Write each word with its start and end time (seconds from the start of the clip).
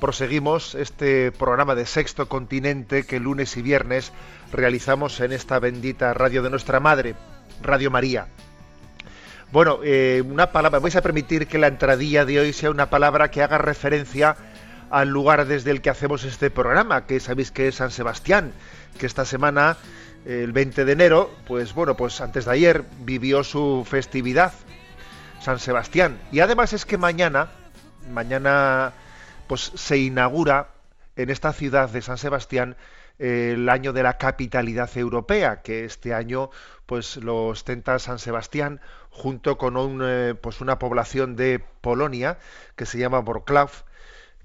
proseguimos 0.00 0.74
este 0.74 1.30
programa 1.30 1.74
de 1.74 1.86
Sexto 1.86 2.28
Continente 2.28 3.04
que 3.04 3.20
lunes 3.20 3.56
y 3.56 3.62
viernes 3.62 4.12
realizamos 4.52 5.20
en 5.20 5.32
esta 5.32 5.58
bendita 5.58 6.14
radio 6.14 6.42
de 6.42 6.50
nuestra 6.50 6.80
Madre, 6.80 7.14
Radio 7.62 7.90
María. 7.90 8.26
Bueno, 9.52 9.80
eh, 9.84 10.22
una 10.26 10.52
palabra, 10.52 10.78
vais 10.78 10.96
a 10.96 11.02
permitir 11.02 11.46
que 11.46 11.58
la 11.58 11.66
entradilla 11.66 12.24
de 12.24 12.40
hoy 12.40 12.52
sea 12.52 12.70
una 12.70 12.88
palabra 12.88 13.30
que 13.30 13.42
haga 13.42 13.58
referencia 13.58 14.36
al 14.90 15.08
lugar 15.08 15.46
desde 15.46 15.70
el 15.70 15.82
que 15.82 15.90
hacemos 15.90 16.24
este 16.24 16.50
programa, 16.50 17.06
que 17.06 17.20
sabéis 17.20 17.50
que 17.50 17.68
es 17.68 17.76
San 17.76 17.90
Sebastián, 17.90 18.52
que 18.98 19.06
esta 19.06 19.24
semana, 19.24 19.76
el 20.24 20.52
20 20.52 20.84
de 20.84 20.92
enero, 20.92 21.30
pues 21.46 21.74
bueno, 21.74 21.96
pues 21.96 22.20
antes 22.20 22.44
de 22.44 22.52
ayer 22.52 22.84
vivió 23.00 23.44
su 23.44 23.86
festividad, 23.88 24.52
San 25.40 25.58
Sebastián. 25.58 26.18
Y 26.32 26.40
además 26.40 26.72
es 26.72 26.84
que 26.84 26.98
mañana, 26.98 27.50
mañana, 28.12 28.92
pues 29.50 29.72
se 29.74 29.98
inaugura 29.98 30.68
en 31.16 31.28
esta 31.28 31.52
ciudad 31.52 31.90
de 31.90 32.02
San 32.02 32.18
Sebastián 32.18 32.76
eh, 33.18 33.54
el 33.54 33.68
año 33.68 33.92
de 33.92 34.04
la 34.04 34.16
capitalidad 34.16 34.96
europea, 34.96 35.60
que 35.62 35.84
este 35.84 36.14
año 36.14 36.50
pues 36.86 37.16
lo 37.16 37.48
ostenta 37.48 37.98
San 37.98 38.20
Sebastián 38.20 38.80
junto 39.10 39.58
con 39.58 39.76
un, 39.76 40.02
eh, 40.04 40.36
pues 40.40 40.60
una 40.60 40.78
población 40.78 41.34
de 41.34 41.60
Polonia 41.80 42.38
que 42.76 42.86
se 42.86 42.98
llama 42.98 43.22
Wrocław, 43.22 43.70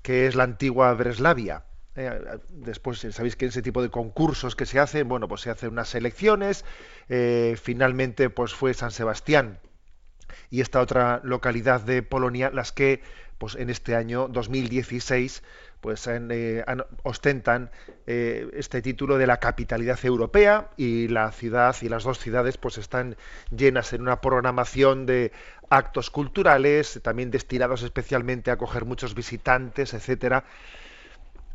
que 0.02 0.26
es 0.26 0.34
la 0.34 0.46
antigua 0.46 0.92
Breslavia. 0.96 1.66
Eh, 1.96 2.40
después 2.50 3.06
sabéis 3.12 3.36
que 3.36 3.46
ese 3.46 3.62
tipo 3.62 3.84
de 3.84 3.92
concursos 3.92 4.56
que 4.56 4.66
se 4.66 4.80
hacen, 4.80 5.08
bueno, 5.08 5.28
pues 5.28 5.42
se 5.42 5.52
hacen 5.52 5.70
unas 5.70 5.94
elecciones, 5.94 6.66
finalmente 7.62 8.32
pues 8.32 8.56
fue 8.56 8.74
San 8.74 8.90
Sebastián 8.90 9.60
y 10.50 10.62
esta 10.62 10.82
otra 10.82 11.22
localidad 11.24 11.82
de 11.82 12.02
Polonia 12.04 12.50
las 12.52 12.72
que 12.72 13.02
pues 13.38 13.56
en 13.56 13.70
este 13.70 13.96
año 13.96 14.28
2016 14.28 15.44
pues 15.82 16.08
eh, 16.08 16.66
ostentan 17.04 17.70
eh, 18.08 18.50
este 18.54 18.82
título 18.82 19.18
de 19.18 19.28
la 19.28 19.38
capitalidad 19.38 20.00
europea 20.04 20.72
y 20.78 21.08
la 21.10 21.32
ciudad 21.32 21.76
y 21.82 21.90
las 21.90 22.04
dos 22.04 22.20
ciudades 22.20 22.58
pues 22.58 22.78
están 22.78 23.18
llenas 23.56 23.94
en 23.94 24.02
una 24.02 24.22
programación 24.22 25.06
de 25.06 25.32
actos 25.70 26.10
culturales 26.10 27.00
también 27.04 27.30
destinados 27.30 27.84
especialmente 27.84 28.52
a 28.52 28.56
acoger 28.56 28.86
muchos 28.86 29.14
visitantes 29.14 29.94
etcétera 29.94 30.46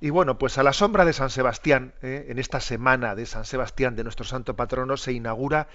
y 0.03 0.09
bueno, 0.09 0.39
pues 0.39 0.57
a 0.57 0.63
la 0.63 0.73
sombra 0.73 1.05
de 1.05 1.13
San 1.13 1.29
Sebastián, 1.29 1.93
eh, 2.01 2.25
en 2.31 2.39
esta 2.39 2.59
semana 2.61 3.15
de 3.15 3.27
San 3.27 3.45
Sebastián, 3.45 3.97
de 3.97 4.03
nuestro 4.03 4.25
santo 4.25 4.57
patrono, 4.57 4.97
se 4.97 5.13
inaugura 5.13 5.69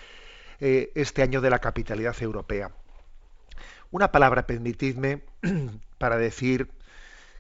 este 0.60 1.22
año 1.22 1.42
de 1.42 1.52
la 1.52 1.60
capitalidad 1.60 2.16
europea. 2.22 2.72
Una 3.92 4.12
palabra, 4.12 4.48
permitidme, 4.48 5.22
para 5.98 6.18
decir 6.18 6.70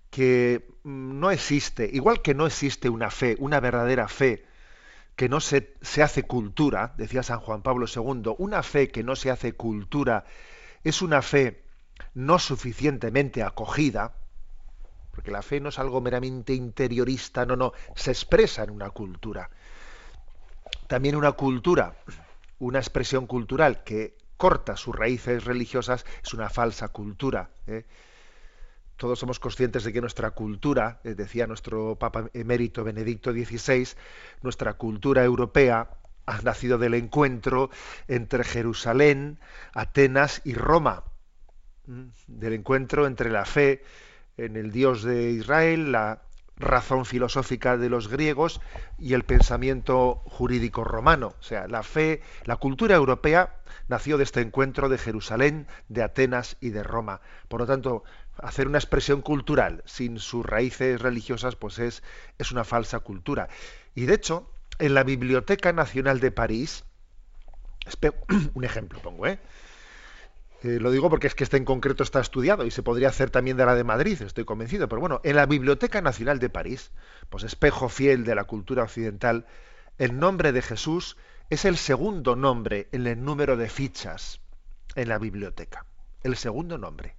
que 0.10 0.68
mm, 0.84 1.20
no 1.20 1.32
existe, 1.32 1.90
igual 1.92 2.22
que 2.22 2.34
no 2.34 2.46
existe 2.46 2.90
una 2.90 3.12
fe, 3.12 3.36
una 3.40 3.60
verdadera 3.60 4.08
fe, 4.08 4.46
que 5.16 5.30
no 5.30 5.40
se, 5.40 5.74
se 5.82 6.04
hace 6.04 6.24
cultura, 6.24 6.94
decía 6.98 7.24
San 7.24 7.40
Juan 7.40 7.62
Pablo 7.62 7.86
II, 7.94 8.36
una 8.38 8.64
fe 8.64 8.90
que 8.90 9.04
no 9.04 9.16
se 9.16 9.32
hace 9.32 9.54
cultura 9.54 10.26
es 10.84 11.02
una 11.02 11.22
fe 11.22 11.64
no 12.14 12.40
suficientemente 12.40 13.44
acogida, 13.44 14.14
porque 15.12 15.32
la 15.32 15.42
fe 15.42 15.60
no 15.60 15.70
es 15.70 15.80
algo 15.80 16.02
meramente 16.02 16.54
interiorista, 16.54 17.46
no, 17.46 17.56
no, 17.56 17.74
se 17.96 18.12
expresa 18.12 18.64
en 18.64 18.70
una 18.70 18.90
cultura. 18.90 19.50
También 20.88 21.16
una 21.16 21.32
cultura, 21.32 21.96
una 22.60 22.80
expresión 22.80 23.26
cultural 23.26 23.84
que 23.84 24.18
corta 24.38 24.76
sus 24.76 24.96
raíces 24.96 25.46
religiosas 25.46 26.06
es 26.24 26.34
una 26.34 26.50
falsa 26.50 26.90
cultura. 26.90 27.50
¿eh? 27.66 27.86
Todos 28.97 29.19
somos 29.19 29.39
conscientes 29.39 29.83
de 29.83 29.91
que 29.91 30.01
nuestra 30.01 30.31
cultura, 30.31 31.00
eh, 31.03 31.16
decía 31.16 31.47
nuestro 31.47 31.97
Papa 31.97 32.29
emérito 32.33 32.83
Benedicto 32.83 33.31
XVI, 33.31 33.89
nuestra 34.41 34.73
cultura 34.73 35.23
europea 35.23 35.89
ha 36.25 36.41
nacido 36.41 36.78
del 36.78 36.94
encuentro 36.94 37.69
entre 38.07 38.44
Jerusalén, 38.44 39.39
Atenas 39.73 40.41
y 40.44 40.53
Roma, 40.53 41.03
del 42.28 42.53
encuentro 42.53 43.06
entre 43.06 43.29
la 43.29 43.45
fe 43.45 43.83
en 44.38 44.56
el 44.56 44.72
Dios 44.72 45.03
de 45.03 45.31
Israel, 45.31 45.91
la 45.91 46.22
razón 46.57 47.06
filosófica 47.06 47.77
de 47.77 47.89
los 47.89 48.07
griegos 48.07 48.62
y 48.97 49.13
el 49.13 49.23
pensamiento 49.23 50.22
jurídico 50.25 50.83
romano. 50.83 51.35
O 51.39 51.44
sea, 51.44 51.67
la 51.67 51.83
fe, 51.83 52.22
la 52.45 52.56
cultura 52.56 52.95
europea 52.95 53.57
nació 53.88 54.17
de 54.17 54.23
este 54.23 54.41
encuentro 54.41 54.89
de 54.89 54.97
Jerusalén, 54.97 55.67
de 55.89 56.03
Atenas 56.03 56.57
y 56.62 56.69
de 56.69 56.83
Roma. 56.83 57.22
Por 57.50 57.62
lo 57.62 57.67
tanto, 57.67 58.03
hacer 58.38 58.68
una 58.68 58.78
expresión 58.78 59.22
cultural 59.22 59.84
sin 59.85 60.19
sus 60.19 60.46
raíces 60.46 61.01
religiosas, 61.01 61.56
pues 61.56 61.79
es, 61.79 62.03
es 62.38 62.51
una 62.51 62.63
falsa 62.63 63.00
cultura. 63.00 63.50
Y 63.94 64.06
de 64.06 64.16
hecho, 64.16 64.50
en 64.79 64.94
la 64.94 65.03
Biblioteca 65.03 65.73
Nacional 65.73 66.19
de 66.19 66.31
París, 66.31 66.84
un 68.53 68.63
ejemplo 68.63 69.00
pongo, 69.01 69.28
¿eh? 69.28 69.40
Eh, 70.63 70.79
lo 70.79 70.90
digo 70.90 71.09
porque 71.09 71.28
es 71.28 71.35
que 71.35 71.44
este 71.44 71.57
en 71.57 71.66
concreto 71.66 72.01
está 72.01 72.19
estudiado 72.19 72.66
y 72.66 72.72
se 72.72 72.81
podría 72.81 73.09
hacer 73.09 73.29
también 73.29 73.56
de 73.56 73.66
la 73.66 73.75
de 73.75 73.84
Madrid, 73.84 74.19
estoy 74.22 74.45
convencido. 74.45 74.88
Pero 74.90 75.00
bueno, 75.00 75.22
en 75.24 75.35
la 75.35 75.45
Biblioteca 75.45 76.01
Nacional 76.01 76.40
de 76.40 76.50
París, 76.50 76.91
pues 77.29 77.44
espejo 77.44 77.88
fiel 77.88 78.24
de 78.24 78.34
la 78.34 78.45
cultura 78.45 78.84
occidental, 78.84 79.45
el 79.97 80.18
nombre 80.18 80.51
de 80.51 80.62
Jesús 80.62 81.18
es 81.50 81.66
el 81.66 81.78
segundo 81.78 82.35
nombre 82.35 82.90
en 82.91 83.06
el 83.06 83.24
número 83.24 83.57
de 83.57 83.69
fichas 83.69 84.40
en 84.95 85.09
la 85.09 85.19
biblioteca. 85.19 85.85
El 86.24 86.35
segundo 86.35 86.78
nombre. 86.78 87.16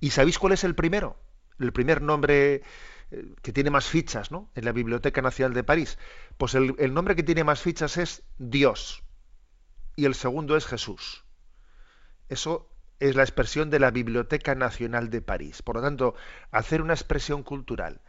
¿Y 0.00 0.10
sabéis 0.10 0.38
cuál 0.38 0.52
es 0.52 0.64
el 0.64 0.74
primero? 0.74 1.16
El 1.58 1.72
primer 1.72 2.02
nombre 2.02 2.62
eh, 3.10 3.34
que 3.42 3.52
tiene 3.52 3.70
más 3.70 3.86
fichas 3.86 4.30
¿no? 4.30 4.50
en 4.54 4.64
la 4.64 4.72
Biblioteca 4.72 5.22
Nacional 5.22 5.54
de 5.54 5.64
París. 5.64 5.98
Pues 6.36 6.54
el, 6.54 6.94
nombre 6.94 7.16
que 7.16 7.22
tiene 7.22 7.44
más 7.44 7.60
fichas 7.60 7.96
es 7.96 8.22
Dios. 8.38 9.02
Y 9.94 10.04
el 10.04 10.14
segundo 10.14 10.56
es 10.56 10.66
Jesús. 10.66 11.24
Eso 12.28 12.68
es 12.98 13.14
la 13.14 13.22
expresión 13.22 13.70
de 13.70 13.78
la 13.78 13.90
Biblioteca 13.90 14.54
Nacional 14.54 15.10
de 15.10 15.22
París. 15.22 15.62
Por 15.62 15.76
lo 15.76 15.82
tanto, 15.82 16.14
hacer 16.50 16.82
una 16.82 16.94
expresión 16.94 17.42
cultural 17.42 18.00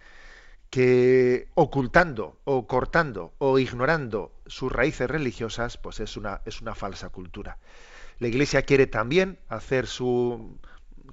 que 0.70 1.50
ocultando 1.56 2.42
o 2.44 2.68
cortando 2.68 3.34
o 3.38 3.58
ignorando 3.60 4.34
sus 4.48 4.72
raíces 4.72 5.10
religiosas, 5.10 5.78
pues 5.78 6.02
es 6.02 6.18
una, 6.18 6.42
es 6.46 6.62
una 6.62 6.76
falsa 6.76 7.10
cultura. 7.10 7.58
La 8.20 8.28
Iglesia 8.28 8.64
quiere 8.64 8.88
también 8.88 9.40
hacer 9.48 9.88
su 9.88 10.60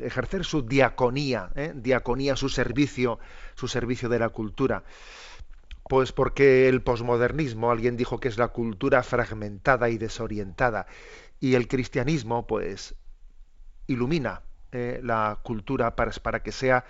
ejercer 0.01 0.45
su 0.45 0.63
diaconía, 0.63 1.51
¿eh? 1.55 1.73
diaconía, 1.75 2.37
su 2.37 2.49
servicio, 2.49 3.19
su 3.55 3.69
servicio 3.69 4.09
de 4.09 4.19
la 4.19 4.29
cultura. 4.29 4.85
Pues 5.89 6.13
porque 6.13 6.69
el 6.69 6.83
posmodernismo, 6.83 7.71
alguien 7.71 7.97
dijo 7.97 8.19
que 8.19 8.29
es 8.29 8.39
la 8.39 8.49
cultura 8.49 9.03
fragmentada 9.03 9.91
y 9.91 9.99
desorientada, 9.99 10.87
y 11.41 11.55
el 11.55 11.69
cristianismo, 11.69 12.47
pues, 12.47 12.95
ilumina 13.87 14.43
eh, 14.73 15.01
la 15.03 15.39
cultura 15.43 15.95
para, 15.95 16.11
para 16.13 16.43
que 16.43 16.53
sea 16.53 16.85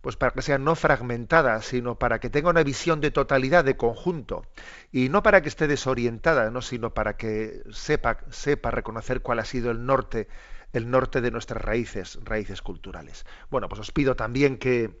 pues 0.00 0.16
para 0.16 0.32
que 0.32 0.42
sea 0.42 0.58
no 0.58 0.74
fragmentada, 0.76 1.60
sino 1.62 1.98
para 1.98 2.20
que 2.20 2.30
tenga 2.30 2.50
una 2.50 2.62
visión 2.62 3.00
de 3.00 3.10
totalidad, 3.10 3.64
de 3.64 3.76
conjunto, 3.76 4.46
y 4.92 5.08
no 5.08 5.22
para 5.22 5.42
que 5.42 5.48
esté 5.48 5.66
desorientada, 5.66 6.50
¿no? 6.50 6.62
sino 6.62 6.94
para 6.94 7.16
que 7.16 7.62
sepa, 7.72 8.18
sepa 8.30 8.70
reconocer 8.70 9.22
cuál 9.22 9.40
ha 9.40 9.44
sido 9.44 9.70
el 9.70 9.84
norte, 9.84 10.28
el 10.72 10.90
norte 10.90 11.20
de 11.20 11.30
nuestras 11.30 11.62
raíces, 11.62 12.18
raíces 12.24 12.62
culturales. 12.62 13.24
Bueno, 13.50 13.68
pues 13.68 13.80
os 13.80 13.92
pido 13.92 14.16
también 14.16 14.58
que, 14.58 14.98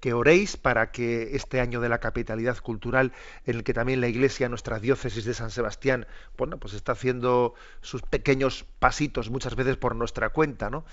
que 0.00 0.12
oréis 0.12 0.56
para 0.56 0.90
que 0.90 1.36
este 1.36 1.60
año 1.60 1.80
de 1.80 1.88
la 1.88 1.98
capitalidad 1.98 2.58
cultural, 2.58 3.12
en 3.44 3.56
el 3.56 3.64
que 3.64 3.74
también 3.74 4.00
la 4.00 4.08
Iglesia, 4.08 4.48
nuestra 4.48 4.78
diócesis 4.80 5.24
de 5.24 5.34
San 5.34 5.50
Sebastián, 5.50 6.06
bueno, 6.36 6.58
pues 6.58 6.74
está 6.74 6.92
haciendo 6.92 7.54
sus 7.80 8.02
pequeños 8.02 8.64
pasitos 8.78 9.30
muchas 9.30 9.54
veces 9.54 9.76
por 9.76 9.94
nuestra 9.94 10.30
cuenta, 10.30 10.70
¿no? 10.70 10.84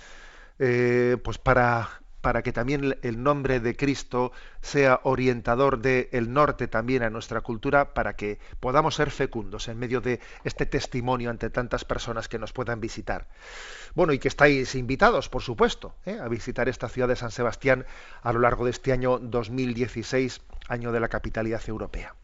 Eh, 0.60 1.18
pues 1.24 1.40
para 1.40 2.03
para 2.24 2.42
que 2.42 2.54
también 2.54 2.98
el 3.02 3.22
nombre 3.22 3.60
de 3.60 3.75
Cristo 3.75 4.31
sea 4.62 5.02
orientador 5.04 5.80
del 5.80 6.31
norte 6.31 6.70
también 6.70 7.04
a 7.04 7.10
nuestra 7.10 7.42
cultura, 7.42 7.94
para 7.94 8.16
que 8.16 8.40
podamos 8.62 8.96
ser 8.96 9.12
fecundos 9.12 9.68
en 9.68 9.78
medio 9.78 10.00
de 10.00 10.22
este 10.46 10.66
testimonio 10.66 11.30
ante 11.30 11.50
tantas 11.50 11.84
personas 11.84 12.30
que 12.30 12.40
nos 12.40 12.54
puedan 12.54 12.80
visitar. 12.80 13.28
Bueno, 13.94 14.14
y 14.14 14.20
que 14.20 14.30
estáis 14.30 14.74
invitados, 14.74 15.28
por 15.28 15.42
supuesto, 15.42 15.96
¿eh? 16.06 16.18
a 16.18 16.30
visitar 16.30 16.70
esta 16.70 16.88
ciudad 16.88 17.10
de 17.10 17.18
San 17.18 17.30
Sebastián 17.30 17.86
a 18.22 18.31
lo 18.31 18.40
largo 18.40 18.64
de 18.64 18.72
este 18.72 18.94
año 18.94 19.20
2016, 19.20 20.40
año 20.70 20.94
de 20.94 21.02
la 21.02 21.10
capitalidad 21.10 21.62
europea. 21.68 22.16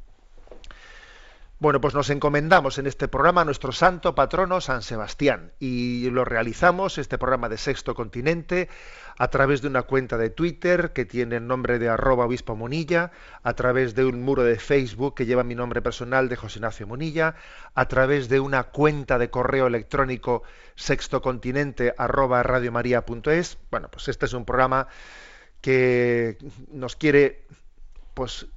Bueno, 1.61 1.81
pues 1.81 1.93
nos 1.93 2.09
encomendamos 2.09 2.77
en 2.77 2.87
este 2.87 3.09
programa 3.09 3.41
a 3.41 3.45
nuestro 3.45 3.73
santo 3.73 4.15
patrono 4.15 4.61
San 4.61 4.81
Sebastián 4.81 5.51
y 5.59 6.09
lo 6.09 6.23
realizamos, 6.23 6.97
este 6.97 7.17
programa 7.17 7.49
de 7.49 7.57
Sexto 7.57 7.95
Continente, 7.95 8.69
a 9.17 9.27
través 9.27 9.61
de 9.61 9.67
una 9.67 9.81
cuenta 9.81 10.17
de 10.17 10.29
Twitter 10.29 10.93
que 10.93 11.03
tiene 11.03 11.35
el 11.35 11.47
nombre 11.47 11.77
de 11.77 11.89
arroba 11.89 12.23
obispo 12.23 12.55
Monilla, 12.55 13.11
a 13.43 13.55
través 13.55 13.93
de 13.93 14.05
un 14.05 14.23
muro 14.23 14.45
de 14.45 14.57
Facebook 14.57 15.15
que 15.15 15.25
lleva 15.25 15.43
mi 15.43 15.53
nombre 15.53 15.81
personal 15.81 16.29
de 16.29 16.37
José 16.37 16.59
Ignacio 16.59 16.87
Monilla, 16.87 17.35
a 17.75 17.89
través 17.89 18.29
de 18.29 18.39
una 18.39 18.63
cuenta 18.63 19.17
de 19.17 19.29
correo 19.29 19.67
electrónico 19.67 20.43
sextocontinente 20.75 21.93
arroba 21.97 22.41
radiomaria.es. 22.41 23.57
Bueno, 23.69 23.89
pues 23.91 24.07
este 24.07 24.27
es 24.27 24.33
un 24.33 24.45
programa 24.45 24.87
que 25.59 26.37
nos 26.71 26.95
quiere 26.95 27.43
pues 28.19 28.47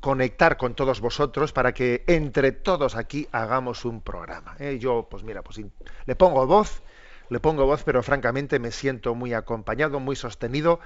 conectar 0.00 0.56
con 0.56 0.74
todos 0.74 1.00
vosotros 1.00 1.52
para 1.52 1.72
que 1.72 2.02
entre 2.08 2.50
todos 2.50 2.96
aquí 2.96 3.28
hagamos 3.30 3.84
un 3.84 4.00
programa. 4.00 4.56
¿eh? 4.58 4.80
Yo, 4.80 5.06
pues 5.08 5.22
mira, 5.22 5.42
pues 5.42 5.60
le 6.06 6.16
pongo 6.16 6.44
voz, 6.44 6.82
le 7.28 7.38
pongo 7.38 7.64
voz, 7.64 7.84
pero 7.84 8.02
francamente 8.02 8.58
me 8.58 8.72
siento 8.72 9.14
muy 9.14 9.32
acompañado, 9.32 10.00
muy 10.00 10.16
sostenido 10.16 10.80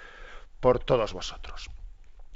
por 0.60 0.80
todos 0.80 1.14
vosotros. 1.14 1.70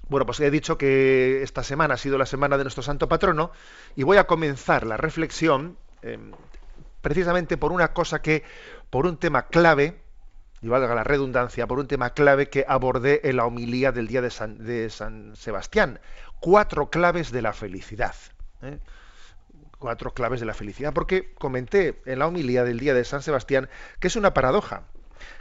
Bueno, 0.09 0.25
pues 0.25 0.41
he 0.41 0.51
dicho 0.51 0.79
que 0.79 1.43
esta 1.43 1.63
semana 1.63 1.93
ha 1.93 1.99
sido 1.99 2.17
la 2.17 2.25
semana 2.25 2.57
de 2.57 2.65
nuestro 2.65 2.83
santo 2.83 3.07
patrono 3.07 3.51
y 3.95 4.03
voy 4.03 4.17
a 4.17 4.27
comenzar 4.27 4.87
la 4.87 4.97
reflexión 4.97 5.77
em, 6.01 6.33
precisamente 7.03 7.59
por 7.59 7.73
una 7.73 7.93
cosa 7.93 8.23
que, 8.23 8.43
por 8.89 9.05
un 9.05 9.19
tema 9.19 9.49
clave, 9.49 10.01
y 10.63 10.69
valga 10.69 10.95
la 10.95 11.05
redundancia, 11.05 11.67
por 11.67 11.79
un 11.79 11.87
tema 11.87 12.11
clave 12.11 12.49
que 12.49 12.65
abordé 12.69 13.21
en 13.25 13.37
la 13.37 13.47
homilía 13.47 13.93
del 13.93 14.07
día 14.07 14.21
de 14.21 14.31
San, 14.91 15.35
Sebastián. 15.37 16.01
Cuatro 16.41 16.91
claves 16.91 17.33
de 17.33 17.43
la 17.43 17.53
felicidad. 17.53 18.15
¿eh? 18.63 18.79
Cuatro 19.79 20.13
claves 20.13 20.41
de 20.41 20.47
la 20.47 20.55
felicidad. 20.55 20.93
Porque 20.93 21.33
comenté 21.35 22.03
en 22.05 22.19
la 22.19 22.27
homilía 22.27 22.65
del 22.65 22.79
día 22.79 22.95
de 22.95 23.05
San 23.05 23.23
Sebastián 23.23 23.69
que 24.01 24.09
es 24.09 24.17
una 24.17 24.35
paradoja. 24.35 24.85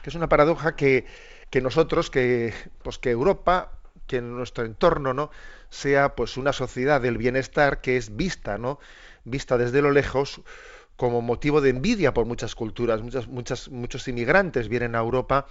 Que 0.03 0.09
es 0.09 0.15
una 0.15 0.29
paradoja 0.29 0.75
que, 0.75 1.05
que 1.49 1.61
nosotros, 1.61 2.09
que, 2.09 2.53
pues 2.83 2.97
que 2.97 3.11
Europa, 3.11 3.71
que 4.07 4.21
nuestro 4.21 4.65
entorno, 4.65 5.13
¿no? 5.13 5.29
sea 5.69 6.15
pues 6.15 6.37
una 6.37 6.53
sociedad 6.53 7.01
del 7.01 7.17
bienestar 7.17 7.81
que 7.81 7.97
es 7.97 8.15
vista, 8.15 8.57
¿no? 8.57 8.79
Vista 9.23 9.57
desde 9.57 9.81
lo 9.81 9.91
lejos 9.91 10.41
como 10.99 11.21
motivo 11.21 11.61
de 11.61 11.69
envidia 11.69 12.13
por 12.13 12.25
muchas 12.25 12.55
culturas. 12.55 13.01
Muchas, 13.01 13.25
muchas, 13.29 13.69
muchos 13.69 14.05
inmigrantes 14.09 14.67
vienen 14.67 14.95
a 14.95 14.99
Europa 14.99 15.45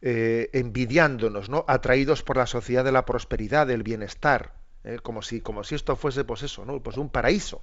eh, 0.00 0.48
envidiándonos, 0.54 1.50
¿no? 1.50 1.66
atraídos 1.68 2.22
por 2.22 2.38
la 2.38 2.46
sociedad 2.46 2.82
de 2.82 2.90
la 2.90 3.04
prosperidad, 3.04 3.66
del 3.66 3.82
bienestar, 3.82 4.54
¿eh? 4.82 5.00
como, 5.02 5.20
si, 5.20 5.42
como 5.42 5.64
si 5.64 5.74
esto 5.74 5.96
fuese 5.96 6.24
pues 6.24 6.42
eso, 6.44 6.64
¿no? 6.64 6.82
pues 6.82 6.96
un 6.96 7.10
paraíso. 7.10 7.60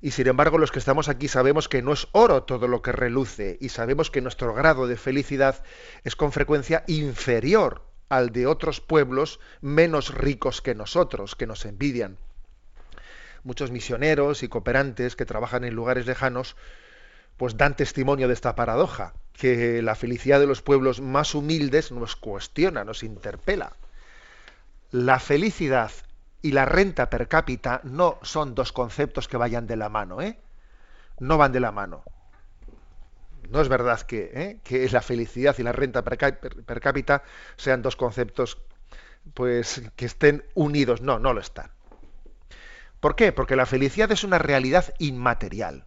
Y 0.00 0.10
sin 0.10 0.26
embargo, 0.26 0.58
los 0.58 0.72
que 0.72 0.80
estamos 0.80 1.08
aquí 1.08 1.28
sabemos 1.28 1.68
que 1.68 1.80
no 1.80 1.92
es 1.92 2.08
oro 2.10 2.42
todo 2.42 2.66
lo 2.66 2.82
que 2.82 2.90
reluce 2.90 3.56
y 3.60 3.68
sabemos 3.68 4.10
que 4.10 4.20
nuestro 4.20 4.52
grado 4.52 4.88
de 4.88 4.96
felicidad 4.96 5.62
es 6.02 6.16
con 6.16 6.32
frecuencia 6.32 6.82
inferior 6.88 7.82
al 8.08 8.30
de 8.30 8.48
otros 8.48 8.80
pueblos 8.80 9.38
menos 9.60 10.12
ricos 10.12 10.60
que 10.60 10.74
nosotros, 10.74 11.36
que 11.36 11.46
nos 11.46 11.64
envidian 11.64 12.18
muchos 13.44 13.70
misioneros 13.70 14.42
y 14.42 14.48
cooperantes 14.48 15.16
que 15.16 15.26
trabajan 15.26 15.64
en 15.64 15.74
lugares 15.74 16.06
lejanos, 16.06 16.56
pues 17.36 17.56
dan 17.56 17.76
testimonio 17.76 18.28
de 18.28 18.34
esta 18.34 18.54
paradoja, 18.54 19.14
que 19.32 19.82
la 19.82 19.94
felicidad 19.94 20.40
de 20.40 20.46
los 20.46 20.62
pueblos 20.62 21.00
más 21.00 21.34
humildes 21.34 21.92
nos 21.92 22.16
cuestiona, 22.16 22.84
nos 22.84 23.02
interpela. 23.02 23.76
La 24.90 25.18
felicidad 25.18 25.90
y 26.42 26.52
la 26.52 26.64
renta 26.64 27.10
per 27.10 27.26
cápita 27.28 27.80
no 27.84 28.18
son 28.22 28.54
dos 28.54 28.72
conceptos 28.72 29.28
que 29.28 29.36
vayan 29.36 29.66
de 29.66 29.76
la 29.76 29.88
mano, 29.88 30.20
¿eh? 30.20 30.38
No 31.18 31.38
van 31.38 31.52
de 31.52 31.60
la 31.60 31.72
mano. 31.72 32.04
No 33.50 33.60
es 33.60 33.68
verdad 33.68 34.00
que, 34.02 34.30
¿eh? 34.34 34.60
que 34.64 34.88
la 34.90 35.02
felicidad 35.02 35.56
y 35.58 35.62
la 35.62 35.72
renta 35.72 36.02
per, 36.02 36.38
per 36.38 36.80
cápita 36.80 37.22
sean 37.56 37.82
dos 37.82 37.96
conceptos 37.96 38.58
pues 39.32 39.82
que 39.96 40.06
estén 40.06 40.44
unidos. 40.54 41.00
No, 41.00 41.18
no 41.18 41.32
lo 41.32 41.40
están. 41.40 41.70
¿Por 43.04 43.16
qué? 43.16 43.32
Porque 43.32 43.54
la 43.54 43.66
felicidad 43.66 44.10
es 44.12 44.24
una 44.24 44.38
realidad 44.38 44.94
inmaterial, 44.98 45.84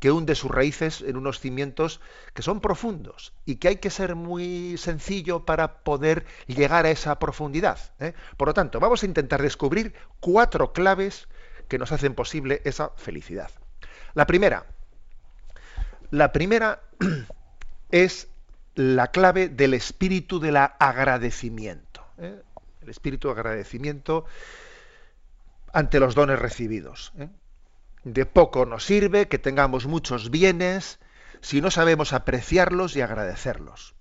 que 0.00 0.10
hunde 0.10 0.34
sus 0.34 0.50
raíces 0.50 1.02
en 1.02 1.18
unos 1.18 1.40
cimientos 1.40 2.00
que 2.32 2.40
son 2.40 2.62
profundos 2.62 3.34
y 3.44 3.56
que 3.56 3.68
hay 3.68 3.76
que 3.76 3.90
ser 3.90 4.14
muy 4.14 4.78
sencillo 4.78 5.44
para 5.44 5.84
poder 5.84 6.24
llegar 6.46 6.86
a 6.86 6.90
esa 6.90 7.18
profundidad. 7.18 7.78
¿eh? 8.00 8.14
Por 8.38 8.48
lo 8.48 8.54
tanto, 8.54 8.80
vamos 8.80 9.02
a 9.02 9.06
intentar 9.06 9.42
descubrir 9.42 9.92
cuatro 10.20 10.72
claves 10.72 11.28
que 11.68 11.76
nos 11.76 11.92
hacen 11.92 12.14
posible 12.14 12.62
esa 12.64 12.92
felicidad. 12.96 13.50
La 14.14 14.26
primera, 14.26 14.64
la 16.10 16.32
primera 16.32 16.80
es 17.90 18.28
la 18.74 19.08
clave 19.08 19.50
del 19.50 19.74
espíritu 19.74 20.40
del 20.40 20.56
agradecimiento. 20.56 22.06
¿eh? 22.16 22.40
El 22.80 22.88
espíritu 22.88 23.28
de 23.28 23.34
agradecimiento 23.34 24.24
ante 25.72 26.00
los 26.00 26.14
dones 26.14 26.38
recibidos. 26.38 27.12
¿eh? 27.18 27.28
De 28.04 28.26
poco 28.26 28.66
nos 28.66 28.84
sirve 28.84 29.28
que 29.28 29.38
tengamos 29.38 29.86
muchos 29.86 30.30
bienes 30.30 30.98
si 31.40 31.60
no 31.60 31.70
sabemos 31.70 32.12
apreciarlos 32.12 32.96
y 32.96 33.00
agradecerlos. 33.00 33.94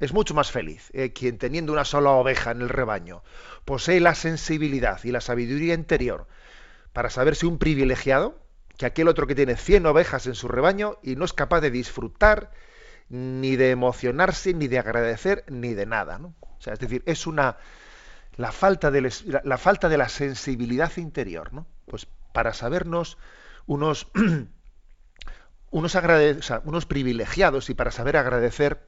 Es 0.00 0.12
mucho 0.12 0.34
más 0.34 0.50
feliz 0.50 0.90
¿eh? 0.92 1.12
quien 1.12 1.38
teniendo 1.38 1.72
una 1.72 1.84
sola 1.84 2.10
oveja 2.10 2.50
en 2.50 2.62
el 2.62 2.68
rebaño 2.68 3.22
posee 3.64 4.00
la 4.00 4.14
sensibilidad 4.14 5.02
y 5.04 5.12
la 5.12 5.20
sabiduría 5.20 5.74
interior 5.74 6.26
para 6.92 7.10
saber 7.10 7.36
si 7.36 7.46
un 7.46 7.58
privilegiado, 7.58 8.38
que 8.78 8.86
aquel 8.86 9.08
otro 9.08 9.26
que 9.26 9.34
tiene 9.34 9.56
100 9.56 9.86
ovejas 9.86 10.26
en 10.26 10.34
su 10.34 10.48
rebaño 10.48 10.98
y 11.02 11.16
no 11.16 11.24
es 11.24 11.32
capaz 11.32 11.60
de 11.60 11.70
disfrutar 11.70 12.50
ni 13.08 13.56
de 13.56 13.70
emocionarse, 13.70 14.54
ni 14.54 14.68
de 14.68 14.78
agradecer, 14.78 15.44
ni 15.48 15.74
de 15.74 15.86
nada. 15.86 16.18
O 16.18 16.60
sea, 16.60 16.72
es 16.72 16.78
decir, 16.78 17.02
es 17.06 17.26
una, 17.26 17.56
la 18.36 18.52
falta 18.52 18.90
de, 18.90 19.12
la, 19.44 19.58
falta 19.58 19.88
de 19.88 19.98
la 19.98 20.08
sensibilidad 20.08 20.96
interior, 20.96 21.52
¿no? 21.52 21.66
Pues 21.86 22.06
para 22.32 22.52
sabernos 22.52 23.18
unos, 23.66 24.08
unos, 25.70 25.98
unos 26.64 26.86
privilegiados 26.86 27.70
y 27.70 27.74
para 27.74 27.90
saber 27.90 28.16
agradecer 28.16 28.86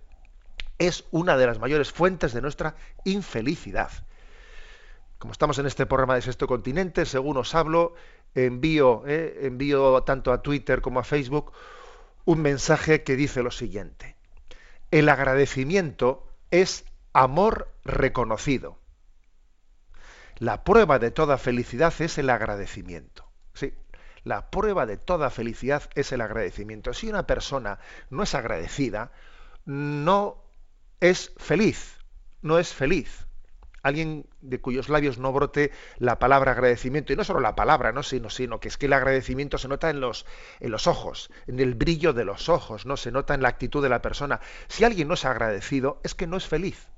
es 0.78 1.04
una 1.10 1.36
de 1.36 1.46
las 1.46 1.58
mayores 1.58 1.92
fuentes 1.92 2.32
de 2.32 2.42
nuestra 2.42 2.76
infelicidad. 3.04 3.90
Como 5.18 5.32
estamos 5.32 5.58
en 5.58 5.66
este 5.66 5.86
programa 5.86 6.16
de 6.16 6.22
Sexto 6.22 6.46
Continente, 6.46 7.06
según 7.06 7.38
os 7.38 7.54
hablo, 7.54 7.94
envío, 8.34 9.04
eh, 9.06 9.46
envío 9.46 10.02
tanto 10.02 10.32
a 10.32 10.42
Twitter 10.42 10.82
como 10.82 11.00
a 11.00 11.04
Facebook 11.04 11.52
un 12.24 12.42
mensaje 12.42 13.02
que 13.02 13.16
dice 13.16 13.42
lo 13.42 13.50
siguiente. 13.50 14.16
El 14.90 15.08
agradecimiento 15.08 16.26
es 16.50 16.84
amor 17.12 17.72
reconocido. 17.84 18.78
La 20.38 20.64
prueba 20.64 20.98
de 20.98 21.10
toda 21.10 21.38
felicidad 21.38 21.94
es 21.98 22.18
el 22.18 22.28
agradecimiento. 22.28 23.26
Sí, 23.54 23.72
la 24.22 24.50
prueba 24.50 24.84
de 24.84 24.98
toda 24.98 25.30
felicidad 25.30 25.88
es 25.94 26.12
el 26.12 26.20
agradecimiento. 26.20 26.92
Si 26.92 27.08
una 27.08 27.26
persona 27.26 27.78
no 28.10 28.22
es 28.22 28.34
agradecida, 28.34 29.12
no 29.64 30.44
es 31.00 31.32
feliz, 31.38 31.96
no 32.42 32.58
es 32.58 32.74
feliz. 32.74 33.26
Alguien 33.82 34.26
de 34.42 34.60
cuyos 34.60 34.90
labios 34.90 35.16
no 35.16 35.32
brote 35.32 35.72
la 35.96 36.18
palabra 36.18 36.52
agradecimiento, 36.52 37.14
y 37.14 37.16
no 37.16 37.24
solo 37.24 37.40
la 37.40 37.54
palabra, 37.54 37.92
¿no? 37.92 38.02
sino, 38.02 38.60
que 38.60 38.68
es 38.68 38.76
que 38.76 38.86
el 38.86 38.92
agradecimiento 38.92 39.56
se 39.56 39.68
nota 39.68 39.88
en 39.88 40.00
los, 40.00 40.26
en 40.60 40.70
los 40.70 40.86
ojos, 40.86 41.30
en 41.46 41.60
el 41.60 41.74
brillo 41.74 42.12
de 42.12 42.26
los 42.26 42.50
ojos, 42.50 42.84
no 42.84 42.98
se 42.98 43.10
nota 43.10 43.32
en 43.32 43.40
la 43.40 43.48
actitud 43.48 43.82
de 43.82 43.88
la 43.88 44.02
persona. 44.02 44.40
Si 44.68 44.84
alguien 44.84 45.08
no 45.08 45.14
es 45.14 45.24
agradecido, 45.24 45.98
es 46.04 46.14
que 46.14 46.26
no 46.26 46.36
es 46.36 46.46
feliz, 46.46 46.88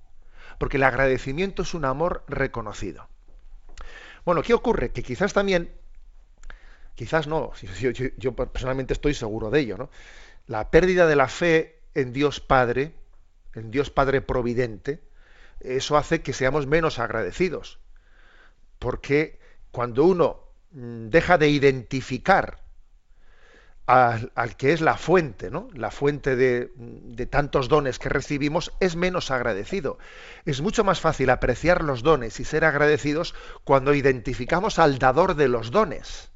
porque 0.59 0.79
el 0.79 0.83
agradecimiento 0.83 1.63
es 1.63 1.75
un 1.75 1.85
amor 1.85 2.25
reconocido. 2.27 3.09
Bueno, 4.25 4.43
¿qué 4.43 4.55
ocurre? 4.55 4.91
Que 4.91 5.03
quizás 5.03 5.33
también, 5.33 5.71
quizás 6.95 7.27
no, 7.27 7.53
yo, 8.17 8.35
personalmente 8.35 8.93
estoy 8.93 9.15
seguro 9.15 9.51
de 9.51 9.61
ello, 9.61 9.77
¿no? 9.77 9.91
La 10.47 10.71
pérdida 10.71 11.07
de 11.07 11.17
la 11.17 11.29
fe 11.29 11.81
en 11.95 12.13
Dios 12.13 12.41
Padre, 12.41 12.95
en 13.55 13.71
Dios 13.71 13.91
Padre 13.91 14.21
Providente, 14.21 15.01
eso 15.61 15.97
hace 15.97 16.23
que 16.23 16.33
seamos 16.33 16.67
menos 16.67 16.99
agradecidos. 16.99 17.79
Porque 18.79 19.39
cuando 19.71 20.05
uno 20.05 20.41
mm, 20.71 21.09
deja 21.09 21.39
de 21.39 21.49
identificar 21.49 22.63
al, 23.89 24.57
que 24.59 24.75
es 24.75 24.83
la 24.83 24.99
fuente, 24.99 25.51
¿no? 25.51 25.71
La 25.73 25.91
fuente 25.91 26.37
de, 26.37 26.71
de, 26.77 27.25
tantos 27.25 27.71
dones 27.71 27.99
que 27.99 28.11
recibimos, 28.11 28.71
es 28.81 28.97
menos 28.97 29.31
agradecido. 29.31 29.99
Es 30.45 30.61
mucho 30.61 30.85
más 30.85 31.01
fácil 31.01 31.31
apreciar 31.31 31.83
los 31.83 32.03
dones 32.03 32.39
y 32.39 32.45
ser 32.45 32.67
agradecidos 32.67 33.35
cuando 33.65 33.95
identificamos 33.95 34.79
al 34.79 34.99
dador 34.99 35.37
de 35.37 35.49
los 35.49 35.71
dones. 35.71 36.31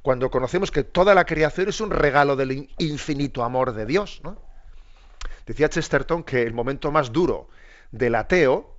Cuando 0.00 0.30
conocemos 0.30 0.70
que 0.70 0.82
toda 0.82 1.14
la 1.14 1.26
creación 1.26 1.68
es 1.68 1.82
un 1.82 1.90
regalo 1.90 2.36
del 2.36 2.70
infinito 2.78 3.44
amor 3.44 3.74
de 3.74 3.84
Dios, 3.84 4.22
¿no? 4.24 4.40
Decía 5.44 5.68
Chesterton 5.68 6.22
que 6.22 6.42
el 6.42 6.54
momento 6.54 6.90
más 6.90 7.12
duro 7.12 7.50
del 7.90 8.14
ateo 8.14 8.78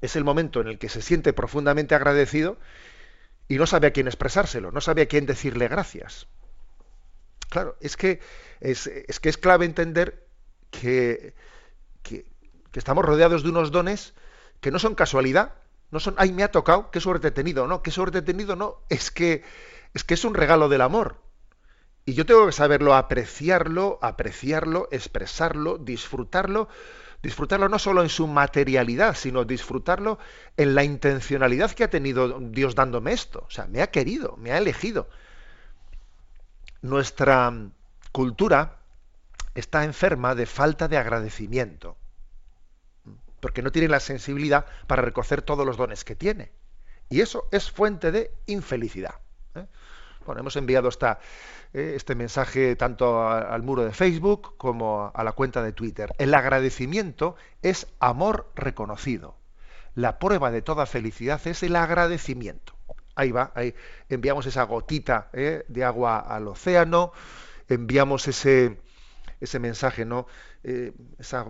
es 0.00 0.14
el 0.14 0.22
momento 0.22 0.60
en 0.60 0.68
el 0.68 0.78
que 0.78 0.88
se 0.88 1.02
siente 1.02 1.32
profundamente 1.32 1.96
agradecido 1.96 2.56
y 3.48 3.56
no 3.56 3.66
sabe 3.66 3.88
a 3.88 3.92
quién 3.92 4.06
expresárselo, 4.06 4.70
no 4.70 4.80
sabe 4.80 5.02
a 5.02 5.06
quién 5.06 5.26
decirle 5.26 5.68
gracias. 5.68 6.28
Claro, 7.48 7.76
es 7.80 7.96
que 7.96 8.20
es, 8.60 8.88
que 9.20 9.28
es 9.28 9.38
clave 9.38 9.64
entender 9.64 10.26
que, 10.70 11.34
que, 12.02 12.26
estamos 12.74 13.04
rodeados 13.04 13.42
de 13.42 13.48
unos 13.48 13.72
dones 13.72 14.14
que 14.60 14.70
no 14.70 14.78
son 14.78 14.94
casualidad, 14.94 15.54
no 15.90 15.98
son, 15.98 16.14
ay, 16.18 16.32
me 16.32 16.42
ha 16.42 16.52
tocado, 16.52 16.90
qué 16.90 17.00
suerte 17.00 17.28
he 17.28 17.30
tenido, 17.32 17.66
no, 17.66 17.82
qué 17.82 17.90
suerte 17.90 18.18
he 18.18 18.22
tenido, 18.22 18.54
no, 18.54 18.82
es 18.88 19.10
que 19.10 19.42
es 19.94 20.04
que 20.04 20.14
es 20.14 20.24
un 20.24 20.34
regalo 20.34 20.68
del 20.68 20.82
amor. 20.82 21.16
Y 22.04 22.14
yo 22.14 22.24
tengo 22.24 22.46
que 22.46 22.52
saberlo 22.52 22.94
apreciarlo, 22.94 23.98
apreciarlo, 24.02 24.88
expresarlo, 24.92 25.78
disfrutarlo, 25.78 26.68
disfrutarlo 27.22 27.68
no 27.68 27.78
solo 27.78 28.02
en 28.02 28.08
su 28.08 28.26
materialidad, 28.26 29.14
sino 29.14 29.44
disfrutarlo 29.44 30.18
en 30.56 30.74
la 30.74 30.84
intencionalidad 30.84 31.72
que 31.72 31.84
ha 31.84 31.90
tenido 31.90 32.38
Dios 32.40 32.74
dándome 32.74 33.12
esto. 33.12 33.44
O 33.46 33.50
sea, 33.50 33.66
me 33.66 33.82
ha 33.82 33.90
querido, 33.90 34.36
me 34.36 34.52
ha 34.52 34.58
elegido. 34.58 35.08
Nuestra 36.82 37.52
cultura 38.12 38.78
está 39.54 39.84
enferma 39.84 40.34
de 40.34 40.46
falta 40.46 40.86
de 40.86 40.96
agradecimiento, 40.96 41.96
porque 43.40 43.62
no 43.62 43.72
tiene 43.72 43.88
la 43.88 44.00
sensibilidad 44.00 44.66
para 44.86 45.02
reconocer 45.02 45.42
todos 45.42 45.66
los 45.66 45.76
dones 45.76 46.04
que 46.04 46.14
tiene. 46.14 46.52
Y 47.08 47.20
eso 47.20 47.48
es 47.50 47.70
fuente 47.70 48.12
de 48.12 48.32
infelicidad. 48.46 49.14
¿eh? 49.54 49.66
Bueno, 50.28 50.40
hemos 50.42 50.56
enviado 50.56 50.90
esta, 50.90 51.20
eh, 51.72 51.94
este 51.96 52.14
mensaje 52.14 52.76
tanto 52.76 53.26
al 53.26 53.62
muro 53.62 53.82
de 53.82 53.92
Facebook 53.92 54.58
como 54.58 55.10
a 55.14 55.24
la 55.24 55.32
cuenta 55.32 55.62
de 55.62 55.72
Twitter. 55.72 56.12
El 56.18 56.34
agradecimiento 56.34 57.34
es 57.62 57.86
amor 57.98 58.52
reconocido. 58.54 59.36
La 59.94 60.18
prueba 60.18 60.50
de 60.50 60.60
toda 60.60 60.84
felicidad 60.84 61.40
es 61.46 61.62
el 61.62 61.74
agradecimiento. 61.76 62.74
Ahí 63.14 63.32
va, 63.32 63.52
ahí 63.54 63.74
enviamos 64.10 64.44
esa 64.44 64.64
gotita 64.64 65.30
eh, 65.32 65.64
de 65.66 65.82
agua 65.82 66.18
al 66.18 66.46
océano, 66.48 67.12
enviamos 67.66 68.28
ese, 68.28 68.78
ese 69.40 69.58
mensaje, 69.58 70.04
¿no? 70.04 70.26
Eh, 70.62 70.92
esa 71.18 71.46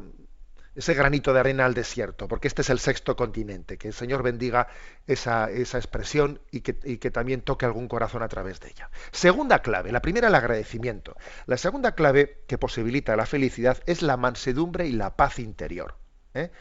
ese 0.78 0.94
granito 0.94 1.32
de 1.32 1.40
arena 1.40 1.66
al 1.66 1.75
desierto, 1.75 2.28
porque 2.28 2.47
este 2.47 2.62
es 2.62 2.70
el 2.70 2.78
sexto 2.78 3.16
continente. 3.16 3.78
Que 3.78 3.88
el 3.88 3.94
Señor 3.94 4.23
bendiga 4.23 4.68
esa, 5.08 5.50
esa 5.50 5.76
expresión 5.76 6.40
y 6.52 6.61
que, 6.61 6.78
y 6.85 6.99
que, 6.99 7.11
también 7.11 7.40
toque 7.40 7.66
algún 7.66 7.88
corazón 7.88 8.23
a 8.23 8.28
través 8.28 8.61
de 8.61 8.68
ella. 8.68 8.88
Segunda 9.11 9.61
clave, 9.61 9.90
la 9.90 10.00
primera 10.00 10.28
el 10.28 10.37
agradecimiento. 10.37 11.16
La 11.47 11.56
segunda 11.56 11.97
clave 11.97 12.44
que 12.47 12.58
posibilita 12.58 13.16
la 13.16 13.26
felicidad 13.26 13.82
es 13.87 14.02
la 14.02 14.16
mansedumbre 14.16 14.87
y 14.87 14.92
la 14.92 15.16
paz 15.16 15.40
interior. 15.40 15.97
¿eh? 16.35 16.52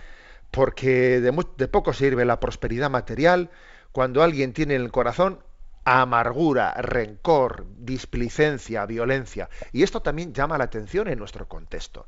Porque 0.49 1.21
de, 1.21 1.45
de 1.57 1.67
poco 1.67 1.93
sirve 1.93 2.25
la 2.25 2.39
prosperidad 2.39 2.89
material 2.89 3.51
cuando 3.91 4.23
alguien 4.23 4.51
tiene 4.51 4.73
en 4.73 4.81
el 4.81 4.91
corazón 4.91 5.43
amargura, 5.85 6.73
rencor, 6.73 7.67
displicencia, 7.77 8.87
violencia. 8.87 9.47
Y 9.71 9.83
esto 9.83 10.01
también 10.01 10.33
llama 10.33 10.57
la 10.57 10.63
atención 10.63 11.07
en 11.07 11.19
nuestro 11.19 11.47
contexto 11.47 12.07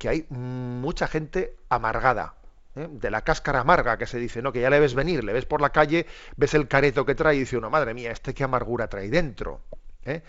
que 0.00 0.08
hay 0.08 0.26
mucha 0.30 1.06
gente 1.06 1.56
amargada, 1.68 2.32
¿eh? 2.74 2.88
de 2.90 3.10
la 3.10 3.20
cáscara 3.20 3.60
amarga 3.60 3.98
que 3.98 4.06
se 4.06 4.18
dice, 4.18 4.40
¿no? 4.40 4.50
Que 4.50 4.62
ya 4.62 4.70
le 4.70 4.80
ves 4.80 4.94
venir, 4.94 5.22
le 5.22 5.34
ves 5.34 5.44
por 5.44 5.60
la 5.60 5.72
calle, 5.72 6.06
ves 6.36 6.54
el 6.54 6.68
careto 6.68 7.04
que 7.04 7.14
trae 7.14 7.36
y 7.36 7.40
dice 7.40 7.58
uno, 7.58 7.68
madre 7.68 7.92
mía, 7.92 8.10
este 8.10 8.32
qué 8.32 8.42
amargura 8.42 8.88
trae 8.88 9.10
dentro. 9.10 9.60
¿eh? 10.06 10.22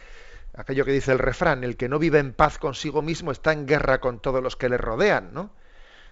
Aquello 0.55 0.83
que 0.83 0.91
dice 0.91 1.13
el 1.13 1.19
refrán, 1.19 1.63
el 1.63 1.77
que 1.77 1.87
no 1.87 1.99
vive 1.99 2.19
en 2.19 2.33
paz 2.33 2.57
consigo 2.57 3.01
mismo 3.01 3.31
está 3.31 3.53
en 3.53 3.65
guerra 3.65 4.01
con 4.01 4.19
todos 4.19 4.43
los 4.43 4.57
que 4.57 4.67
le 4.67 4.75
rodean, 4.75 5.33
¿no? 5.33 5.51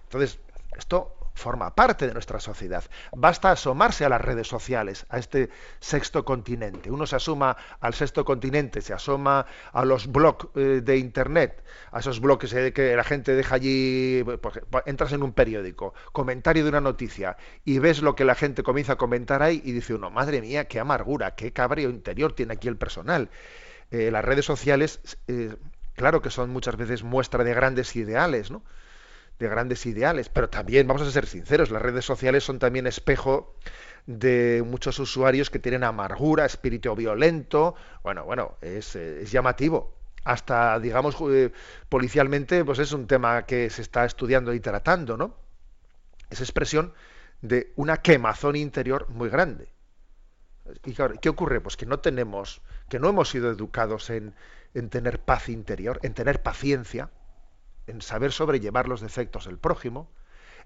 Entonces, 0.04 0.38
esto 0.78 1.19
forma 1.40 1.74
parte 1.74 2.06
de 2.06 2.12
nuestra 2.12 2.38
sociedad. 2.38 2.84
Basta 3.12 3.50
asomarse 3.50 4.04
a 4.04 4.08
las 4.08 4.20
redes 4.20 4.46
sociales, 4.46 5.06
a 5.08 5.18
este 5.18 5.50
sexto 5.80 6.24
continente. 6.24 6.90
Uno 6.90 7.06
se 7.06 7.16
asoma 7.16 7.56
al 7.80 7.94
sexto 7.94 8.24
continente, 8.24 8.80
se 8.82 8.92
asoma 8.92 9.46
a 9.72 9.84
los 9.84 10.06
blogs 10.06 10.46
eh, 10.54 10.82
de 10.84 10.98
Internet, 10.98 11.64
a 11.90 12.00
esos 12.00 12.20
blogs 12.20 12.54
que 12.74 12.94
la 12.94 13.04
gente 13.04 13.34
deja 13.34 13.56
allí, 13.56 14.22
pues, 14.40 14.60
entras 14.86 15.12
en 15.12 15.22
un 15.22 15.32
periódico, 15.32 15.94
comentario 16.12 16.62
de 16.62 16.68
una 16.68 16.80
noticia, 16.80 17.36
y 17.64 17.78
ves 17.78 18.02
lo 18.02 18.14
que 18.14 18.24
la 18.24 18.34
gente 18.34 18.62
comienza 18.62 18.92
a 18.92 18.96
comentar 18.96 19.42
ahí 19.42 19.60
y 19.64 19.72
dice 19.72 19.94
uno, 19.94 20.10
madre 20.10 20.40
mía, 20.40 20.66
qué 20.68 20.78
amargura, 20.78 21.34
qué 21.34 21.52
cabreo 21.52 21.90
interior 21.90 22.34
tiene 22.34 22.52
aquí 22.52 22.68
el 22.68 22.76
personal. 22.76 23.30
Eh, 23.90 24.10
las 24.10 24.24
redes 24.24 24.44
sociales, 24.44 25.00
eh, 25.26 25.56
claro 25.94 26.20
que 26.22 26.30
son 26.30 26.50
muchas 26.50 26.76
veces 26.76 27.02
muestra 27.02 27.42
de 27.42 27.54
grandes 27.54 27.96
ideales, 27.96 28.50
¿no? 28.50 28.62
De 29.40 29.48
grandes 29.48 29.86
ideales, 29.86 30.28
pero 30.28 30.50
también, 30.50 30.86
vamos 30.86 31.02
a 31.02 31.10
ser 31.10 31.26
sinceros, 31.26 31.70
las 31.70 31.82
redes 31.82 32.04
sociales 32.04 32.44
son 32.44 32.58
también 32.58 32.86
espejo 32.86 33.56
de 34.06 34.62
muchos 34.66 34.98
usuarios 34.98 35.50
que 35.50 35.58
tienen 35.58 35.82
amargura, 35.82 36.44
espíritu 36.44 36.94
violento, 36.94 37.74
bueno, 38.02 38.24
bueno, 38.24 38.56
es, 38.60 38.94
es 38.96 39.32
llamativo. 39.32 39.94
Hasta, 40.24 40.78
digamos, 40.78 41.16
eh, 41.30 41.50
policialmente, 41.88 42.62
pues 42.64 42.78
es 42.78 42.92
un 42.92 43.06
tema 43.06 43.46
que 43.46 43.70
se 43.70 43.80
está 43.80 44.04
estudiando 44.04 44.52
y 44.52 44.60
tratando, 44.60 45.16
¿no? 45.16 45.34
Es 46.28 46.40
expresión 46.40 46.92
de 47.40 47.72
una 47.76 47.96
quemazón 47.96 48.56
interior 48.56 49.08
muy 49.08 49.30
grande. 49.30 49.72
¿Y 50.84 50.92
qué 50.92 51.28
ocurre? 51.30 51.62
Pues 51.62 51.78
que 51.78 51.86
no 51.86 52.00
tenemos, 52.00 52.60
que 52.90 52.98
no 52.98 53.08
hemos 53.08 53.30
sido 53.30 53.50
educados 53.50 54.10
en, 54.10 54.34
en 54.74 54.90
tener 54.90 55.20
paz 55.20 55.48
interior, 55.48 55.98
en 56.02 56.12
tener 56.12 56.42
paciencia, 56.42 57.08
en 57.90 58.02
saber 58.02 58.32
sobrellevar 58.32 58.88
los 58.88 59.00
defectos 59.00 59.46
del 59.46 59.58
prójimo, 59.58 60.10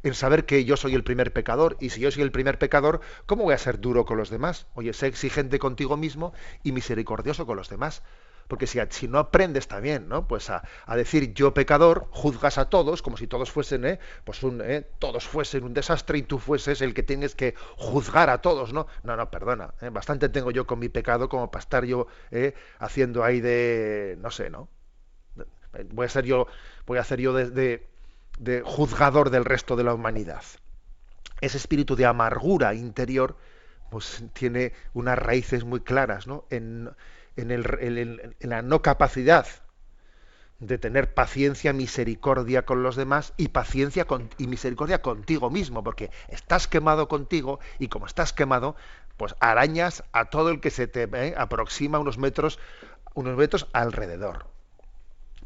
en 0.03 0.15
saber 0.15 0.45
que 0.45 0.65
yo 0.65 0.77
soy 0.77 0.95
el 0.95 1.03
primer 1.03 1.33
pecador 1.33 1.77
y 1.81 1.91
si 1.91 2.01
yo 2.01 2.11
soy 2.11 2.23
el 2.23 2.31
primer 2.31 2.59
pecador, 2.59 3.01
¿cómo 3.27 3.45
voy 3.45 3.55
a 3.55 3.59
ser 3.59 3.81
duro 3.81 4.05
con 4.05 4.19
los 4.19 4.31
demás? 4.31 4.67
Oye, 4.75 4.93
sé 4.93 5.07
exigente 5.07 5.59
contigo 5.59 5.97
mismo 5.97 6.35
y 6.63 6.73
misericordioso 6.73 7.47
con 7.47 7.57
los 7.57 7.71
demás. 7.71 8.03
Porque 8.47 8.67
si, 8.67 8.79
si 8.91 9.09
no 9.09 9.19
aprendes 9.19 9.69
también, 9.69 10.07
¿no? 10.07 10.29
Pues 10.29 10.51
a, 10.51 10.63
decir 10.95 11.33
yo 11.33 11.55
pecador, 11.55 12.09
juzgas 12.11 12.59
a 12.59 12.69
todos 12.69 13.01
como 13.01 13.17
si 13.17 13.27
todos 13.27 13.51
fuesen, 13.51 13.87
¿eh? 13.87 13.99
Pues 14.25 14.43
un, 14.43 14.61
¿eh? 14.63 14.87
todos 14.99 15.27
fuesen 15.27 15.65
un 15.65 15.73
desastre 15.73 16.19
y 16.19 16.23
tú 16.23 16.39
fueses 16.39 16.83
el 16.83 16.93
que 16.93 17.03
tienes 17.03 17.35
que 17.35 17.55
juzgar 17.77 18.29
a 18.29 18.43
todos, 18.43 18.75
¿no? 18.75 18.87
No, 19.03 19.17
no, 19.17 19.31
perdona. 19.31 19.73
¿eh? 19.81 19.89
Bastante 19.89 20.29
tengo 20.29 20.51
yo 20.51 20.67
con 20.67 20.79
mi 20.79 20.91
pecado 20.91 21.31
como 21.31 21.51
para 21.51 21.61
estar 21.63 21.87
yo 21.87 22.07
¿eh? 22.31 22.53
haciendo 22.79 23.25
ahí 23.25 23.41
de, 23.41 24.19
no 24.21 24.31
sé, 24.31 24.51
¿no? 24.51 24.69
Voy 25.93 26.07
a 26.07 26.09
ser 26.09 26.25
yo, 26.25 26.47
voy 26.87 26.99
a 26.99 27.03
hacer 27.03 27.21
yo 27.21 27.33
de, 27.33 27.87
juzgador 28.65 29.31
del 29.31 29.45
resto 29.45 29.77
de 29.77 29.85
la 29.85 29.95
humanidad. 29.95 30.43
Ese 31.41 31.57
espíritu 31.57 31.97
de 31.97 32.07
amargura 32.07 32.75
interior, 32.75 33.37
pues 33.91 34.25
tiene 34.33 34.73
unas 34.93 35.19
raíces 35.19 35.65
muy 35.65 35.81
claras, 35.81 36.27
¿no? 36.27 36.45
En, 36.51 36.91
la 37.37 38.63
no 38.63 38.83
capacidad 38.83 39.47
de 40.61 40.79
tener 40.79 41.13
paciencia, 41.13 41.73
misericordia 41.73 42.65
con 42.65 42.83
los 42.83 42.95
demás 42.97 43.35
y 43.37 43.49
paciencia 43.49 44.07
y 44.39 44.47
misericordia 44.47 45.03
contigo 45.03 45.51
mismo, 45.51 45.83
porque 45.83 46.11
estás 46.29 46.69
quemado 46.69 47.09
contigo 47.09 47.59
y 47.79 47.89
como 47.89 48.07
estás 48.07 48.33
quemado, 48.33 48.77
pues 49.17 49.35
arañas 49.41 50.05
a 50.13 50.27
todo 50.27 50.51
el 50.51 50.61
que 50.61 50.71
se 50.71 50.87
te 50.87 51.09
¿eh? 51.13 51.35
aproxima 51.37 51.99
unos 51.99 52.19
metros, 52.19 52.59
unos 53.15 53.37
metros 53.37 53.69
alrededor. 53.73 54.54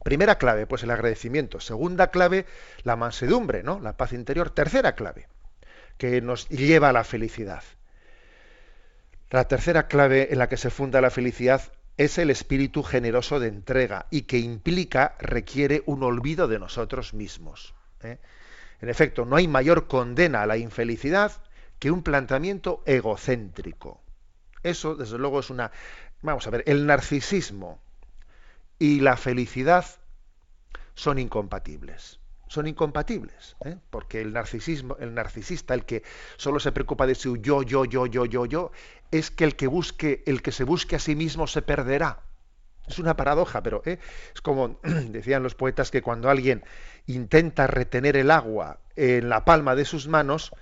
Primera 0.02 0.38
clave, 0.38 0.66
pues 0.66 0.82
el 0.82 0.90
agradecimiento. 0.90 1.60
Segunda 1.60 2.10
clave, 2.10 2.46
la 2.82 2.96
mansedumbre, 2.96 3.62
¿no? 3.62 3.80
La 3.80 3.96
paz 3.96 4.12
interior. 4.12 4.50
Tercera 4.50 4.94
clave, 4.94 5.28
que 5.96 6.20
nos 6.20 6.48
lleva 6.48 6.90
a 6.90 6.92
la 6.92 7.04
felicidad. 7.04 7.62
La 9.30 9.46
tercera 9.46 9.88
clave 9.88 10.32
en 10.32 10.38
la 10.38 10.48
que 10.48 10.56
se 10.56 10.70
funda 10.70 11.00
la 11.00 11.10
felicidad 11.10 11.60
es 11.98 12.16
el 12.16 12.30
espíritu 12.30 12.82
generoso 12.82 13.40
de 13.40 13.48
entrega 13.48 14.06
y 14.10 14.22
que 14.22 14.38
implica, 14.38 15.16
requiere 15.18 15.82
un 15.84 16.02
olvido 16.02 16.48
de 16.48 16.58
nosotros 16.58 17.12
mismos. 17.12 17.74
¿eh? 18.02 18.18
En 18.80 18.88
efecto, 18.88 19.24
no 19.24 19.36
hay 19.36 19.48
mayor 19.48 19.88
condena 19.88 20.42
a 20.42 20.46
la 20.46 20.56
infelicidad 20.56 21.32
que 21.78 21.90
un 21.90 22.02
planteamiento 22.02 22.82
egocéntrico. 22.86 24.00
Eso, 24.62 24.94
desde 24.94 25.18
luego, 25.18 25.40
es 25.40 25.50
una... 25.50 25.72
Vamos 26.22 26.46
a 26.46 26.50
ver, 26.50 26.64
el 26.66 26.86
narcisismo 26.86 27.80
y 28.78 29.00
la 29.00 29.16
felicidad 29.16 29.84
son 30.94 31.18
incompatibles. 31.18 32.20
son 32.48 32.66
incompatibles, 32.66 33.56
¿eh? 33.64 33.76
porque 33.90 34.22
el 34.22 34.32
narcisismo, 34.32 34.96
el 35.00 35.12
narcisista, 35.12 35.74
el 35.74 35.84
que 35.84 36.02
solo 36.38 36.58
se 36.60 36.72
preocupa 36.72 37.06
de 37.06 37.14
su 37.14 37.36
yo, 37.36 37.62
yo, 37.62 37.84
yo, 37.84 38.06
yo, 38.06 38.24
yo, 38.24 38.46
yo, 38.46 38.72
es 39.10 39.30
que 39.30 39.44
el 39.44 39.54
que 39.54 39.66
busque, 39.66 40.22
el 40.26 40.40
que 40.40 40.50
se 40.50 40.64
busque 40.64 40.96
a 40.96 40.98
sí 40.98 41.14
mismo 41.14 41.46
se 41.46 41.60
perderá. 41.60 42.22
Es 42.86 42.98
una 42.98 43.16
paradoja, 43.16 43.62
pero 43.62 43.82
¿eh? 43.84 43.98
es 44.34 44.40
como 44.40 44.80
decían 44.82 45.42
los 45.42 45.54
poetas 45.54 45.90
que 45.90 46.00
cuando 46.00 46.30
alguien 46.30 46.64
intenta 47.06 47.66
retener 47.66 48.16
el 48.16 48.30
agua 48.30 48.80
en 48.96 49.28
la 49.28 49.44
palma 49.44 49.74
de 49.74 49.84
sus 49.84 50.08
manos, 50.08 50.52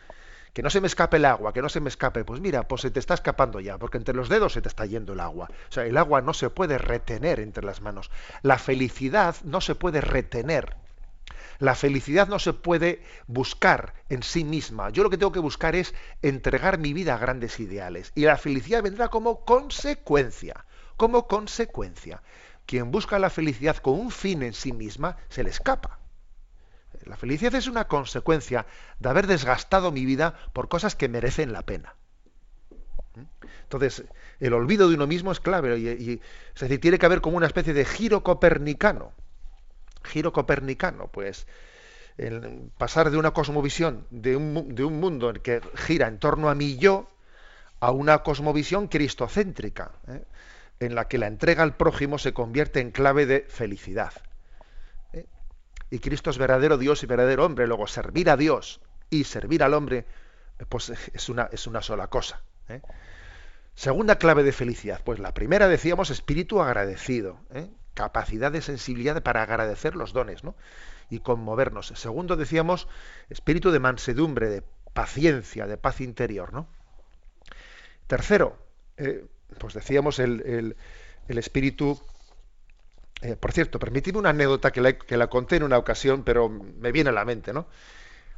que 0.56 0.62
no 0.62 0.70
se 0.70 0.80
me 0.80 0.86
escape 0.86 1.18
el 1.18 1.26
agua, 1.26 1.52
que 1.52 1.60
no 1.60 1.68
se 1.68 1.80
me 1.80 1.90
escape, 1.90 2.24
pues 2.24 2.40
mira, 2.40 2.66
pues 2.66 2.80
se 2.80 2.90
te 2.90 2.98
está 2.98 3.12
escapando 3.12 3.60
ya, 3.60 3.76
porque 3.76 3.98
entre 3.98 4.14
los 4.14 4.30
dedos 4.30 4.54
se 4.54 4.62
te 4.62 4.68
está 4.68 4.86
yendo 4.86 5.12
el 5.12 5.20
agua. 5.20 5.50
O 5.68 5.70
sea, 5.70 5.84
el 5.84 5.98
agua 5.98 6.22
no 6.22 6.32
se 6.32 6.48
puede 6.48 6.78
retener 6.78 7.40
entre 7.40 7.62
las 7.62 7.82
manos. 7.82 8.10
La 8.40 8.56
felicidad 8.56 9.36
no 9.44 9.60
se 9.60 9.74
puede 9.74 10.00
retener. 10.00 10.78
La 11.58 11.74
felicidad 11.74 12.28
no 12.28 12.38
se 12.38 12.54
puede 12.54 13.02
buscar 13.26 13.92
en 14.08 14.22
sí 14.22 14.44
misma. 14.44 14.88
Yo 14.88 15.02
lo 15.02 15.10
que 15.10 15.18
tengo 15.18 15.30
que 15.30 15.40
buscar 15.40 15.76
es 15.76 15.94
entregar 16.22 16.78
mi 16.78 16.94
vida 16.94 17.16
a 17.16 17.18
grandes 17.18 17.60
ideales. 17.60 18.12
Y 18.14 18.22
la 18.22 18.38
felicidad 18.38 18.82
vendrá 18.82 19.08
como 19.08 19.44
consecuencia. 19.44 20.64
Como 20.96 21.28
consecuencia. 21.28 22.22
Quien 22.64 22.90
busca 22.90 23.18
la 23.18 23.28
felicidad 23.28 23.76
con 23.76 24.00
un 24.00 24.10
fin 24.10 24.42
en 24.42 24.54
sí 24.54 24.72
misma, 24.72 25.18
se 25.28 25.44
le 25.44 25.50
escapa. 25.50 25.98
La 27.06 27.16
felicidad 27.16 27.54
es 27.54 27.68
una 27.68 27.86
consecuencia 27.86 28.66
de 28.98 29.08
haber 29.08 29.28
desgastado 29.28 29.92
mi 29.92 30.04
vida 30.04 30.34
por 30.52 30.68
cosas 30.68 30.96
que 30.96 31.08
merecen 31.08 31.52
la 31.52 31.62
pena. 31.62 31.94
Entonces, 33.62 34.04
el 34.40 34.52
olvido 34.52 34.88
de 34.88 34.96
uno 34.96 35.06
mismo 35.06 35.30
es 35.30 35.40
clave. 35.40 35.78
Y, 35.78 36.20
es 36.54 36.60
decir, 36.60 36.80
tiene 36.80 36.98
que 36.98 37.06
haber 37.06 37.20
como 37.20 37.36
una 37.36 37.46
especie 37.46 37.72
de 37.72 37.84
giro 37.84 38.22
copernicano. 38.22 39.12
Giro 40.02 40.32
copernicano, 40.32 41.08
pues 41.08 41.46
el 42.18 42.70
pasar 42.78 43.10
de 43.10 43.18
una 43.18 43.32
cosmovisión 43.32 44.06
de 44.10 44.36
un, 44.36 44.98
mundo 44.98 45.32
que 45.34 45.60
gira 45.74 46.08
en 46.08 46.18
torno 46.18 46.48
a 46.48 46.54
mí 46.54 46.76
yo 46.76 47.08
a 47.78 47.90
una 47.90 48.22
cosmovisión 48.22 48.88
cristocéntrica, 48.88 49.92
¿eh? 50.08 50.24
en 50.80 50.94
la 50.94 51.08
que 51.08 51.18
la 51.18 51.26
entrega 51.26 51.62
al 51.62 51.76
prójimo 51.76 52.18
se 52.18 52.32
convierte 52.32 52.80
en 52.80 52.90
clave 52.90 53.26
de 53.26 53.44
felicidad 53.48 54.12
y 55.90 55.98
Cristo 56.00 56.30
es 56.30 56.38
verdadero 56.38 56.78
Dios 56.78 57.02
y 57.02 57.06
verdadero 57.06 57.44
hombre. 57.44 57.66
Luego, 57.66 57.86
servir 57.86 58.30
a 58.30 58.36
Dios 58.36 58.80
y 59.10 59.24
servir 59.24 59.62
al 59.62 59.74
hombre, 59.74 60.06
pues 60.68 60.90
es 60.90 61.28
una, 61.28 61.48
es 61.52 61.66
una 61.66 61.82
sola 61.82 62.08
cosa. 62.08 62.42
¿eh? 62.68 62.80
Segunda 63.74 64.18
clave 64.18 64.42
de 64.42 64.52
felicidad. 64.52 65.00
Pues 65.04 65.18
la 65.18 65.34
primera 65.34 65.68
decíamos 65.68 66.10
espíritu 66.10 66.60
agradecido, 66.60 67.38
¿eh? 67.54 67.68
capacidad 67.94 68.50
de 68.50 68.62
sensibilidad 68.62 69.22
para 69.22 69.42
agradecer 69.42 69.94
los 69.94 70.12
dones 70.12 70.44
¿no? 70.44 70.54
y 71.08 71.20
conmovernos. 71.20 71.88
Segundo 71.94 72.36
decíamos 72.36 72.88
espíritu 73.30 73.70
de 73.70 73.78
mansedumbre, 73.78 74.48
de 74.48 74.62
paciencia, 74.92 75.66
de 75.66 75.76
paz 75.76 76.00
interior. 76.00 76.52
¿no? 76.52 76.66
Tercero, 78.06 78.58
eh, 78.96 79.26
pues 79.58 79.74
decíamos 79.74 80.18
el, 80.18 80.42
el, 80.46 80.76
el 81.28 81.38
espíritu 81.38 82.00
eh, 83.22 83.36
por 83.36 83.52
cierto, 83.52 83.78
permitidme 83.78 84.18
una 84.18 84.30
anécdota 84.30 84.70
que 84.70 84.80
la, 84.80 85.26
conté 85.28 85.56
en 85.56 85.62
una 85.62 85.78
ocasión, 85.78 86.22
pero 86.22 86.48
me 86.48 86.92
viene 86.92 87.10
a 87.10 87.12
la 87.12 87.24
mente, 87.24 87.52
¿no? 87.52 87.66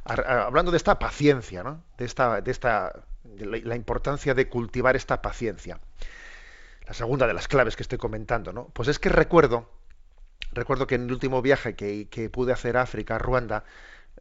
hablando 0.05 0.71
de 0.71 0.77
esta 0.77 0.97
paciencia, 0.97 1.61
¿no? 1.61 1.83
De 1.97 2.05
esta, 2.05 2.41
de 2.41 2.49
esta, 2.49 3.03
la, 3.37 3.75
importancia 3.75 4.33
de 4.33 4.47
cultivar 4.49 4.95
esta 4.95 5.21
paciencia. 5.21 5.79
La 6.87 6.93
segunda 6.93 7.27
de 7.27 7.33
las 7.33 7.47
claves 7.47 7.75
que 7.75 7.83
estoy 7.83 7.99
comentando, 7.99 8.51
¿no? 8.51 8.69
Pues 8.69 8.87
es 8.87 8.97
que 8.97 9.09
recuerdo, 9.09 9.69
recuerdo 10.51 10.87
que 10.87 10.95
en 10.95 11.03
el 11.03 11.11
último 11.11 11.43
viaje 11.43 11.75
que, 11.75 12.29
pude 12.31 12.53
hacer 12.53 12.77
a 12.77 12.83
África, 12.83 13.19
Ruanda, 13.19 13.65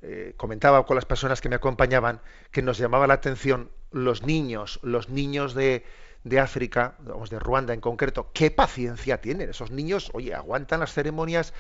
eh, 0.03 0.35
comentaba 0.37 0.85
con 0.85 0.97
las 0.97 1.07
personas 1.07 1.41
que 1.41 1.49
me 1.49 1.57
acompañaban 1.57 2.21
que 2.51 2.61
nos 2.61 2.77
llamaba 2.77 3.07
la 3.07 3.15
atención 3.15 3.71
los 3.91 4.25
niños, 4.25 4.81
los 4.83 5.09
niños 5.09 5.55
de, 5.55 5.87
de 6.25 6.41
África, 6.41 6.95
vamos, 7.01 7.31
de 7.31 7.39
Ruanda 7.39 7.75
en 7.75 7.81
concreto, 7.81 8.31
qué 8.33 8.51
paciencia 8.51 9.21
tienen 9.21 9.51
esos 9.51 9.71
niños, 9.71 10.11
oye, 10.13 10.35
aguantan 10.35 10.81
las 10.81 10.93
ceremonias, 10.93 11.55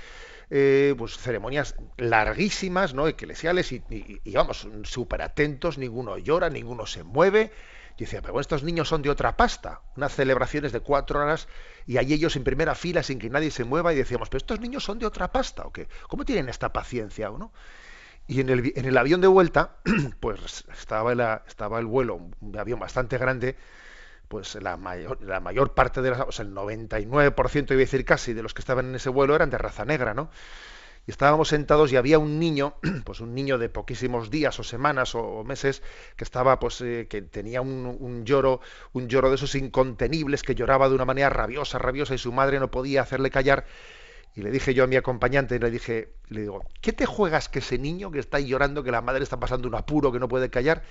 eh, 0.50 0.94
pues 0.96 1.16
ceremonias 1.18 1.74
larguísimas, 1.96 2.94
¿no? 2.94 3.06
Eclesiales 3.06 3.72
y, 3.72 3.82
y, 3.90 4.32
vamos, 4.32 4.66
súper 4.84 5.22
atentos, 5.22 5.78
ninguno 5.78 6.18
llora, 6.18 6.50
ninguno 6.50 6.86
se 6.86 7.02
mueve. 7.02 7.52
Y 7.96 8.04
decía, 8.04 8.22
pero 8.22 8.38
estos 8.38 8.62
niños 8.62 8.88
son 8.88 9.02
de 9.02 9.10
otra 9.10 9.36
pasta, 9.36 9.80
unas 9.96 10.14
celebraciones 10.14 10.70
de 10.70 10.78
cuatro 10.78 11.18
horas 11.18 11.48
y 11.84 11.96
hay 11.96 12.12
ellos 12.12 12.36
en 12.36 12.44
primera 12.44 12.76
fila 12.76 13.02
sin 13.02 13.18
que 13.18 13.28
nadie 13.28 13.50
se 13.50 13.64
mueva 13.64 13.92
y 13.92 13.96
decíamos, 13.96 14.28
pero 14.28 14.38
estos 14.38 14.60
niños 14.60 14.84
son 14.84 15.00
de 15.00 15.06
otra 15.06 15.32
pasta, 15.32 15.64
¿o 15.64 15.72
qué? 15.72 15.88
¿Cómo 16.08 16.24
tienen 16.24 16.48
esta 16.48 16.72
paciencia, 16.72 17.28
no? 17.30 17.52
Y 18.28 18.40
en 18.40 18.50
el, 18.50 18.72
en 18.76 18.84
el 18.84 18.96
avión 18.96 19.20
de 19.20 19.26
vuelta, 19.26 19.78
pues 20.20 20.64
estaba, 20.78 21.14
la, 21.16 21.42
estaba 21.48 21.80
el 21.80 21.86
vuelo, 21.86 22.20
un 22.40 22.56
avión 22.56 22.78
bastante 22.78 23.18
grande, 23.18 23.56
pues 24.28 24.54
la 24.56 24.76
mayor, 24.76 25.22
la 25.22 25.40
mayor 25.40 25.74
parte 25.74 26.02
de 26.02 26.10
las, 26.10 26.20
o 26.20 26.32
sea, 26.32 26.44
el 26.44 26.54
99%, 26.54 27.70
iba 27.70 27.74
a 27.74 27.76
decir 27.76 28.04
casi, 28.04 28.34
de 28.34 28.42
los 28.42 28.54
que 28.54 28.60
estaban 28.60 28.86
en 28.86 28.94
ese 28.94 29.08
vuelo 29.08 29.34
eran 29.34 29.50
de 29.50 29.58
raza 29.58 29.84
negra, 29.84 30.14
¿no? 30.14 30.30
Y 31.06 31.10
estábamos 31.10 31.48
sentados 31.48 31.90
y 31.90 31.96
había 31.96 32.18
un 32.18 32.38
niño, 32.38 32.74
pues 33.04 33.20
un 33.20 33.34
niño 33.34 33.56
de 33.56 33.70
poquísimos 33.70 34.30
días 34.30 34.60
o 34.60 34.62
semanas 34.62 35.14
o, 35.14 35.42
meses, 35.42 35.82
que 36.16 36.24
estaba, 36.24 36.58
pues, 36.58 36.82
eh, 36.82 37.06
que 37.08 37.22
tenía 37.22 37.62
un, 37.62 37.96
un, 37.98 38.24
lloro, 38.26 38.60
un 38.92 39.08
lloro 39.08 39.30
de 39.30 39.36
esos 39.36 39.54
incontenibles, 39.54 40.42
que 40.42 40.54
lloraba 40.54 40.88
de 40.90 40.94
una 40.94 41.06
manera 41.06 41.30
rabiosa, 41.30 41.78
rabiosa, 41.78 42.14
y 42.14 42.18
su 42.18 42.30
madre 42.30 42.60
no 42.60 42.70
podía 42.70 43.00
hacerle 43.00 43.30
callar. 43.30 43.64
Y 44.34 44.42
le 44.42 44.50
dije 44.50 44.74
yo 44.74 44.84
a 44.84 44.86
mi 44.86 44.96
acompañante, 44.96 45.58
le 45.58 45.70
dije, 45.70 46.12
le 46.28 46.42
digo, 46.42 46.62
¿qué 46.82 46.92
te 46.92 47.06
juegas 47.06 47.48
que 47.48 47.60
ese 47.60 47.78
niño 47.78 48.10
que 48.10 48.18
está 48.18 48.38
llorando, 48.38 48.84
que 48.84 48.90
la 48.90 49.00
madre 49.00 49.22
está 49.22 49.40
pasando 49.40 49.66
un 49.66 49.74
apuro, 49.76 50.12
que 50.12 50.20
no 50.20 50.28
puede 50.28 50.50
callar, 50.50 50.82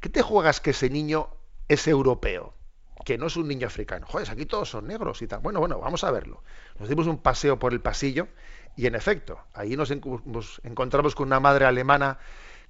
¿qué 0.00 0.08
te 0.08 0.20
juegas 0.20 0.60
que 0.60 0.70
ese 0.70 0.90
niño 0.90 1.28
es 1.68 1.86
europeo? 1.86 2.54
Que 3.04 3.18
no 3.18 3.26
es 3.26 3.36
un 3.36 3.48
niño 3.48 3.66
africano. 3.66 4.06
Joder, 4.06 4.30
aquí 4.30 4.46
todos 4.46 4.70
son 4.70 4.86
negros 4.86 5.22
y 5.22 5.26
tal. 5.26 5.40
Bueno, 5.40 5.60
bueno, 5.60 5.78
vamos 5.78 6.04
a 6.04 6.10
verlo. 6.10 6.42
Nos 6.78 6.88
dimos 6.88 7.06
un 7.06 7.18
paseo 7.18 7.58
por 7.58 7.72
el 7.72 7.80
pasillo 7.80 8.28
y 8.76 8.86
en 8.86 8.94
efecto, 8.94 9.40
ahí 9.54 9.76
nos, 9.76 9.90
encontramos 9.90 11.14
con 11.14 11.26
una 11.28 11.40
madre 11.40 11.64
alemana 11.64 12.18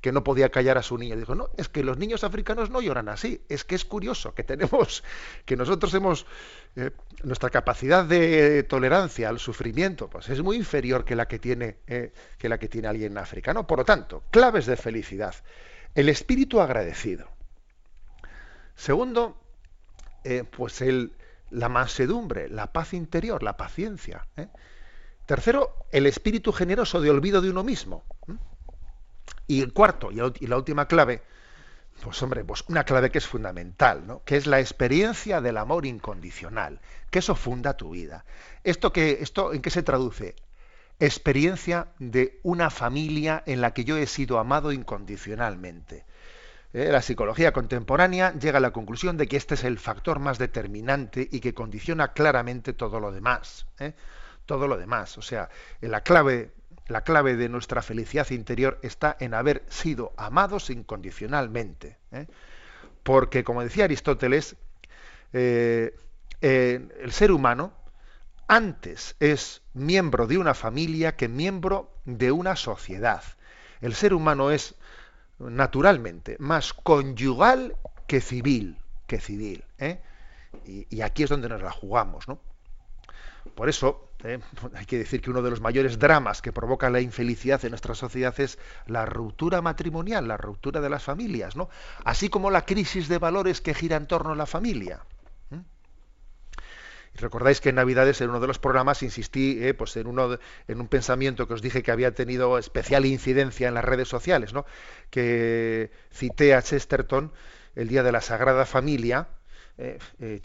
que 0.01 0.13
no 0.13 0.25
podía 0.25 0.49
callar 0.49 0.79
a 0.79 0.83
su 0.83 0.97
niño. 0.97 1.17
Dijo, 1.17 1.35
no, 1.35 1.51
es 1.59 1.69
que 1.69 1.85
los 1.85 1.99
niños 1.99 2.25
africanos 2.25 2.71
no 2.71 2.81
lloran 2.81 3.09
así. 3.09 3.45
Es 3.49 3.65
que 3.65 3.75
es 3.75 3.85
curioso 3.85 4.35
que 4.35 4.43
tenemos, 4.45 5.05
que 5.45 5.57
nosotros 5.57 5.93
hemos, 5.93 6.27
eh, 6.77 6.91
nuestra 7.23 7.51
capacidad 7.51 8.05
de 8.05 8.63
tolerancia 8.63 9.29
al 9.29 9.39
sufrimiento, 9.39 10.09
pues 10.09 10.29
es 10.31 10.43
muy 10.43 10.57
inferior 10.57 11.05
que 11.05 11.17
la 11.17 11.29
que 11.29 11.39
tiene, 11.39 11.77
eh, 11.87 12.13
que 12.39 12.49
la 12.49 12.59
que 12.59 12.69
tiene 12.69 12.89
alguien 12.89 13.19
africano. 13.19 13.67
Por 13.67 13.79
lo 13.79 13.85
tanto, 13.85 14.23
claves 14.31 14.65
de 14.67 14.77
felicidad. 14.77 15.35
El 15.95 16.09
espíritu 16.09 16.61
agradecido. 16.61 17.29
Segundo, 18.75 19.37
eh, 20.25 20.45
pues 20.45 20.81
el, 20.81 21.13
la 21.51 21.69
mansedumbre, 21.69 22.49
la 22.49 22.73
paz 22.73 22.95
interior, 22.95 23.43
la 23.43 23.57
paciencia. 23.57 24.27
¿eh? 24.37 24.49
Tercero, 25.27 25.87
el 25.93 26.07
espíritu 26.07 26.53
generoso 26.53 27.01
de 27.01 27.11
olvido 27.11 27.41
de 27.41 27.51
uno 27.51 27.63
mismo. 27.63 28.05
Y 29.47 29.63
el 29.63 29.73
cuarto, 29.73 30.11
y 30.13 30.47
la 30.47 30.57
última 30.57 30.87
clave, 30.87 31.23
pues 32.03 32.23
hombre, 32.23 32.45
pues 32.45 32.65
una 32.69 32.85
clave 32.85 33.11
que 33.11 33.19
es 33.19 33.27
fundamental, 33.27 34.07
¿no? 34.07 34.23
Que 34.25 34.37
es 34.37 34.47
la 34.47 34.61
experiencia 34.61 35.41
del 35.41 35.57
amor 35.57 35.87
incondicional, 35.87 36.81
que 37.11 37.19
eso 37.19 37.35
funda 37.35 37.77
tu 37.77 37.91
vida. 37.91 38.25
¿Esto, 38.65 38.93
que, 38.93 39.19
esto 39.21 39.53
en 39.53 39.61
qué 39.61 39.71
se 39.71 39.83
traduce? 39.83 40.37
Experiencia 40.99 41.89
de 41.99 42.41
una 42.43 42.71
familia 42.71 43.43
en 43.47 43.61
la 43.61 43.73
que 43.73 43.85
yo 43.85 43.97
he 43.97 44.07
sido 44.07 44.39
amado 44.39 44.73
incondicionalmente. 44.73 46.05
Eh, 46.73 46.91
la 46.93 47.03
psicología 47.03 47.53
contemporánea 47.53 48.33
llega 48.35 48.59
a 48.59 48.61
la 48.61 48.73
conclusión 48.73 49.17
de 49.17 49.27
que 49.27 49.37
este 49.37 49.55
es 49.55 49.65
el 49.65 49.79
factor 49.79 50.21
más 50.21 50.39
determinante 50.39 51.29
y 51.31 51.41
que 51.41 51.53
condiciona 51.53 52.13
claramente 52.13 52.73
todo 52.73 53.01
lo 53.01 53.11
demás. 53.11 53.67
¿eh? 53.81 53.95
Todo 54.47 54.69
lo 54.69 54.77
demás. 54.77 55.19
O 55.19 55.23
sea, 55.23 55.49
la 55.81 56.03
clave, 56.03 56.53
la 56.87 57.03
clave 57.03 57.37
de 57.37 57.49
nuestra 57.49 57.83
felicidad 57.83 58.31
interior 58.31 58.79
está 58.83 59.17
en 59.19 59.35
haber 59.35 59.65
sido 59.69 60.13
amados 60.17 60.71
incondicionalmente. 60.71 61.99
¿eh? 62.13 62.27
Porque, 63.03 63.43
como 63.43 63.63
decía 63.63 63.85
Aristóteles, 63.85 64.57
el 65.33 65.93
ser 67.11 67.33
humano 67.33 67.73
antes 68.47 69.17
es 69.21 69.63
miembro 69.75 70.27
de 70.27 70.39
una 70.39 70.55
familia 70.55 71.17
que 71.17 71.29
miembro 71.29 71.95
de 72.05 72.33
una 72.33 72.57
sociedad. 72.57 73.23
El 73.81 73.95
ser 73.95 74.13
humano 74.13 74.51
es 74.51 74.75
naturalmente, 75.41 76.37
más 76.39 76.73
conyugal 76.73 77.77
que 78.07 78.21
civil, 78.21 78.79
que 79.07 79.21
civil. 79.21 79.65
¿eh? 79.79 80.01
Y, 80.65 81.01
aquí 81.01 81.23
es 81.23 81.31
donde 81.31 81.49
nos 81.49 81.63
la 81.63 81.71
jugamos, 81.71 82.29
¿no? 82.29 82.41
Por 83.55 83.69
eso 83.69 84.11
¿eh? 84.23 84.39
hay 84.75 84.85
que 84.85 84.99
decir 84.99 85.23
que 85.23 85.31
uno 85.31 85.43
de 85.43 85.51
los 85.51 85.61
mayores 85.61 85.99
dramas 85.99 86.43
que 86.43 86.53
provoca 86.53 86.91
la 86.91 87.01
infelicidad 87.01 87.65
en 87.65 87.71
nuestra 87.71 87.95
sociedad 87.95 88.39
es 88.39 88.59
la 88.87 89.07
ruptura 89.07 89.63
matrimonial, 89.63 90.29
la 90.29 90.37
ruptura 90.37 90.81
de 90.81 90.91
las 90.91 91.03
familias, 91.03 91.57
¿no? 91.57 91.71
Así 92.05 92.29
como 92.29 92.51
la 92.51 92.65
crisis 92.67 93.09
de 93.09 93.19
valores 93.19 93.61
que 93.61 93.75
gira 93.75 93.97
en 93.97 94.07
torno 94.07 94.33
a 94.33 94.37
la 94.37 94.47
familia. 94.47 95.05
Recordáis 97.21 97.61
que 97.61 97.69
en 97.71 97.77
Navidades, 97.77 98.21
en 98.21 98.31
uno 98.31 98.41
de 98.41 98.47
los 98.47 98.59
programas, 98.59 99.03
insistí 99.03 99.59
eh, 99.63 99.75
pues 99.75 99.97
en, 99.97 100.07
uno 100.07 100.39
en 100.69 100.81
un 100.81 100.89
pensamiento 100.89 101.47
que 101.47 101.55
os 101.55 101.63
dije 101.63 101.83
que 101.83 101.93
había 101.93 102.15
tenido 102.15 102.59
especial 102.59 103.07
incidencia 103.07 103.69
en 103.69 103.75
las 103.75 103.85
redes 103.85 104.09
sociales, 104.09 104.53
¿no? 104.53 104.65
que 105.11 105.91
cité 106.11 106.55
a 106.55 106.63
Chesterton 106.63 107.33
el 107.75 107.89
día 107.89 108.03
de 108.03 108.13
la 108.13 108.21
Sagrada 108.21 108.67
Familia, 108.67 109.29
eh, 109.79 109.99
eh, 110.19 110.41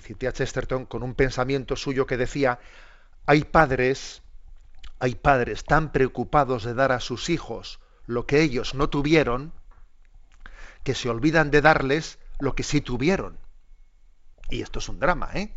cité 0.00 0.28
a 0.28 0.32
Chesterton 0.32 0.86
con 0.86 1.02
un 1.02 1.14
pensamiento 1.14 1.76
suyo 1.76 2.06
que 2.06 2.16
decía, 2.16 2.58
hay 3.26 3.44
padres, 3.44 4.22
hay 4.98 5.14
padres 5.14 5.64
tan 5.64 5.92
preocupados 5.92 6.64
de 6.64 6.74
dar 6.74 6.92
a 6.92 7.00
sus 7.00 7.30
hijos 7.30 7.80
lo 8.06 8.26
que 8.26 8.40
ellos 8.40 8.74
no 8.74 8.88
tuvieron, 8.88 9.52
que 10.82 10.94
se 10.94 11.10
olvidan 11.10 11.50
de 11.50 11.60
darles 11.60 12.18
lo 12.40 12.54
que 12.54 12.62
sí 12.62 12.80
tuvieron. 12.80 13.38
Y 14.50 14.62
esto 14.62 14.78
es 14.78 14.88
un 14.88 14.98
drama, 14.98 15.30
¿eh? 15.34 15.52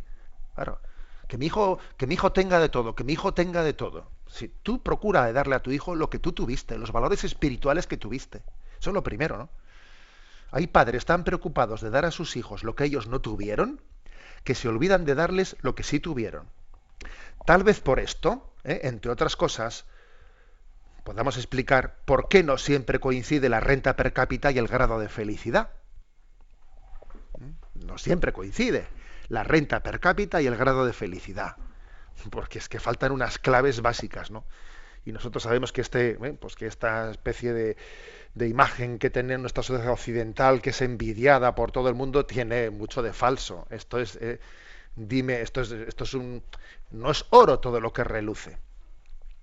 Claro. 0.56 0.80
Que 1.28 1.38
mi 1.38 1.46
hijo, 1.46 1.80
que 1.98 2.08
mi 2.08 2.16
hijo 2.16 2.34
tenga 2.34 2.60
de 2.60 2.70
todo, 2.70 2.96
que 2.96 3.04
mi 3.04 3.14
hijo 3.14 3.34
tenga 3.34 3.64
de 3.64 3.74
todo. 3.74 4.10
Si 4.28 4.50
tú 4.50 4.82
procura 4.84 5.26
de 5.26 5.34
darle 5.34 5.56
a 5.56 5.62
tu 5.62 5.72
hijo 5.72 5.96
lo 5.96 6.10
que 6.10 6.20
tú 6.20 6.34
tuviste, 6.34 6.78
los 6.78 6.92
valores 6.92 7.24
espirituales 7.24 7.88
que 7.88 7.98
tuviste. 7.98 8.40
Eso 8.80 8.90
es 8.90 8.94
lo 8.94 9.04
primero, 9.04 9.38
¿no? 9.38 9.50
Hay 10.52 10.68
padres 10.68 11.06
tan 11.06 11.24
preocupados 11.24 11.80
de 11.82 11.90
dar 11.90 12.04
a 12.06 12.12
sus 12.12 12.36
hijos 12.36 12.64
lo 12.64 12.76
que 12.76 12.84
ellos 12.84 13.08
no 13.08 13.22
tuvieron, 13.22 13.80
que 14.44 14.56
se 14.56 14.68
olvidan 14.68 15.06
de 15.06 15.16
darles 15.16 15.56
lo 15.62 15.76
que 15.76 15.84
sí 15.84 16.00
tuvieron. 16.00 16.48
Tal 17.46 17.64
vez 17.64 17.80
por 17.80 18.00
esto, 18.00 18.54
¿eh? 18.66 18.82
entre 18.84 19.12
otras 19.12 19.38
cosas, 19.38 19.86
podamos 21.06 21.38
explicar 21.38 21.96
por 22.06 22.28
qué 22.28 22.44
no 22.44 22.58
siempre 22.58 23.00
coincide 23.00 23.48
la 23.50 23.62
renta 23.62 23.96
per 23.96 24.12
cápita 24.12 24.52
y 24.52 24.58
el 24.58 24.68
grado 24.68 25.00
de 25.00 25.08
felicidad. 25.08 25.70
¿Mm? 27.38 27.86
No 27.86 27.98
siempre 27.98 28.34
coincide 28.34 28.86
la 29.32 29.44
renta 29.44 29.82
per 29.82 30.02
cápita 30.02 30.42
y 30.42 30.48
el 30.48 30.58
grado 30.58 30.86
de 30.86 30.92
felicidad. 30.92 31.56
Porque 32.30 32.60
es 32.60 32.68
que 32.68 32.80
faltan 32.80 33.14
unas 33.14 33.40
claves 33.40 33.82
básicas, 33.82 34.30
¿no? 34.30 34.44
Y 35.06 35.14
nosotros 35.14 35.44
sabemos 35.44 35.72
que 35.72 35.82
este, 35.82 36.12
¿eh? 36.12 36.38
pues 36.40 36.56
que 36.56 36.68
esta 36.68 37.10
especie 37.10 37.54
de, 37.54 37.78
de 38.36 38.48
imagen 38.50 39.00
que 39.00 39.10
tiene 39.10 39.38
nuestra 39.38 39.64
sociedad 39.64 39.94
occidental, 39.94 40.62
que 40.62 40.72
es 40.72 40.82
envidiada 40.82 41.56
por 41.56 41.72
todo 41.72 41.88
el 41.88 41.96
mundo, 41.96 42.26
tiene 42.26 42.70
mucho 42.70 43.02
de 43.02 43.14
falso. 43.14 43.66
Esto 43.70 44.00
es, 44.00 44.18
eh, 44.18 44.40
dime, 44.96 45.42
esto 45.42 45.62
es, 45.62 45.72
esto 45.72 46.04
es 46.04 46.14
un, 46.14 46.44
no 46.92 47.10
es 47.10 47.26
oro 47.30 47.60
todo 47.60 47.80
lo 47.80 47.94
que 47.94 48.04
reluce. 48.04 48.58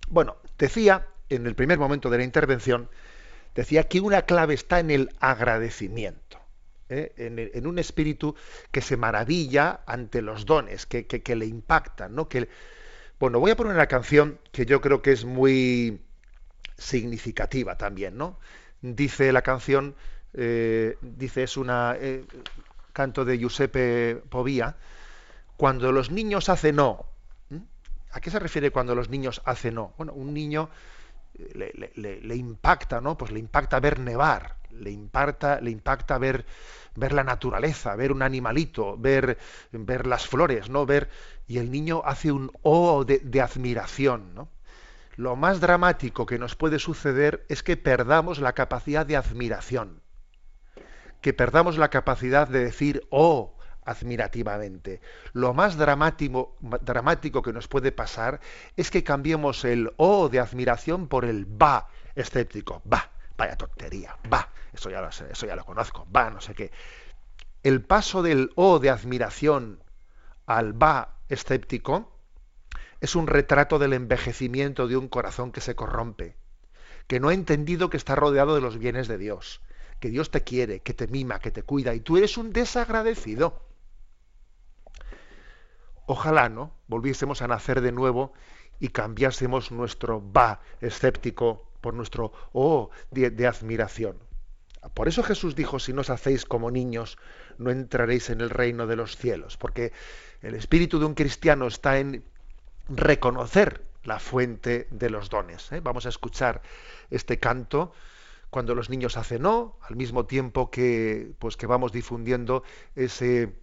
Bueno, 0.09 0.37
decía 0.59 1.07
en 1.31 1.46
el 1.46 1.55
primer 1.55 1.79
momento 1.79 2.11
de 2.11 2.18
la 2.18 2.24
intervención, 2.24 2.88
decía 3.55 3.85
que 3.85 4.01
una 4.01 4.22
clave 4.22 4.55
está 4.55 4.81
en 4.81 4.90
el 4.90 5.11
agradecimiento, 5.18 6.38
¿eh? 6.88 7.51
en, 7.55 7.66
un 7.66 7.79
espíritu 7.79 8.35
que 8.70 8.81
se 8.81 8.96
maravilla 8.96 9.81
ante 9.87 10.22
los 10.22 10.46
dones, 10.46 10.87
que, 10.87 11.37
le 11.37 11.46
impactan, 11.46 12.14
¿no? 12.14 12.29
Que, 12.29 12.48
bueno, 13.18 13.40
voy 13.40 13.51
a 13.51 13.57
poner 13.57 13.74
una 13.74 13.87
canción 13.87 14.38
que 14.53 14.66
yo 14.66 14.81
creo 14.81 15.03
que 15.03 15.12
es 15.12 15.24
muy 15.24 16.01
significativa 16.77 17.77
también, 17.77 18.16
¿no? 18.16 18.38
Dice 18.81 19.33
la 19.33 19.42
canción, 19.42 19.94
eh, 20.35 20.96
dice, 21.01 21.42
es 21.42 21.57
una 21.57 21.96
eh, 21.98 22.24
canto 22.92 23.24
de 23.24 23.38
Giuseppe 23.38 24.22
Povia, 24.29 24.77
cuando 25.57 25.90
los 25.92 26.11
niños 26.11 26.48
hacen 26.48 26.77
no. 26.77 27.07
¿A 28.11 28.20
qué 28.20 28.31
se 28.31 28.38
refiere 28.38 28.70
cuando 28.70 28.94
los 28.94 29.11
niños 29.11 29.42
hacen 29.44 29.74
no? 29.74 29.92
Bueno, 29.98 30.12
un 30.14 30.33
niño 30.33 30.70
le, 31.55 32.37
impacta, 32.37 33.01
¿no? 33.01 33.16
Pues 33.16 33.31
le 33.31 33.38
impacta 33.38 33.81
ver 33.81 33.98
nevar, 33.98 34.57
le 34.70 34.90
impacta, 34.90 35.61
le 35.61 35.70
impacta 35.70 36.18
ver, 36.18 36.44
ver 36.94 37.12
la 37.12 37.24
naturaleza, 37.24 37.94
ver 37.96 38.12
un 38.12 38.22
animalito, 38.22 38.96
ver, 38.96 39.38
ver 39.72 40.07
las 40.07 40.27
flores, 40.27 40.68
¿no? 40.68 40.87
Ver, 40.87 41.09
y 41.46 41.59
el 41.59 41.70
niño 41.70 42.03
hace 42.05 42.33
un 42.33 42.51
oh 42.62 43.05
de, 43.05 43.40
admiración, 43.40 44.35
¿no? 44.35 44.48
Lo 45.16 45.35
más 45.35 45.61
dramático 45.61 46.27
que 46.27 46.38
nos 46.38 46.55
puede 46.55 46.79
suceder 46.79 47.44
es 47.48 47.62
que 47.62 47.77
perdamos 47.77 48.38
la 48.38 48.53
capacidad 48.53 49.05
de 49.05 49.16
admiración, 49.16 50.01
que 51.20 51.33
perdamos 51.33 51.77
la 51.77 51.90
capacidad 51.90 52.46
de 52.46 52.64
decir 52.64 53.07
oh 53.11 53.58
admirativamente. 53.88 55.01
Lo 55.33 55.55
más 55.55 55.79
dramático, 55.79 56.57
dramático 56.61 57.40
que 57.40 57.55
nos 57.55 57.68
puede 57.68 57.90
pasar 57.90 58.40
es 58.77 58.90
que 58.90 59.03
cambiemos 59.03 59.64
el 59.64 59.92
O 59.96 60.29
de 60.29 60.40
admiración 60.40 61.09
por 61.09 61.24
el 61.24 61.46
va 61.46 61.88
escéptico. 62.14 62.83
Va, 62.92 63.11
vaya 63.38 63.57
tontería, 63.57 64.16
va, 64.33 64.51
eso 64.72 64.90
ya 64.90 65.01
lo 65.01 65.09
eso 65.09 65.46
ya 65.46 65.57
lo 65.57 65.64
conozco, 65.64 66.07
va, 66.14 66.29
no 66.29 66.40
sé 66.42 66.55
qué. 66.55 66.70
El 67.62 67.83
paso 67.83 68.22
del 68.22 68.51
O 68.57 68.79
de 68.79 68.90
admiración 68.90 69.83
al 70.44 70.81
va 70.81 71.16
escéptico 71.29 72.12
es 73.01 73.16
un 73.16 73.27
retrato 73.27 73.79
del 73.79 73.94
envejecimiento 73.94 74.87
de 74.87 74.98
un 74.98 75.09
corazón 75.09 75.51
que 75.51 75.62
se 75.62 75.74
corrompe, 75.74 76.37
que 77.07 77.20
no 77.20 77.29
ha 77.29 77.35
entendido 77.35 77.88
que 77.88 77.96
está 77.96 78.14
rodeado 78.16 78.55
de 78.55 78.61
los 78.61 78.77
bienes 78.77 79.09
de 79.09 79.16
Dios, 79.16 79.62
que 79.98 80.11
Dios 80.11 80.31
te 80.31 80.42
quiere, 80.42 80.81
que 80.81 80.94
te 80.94 81.07
mima, 81.07 81.38
que 81.38 81.51
te 81.51 81.62
cuida, 81.62 81.94
y 81.94 82.01
tú 82.01 82.18
eres 82.18 82.37
un 82.37 82.53
desagradecido. 82.53 83.67
Ojalá, 86.11 86.49
¿no? 86.49 86.73
Volviésemos 86.87 87.42
a 87.42 87.49
nacer 87.49 87.83
de 87.83 87.92
nuevo 87.92 88.33
y 88.81 88.88
cambiásemos 88.88 89.71
nuestro 89.71 90.23
va 90.33 90.62
escéptico 90.81 91.71
por 91.83 91.92
nuestro 91.92 92.33
oh 92.55 92.88
de, 93.11 93.47
admiración. 93.47 94.16
Por 94.94 95.07
eso 95.07 95.23
Jesús 95.23 95.55
dijo, 95.55 95.79
si 95.79 95.92
no 95.92 96.01
os 96.01 96.09
hacéis 96.09 96.47
como 96.47 96.71
niños, 96.71 97.18
no 97.59 97.71
entraréis 97.71 98.31
en 98.31 98.40
el 98.40 98.49
reino 98.49 98.87
de 98.87 98.97
los 98.97 99.18
cielos, 99.18 99.59
porque 99.59 99.92
el 100.40 100.55
espíritu 100.55 100.99
de 100.99 101.05
un 101.05 101.12
cristiano 101.12 101.66
está 101.66 101.99
en 101.99 102.25
reconocer 102.88 103.85
la 104.03 104.18
fuente 104.18 104.88
de 104.90 105.11
los 105.11 105.29
dones. 105.29 105.71
¿eh? 105.73 105.81
Vamos 105.81 106.07
a 106.07 106.09
escuchar 106.09 106.62
este 107.11 107.38
canto 107.38 107.92
cuando 108.49 108.75
los 108.75 108.88
niños 108.88 109.18
hacen 109.18 109.42
no, 109.42 109.77
al 109.83 109.97
mismo 109.97 110.25
tiempo 110.25 110.71
que, 110.71 111.33
pues, 111.38 111.59
que 111.59 111.66
vamos 111.66 111.92
difundiendo 111.92 112.62
ese, 112.94 113.59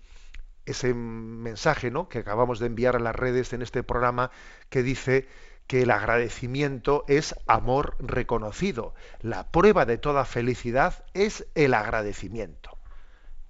ese 0.65 0.93
mensaje 0.93 1.91
¿no? 1.91 2.10
que 2.10 2.19
acabamos 2.19 2.60
de 2.60 2.67
enviar 2.67 2.95
a 2.95 2.99
las 2.99 3.15
redes 3.15 3.54
en 3.54 3.62
este 3.62 3.84
programa 3.84 4.32
que 4.69 4.84
dice 4.84 5.28
que 5.67 5.82
el 5.82 5.91
agradecimiento 5.91 7.06
es 7.08 7.36
amor 7.47 7.95
reconocido. 7.99 8.93
La 9.21 9.51
prueba 9.51 9.86
de 9.86 9.97
toda 9.97 10.25
felicidad 10.25 11.06
es 11.13 11.47
el 11.56 11.73
agradecimiento. 11.73 12.78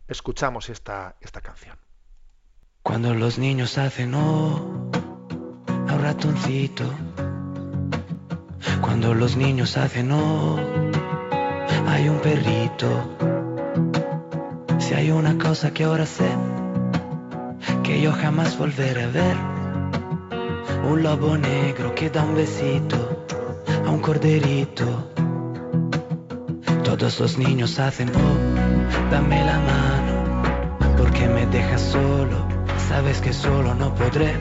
Escuchamos 0.07 0.69
esta, 0.69 1.15
esta 1.21 1.41
canción. 1.41 1.77
Cuando 2.83 3.13
los 3.13 3.39
niños 3.39 3.77
hacen 3.77 4.13
oh, 4.13 4.91
a 5.67 5.93
un 5.93 5.99
ratoncito. 5.99 6.85
Cuando 8.81 9.13
los 9.13 9.35
niños 9.35 9.77
hacen 9.77 10.11
oh, 10.11 10.59
hay 11.87 12.07
un 12.07 12.19
perrito. 12.19 13.17
Si 14.79 14.93
hay 14.93 15.11
una 15.11 15.37
cosa 15.37 15.73
que 15.73 15.83
ahora 15.83 16.05
sé 16.05 16.29
que 17.83 18.01
yo 18.01 18.11
jamás 18.11 18.57
volveré 18.57 19.03
a 19.03 19.07
ver. 19.07 19.37
Un 20.89 21.03
lobo 21.03 21.37
negro 21.37 21.93
que 21.95 22.09
da 22.09 22.23
un 22.23 22.35
besito 22.35 23.25
a 23.85 23.89
un 23.89 23.99
corderito. 23.99 24.85
Todos 26.83 27.19
los 27.19 27.37
niños 27.37 27.79
hacen, 27.79 28.09
oh, 28.09 29.11
dame 29.11 29.43
la 29.43 29.59
mano, 29.59 30.43
porque 30.97 31.27
me 31.27 31.45
dejas 31.47 31.81
solo. 31.81 32.45
Sabes 32.89 33.19
que 33.19 33.33
solo 33.33 33.73
no 33.73 33.93
podré, 33.95 34.33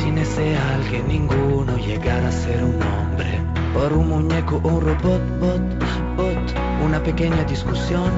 sin 0.00 0.18
ese 0.18 0.56
alguien 0.74 1.08
ninguno 1.08 1.76
llegar 1.78 2.24
a 2.24 2.30
ser 2.30 2.62
un 2.62 2.78
hombre. 2.82 3.40
Por 3.74 3.92
un 3.94 4.08
muñeco, 4.08 4.60
un 4.62 4.80
robot, 4.80 5.22
bot, 5.40 6.16
bot, 6.16 6.84
una 6.84 7.02
pequeña 7.02 7.42
discusión 7.44 8.10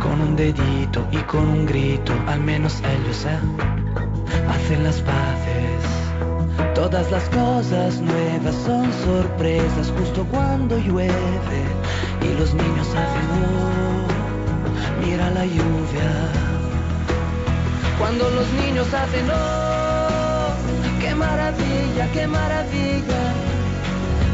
con 0.00 0.20
un 0.20 0.36
dedito 0.36 1.06
y 1.12 1.18
con 1.18 1.46
un 1.48 1.66
grito, 1.66 2.12
al 2.26 2.40
menos 2.40 2.80
ellos 2.80 3.24
¿eh? 3.24 3.38
hacen 4.48 4.84
las 4.84 5.00
paces. 5.02 6.74
Todas 6.74 7.10
las 7.10 7.24
cosas 7.28 8.00
nuevas 8.00 8.54
son 8.66 8.90
sorpresas 9.04 9.92
justo 9.98 10.24
cuando 10.30 10.78
llueve 10.78 11.62
y 12.22 12.38
los 12.38 12.54
niños 12.54 12.88
hacen 12.88 13.26
oh, 13.44 15.06
mira 15.06 15.30
la 15.30 15.44
lluvia. 15.44 16.10
Cuando 17.98 18.30
los 18.30 18.50
niños 18.64 18.86
hacen 18.94 19.26
oh, 19.30 20.48
qué 21.00 21.14
maravilla, 21.14 22.10
qué 22.12 22.26
maravilla. 22.26 23.22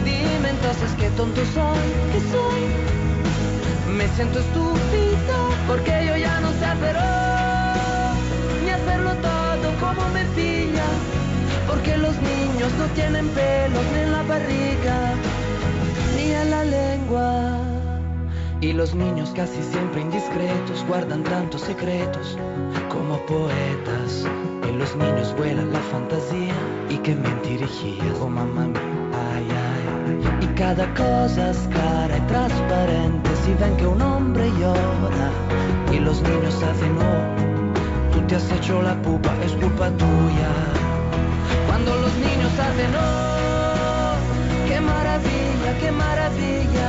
Dime 0.05 0.51
entonces 0.51 0.95
qué 0.99 1.11
tonto 1.11 1.43
soy, 1.55 1.89
qué 2.13 2.21
soy 2.31 3.06
me 3.97 4.07
siento 4.09 4.41
estúpido 4.41 5.37
porque 5.67 6.05
yo 6.07 6.17
ya 6.17 6.39
no 6.41 6.51
sé 6.53 6.65
hacer 6.67 6.97
ni 8.63 8.71
hacerlo 8.71 9.15
todo 9.23 9.73
como 9.81 10.09
me 10.11 10.25
pilla. 10.37 10.85
Porque 11.67 11.97
los 11.97 12.15
niños 12.17 12.73
no 12.79 12.87
tienen 12.95 13.29
pelos 13.31 13.85
ni 13.93 14.01
en 14.01 14.13
la 14.13 14.23
barriga 14.23 15.15
ni 16.15 16.31
en 16.31 16.51
la 16.51 16.65
lengua. 16.65 17.59
Y 18.61 18.73
los 18.73 18.95
niños 18.95 19.33
casi 19.35 19.63
siempre 19.63 20.03
indiscretos 20.03 20.85
guardan 20.87 21.23
tantos 21.25 21.61
secretos 21.61 22.39
como 22.89 23.19
poetas 23.27 24.25
En 24.69 24.79
los 24.79 24.97
niños 24.97 25.35
vuela 25.37 25.63
la 25.63 25.81
fantasía 25.81 26.55
y 26.89 26.97
que 26.99 27.15
mentirijillas, 27.15 28.19
oh 28.21 28.29
mamá 28.29 28.67
mía, 28.67 28.86
cada 30.57 30.87
cosa 30.95 31.51
es 31.51 31.59
cara 31.71 32.17
y 32.17 32.21
transparente 32.23 33.31
si 33.45 33.53
ven 33.55 33.77
que 33.77 33.87
un 33.87 34.01
hombre 34.01 34.51
llora 34.59 35.29
y 35.93 35.99
los 35.99 36.23
niños 36.23 36.55
hacen 36.63 36.97
oh, 36.99 38.13
tú 38.13 38.21
te 38.27 38.37
has 38.37 38.51
hecho 38.51 38.81
la 38.83 38.95
pupa, 39.03 39.33
es 39.45 39.53
culpa 39.53 39.91
tuya. 39.91 40.51
Cuando 41.67 41.95
los 41.97 42.15
niños 42.17 42.53
hacen 42.59 42.93
oh, 42.97 44.15
qué 44.67 44.81
maravilla, 44.81 45.79
qué 45.79 45.93
maravilla. 45.93 46.89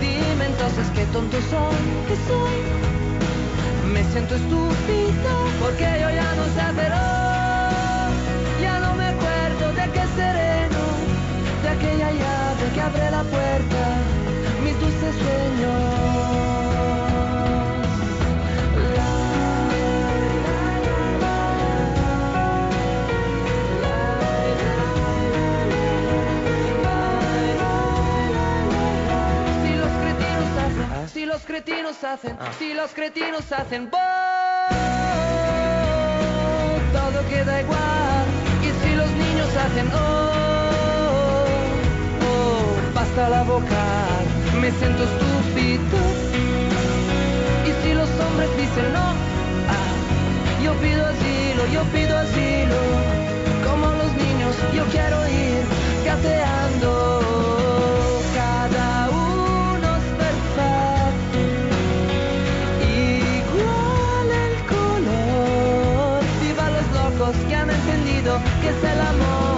Dime 0.00 0.44
entonces 0.46 0.86
qué 0.94 1.04
tonto 1.06 1.38
soy, 1.50 1.82
que 2.06 2.16
soy. 2.28 3.92
Me 3.92 4.04
siento 4.12 4.34
estúpido 4.34 5.32
porque 5.58 5.86
yo 6.00 6.10
ya 6.10 6.34
no 6.34 6.44
sé 6.54 6.60
hacerlo. 6.60 6.96
Ya 6.96 7.31
aquella 11.82 12.10
llave 12.12 12.72
que 12.74 12.80
abre 12.80 13.10
la 13.10 13.22
puerta, 13.24 13.80
mis 14.62 14.78
dulces 14.80 15.14
sueños. 15.16 15.82
Si 29.62 29.76
los 29.76 29.90
cretinos 29.92 30.54
hacen, 30.64 31.06
si 31.12 31.24
los 31.26 31.42
cretinos 31.42 32.04
hacen, 32.04 32.38
si 32.58 32.74
los 32.74 32.92
cretinos 32.92 33.52
hacen, 33.52 33.90
¡boh! 33.90 33.98
todo 36.92 37.28
queda 37.28 37.60
igual. 37.60 38.26
Y 38.62 38.86
si 38.86 38.94
los 38.94 39.10
niños 39.10 39.56
hacen, 39.56 39.90
oh, 39.92 40.41
basta 43.14 43.28
la 43.28 43.42
vocal, 43.42 44.24
me 44.60 44.70
siento 44.70 45.02
estúpido. 45.04 45.98
Y 47.66 47.70
si 47.82 47.94
los 47.94 48.08
hombres 48.08 48.48
dicen 48.56 48.92
no, 48.92 49.06
ah, 49.68 49.94
yo 50.64 50.72
pido 50.74 51.04
asilo, 51.06 51.66
yo 51.72 51.82
pido 51.92 52.16
asilo. 52.16 52.76
Como 53.66 53.86
los 53.92 54.12
niños, 54.14 54.56
yo 54.74 54.84
quiero 54.86 55.16
ir 55.28 55.62
gateando. 56.06 57.20
Cada 58.34 59.10
uno 59.10 59.88
es 60.00 60.06
perfecto. 60.22 61.38
Igual 63.10 64.28
el 64.46 64.54
color. 64.74 66.20
Viva 66.40 66.70
los 66.76 66.86
locos 66.98 67.36
que 67.48 67.54
han 67.54 67.70
entendido 67.70 68.38
que 68.62 68.68
es 68.68 68.84
el 68.92 69.00
amor. 69.00 69.51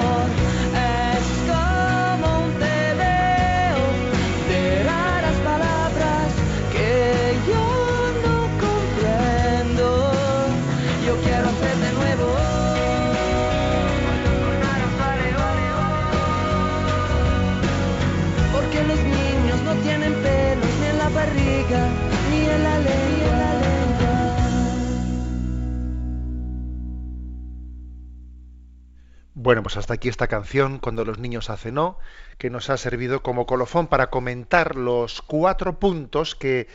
Bueno, 29.45 29.63
pues 29.63 29.77
hasta 29.77 29.93
aquí 29.93 30.09
esta 30.09 30.27
canción, 30.27 30.79
Cuando 30.79 31.05
los 31.05 31.19
niños 31.19 31.51
hacen 31.51 31.75
no, 31.75 31.99
que 32.39 32.49
nos 32.49 32.71
ha 32.71 32.79
servido 32.79 33.23
como 33.23 33.45
colofón 33.45 33.89
para 33.89 34.09
comentar 34.09 34.75
los 34.75 35.21
cuatro 35.21 35.79
puntos 35.79 36.35
que 36.35 36.67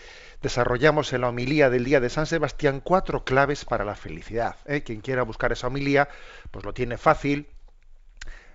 desarrollamos 0.44 1.12
en 1.12 1.22
la 1.22 1.30
homilía 1.30 1.72
del 1.72 1.84
día 1.84 2.00
de 2.00 2.12
San 2.12 2.28
Sebastián, 2.28 2.80
cuatro 2.80 3.24
claves 3.24 3.66
para 3.66 3.86
la 3.86 3.96
felicidad. 3.96 4.56
¿eh? 4.68 4.84
Quien 4.84 5.02
quiera 5.02 5.24
buscar 5.24 5.52
esa 5.52 5.66
homilía, 5.66 6.10
pues 6.52 6.64
lo 6.64 6.72
tiene 6.72 7.00
fácil. 7.00 7.48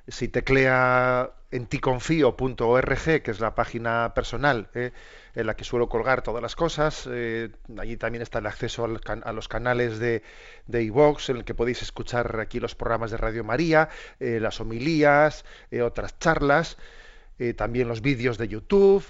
Si 0.06 0.28
teclea 0.28 1.32
en 1.50 1.66
ticonfío.org, 1.66 3.22
que 3.22 3.30
es 3.32 3.40
la 3.40 3.56
página 3.56 4.12
personal 4.14 4.68
¿eh? 4.74 4.92
En 5.34 5.46
la 5.46 5.56
que 5.56 5.64
suelo 5.64 5.88
colgar 5.88 6.22
todas 6.22 6.42
las 6.42 6.56
cosas, 6.56 7.08
eh, 7.10 7.50
allí 7.78 7.96
también 7.96 8.22
está 8.22 8.38
el 8.38 8.46
acceso 8.46 8.84
al 8.84 9.00
a 9.24 9.32
los 9.32 9.48
canales 9.48 9.98
de 9.98 10.22
de 10.66 10.84
en 11.28 11.36
el 11.36 11.44
que 11.44 11.54
podéis 11.54 11.82
escuchar 11.82 12.38
aquí 12.40 12.60
los 12.60 12.74
programas 12.74 13.10
de 13.10 13.16
Radio 13.16 13.44
María, 13.44 13.88
eh, 14.20 14.38
las 14.40 14.60
homilías, 14.60 15.44
eh, 15.70 15.82
otras 15.82 16.18
charlas, 16.18 16.76
también 17.56 17.88
los 17.88 18.00
vídeos 18.00 18.38
de 18.38 18.46
YouTube 18.46 19.04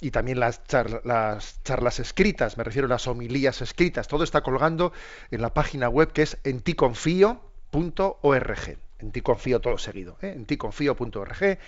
y 0.00 0.10
también 0.10 0.40
las, 0.40 0.64
char- 0.64 1.02
las 1.04 1.62
charlas 1.64 2.00
escritas, 2.00 2.56
me 2.56 2.64
refiero 2.64 2.86
a 2.86 2.88
las 2.88 3.06
homilías 3.06 3.60
escritas. 3.60 4.08
Todo 4.08 4.24
está 4.24 4.40
colgando 4.40 4.90
en 5.30 5.42
la 5.42 5.52
página 5.52 5.90
web 5.90 6.12
que 6.12 6.22
es 6.22 6.38
enticonfío.org. 6.44 8.78
En 8.98 9.12
ti 9.12 9.20
confío 9.20 9.60
todo 9.60 9.76
seguido. 9.76 10.16
En 10.22 10.46
ticonfío.org, 10.46 11.58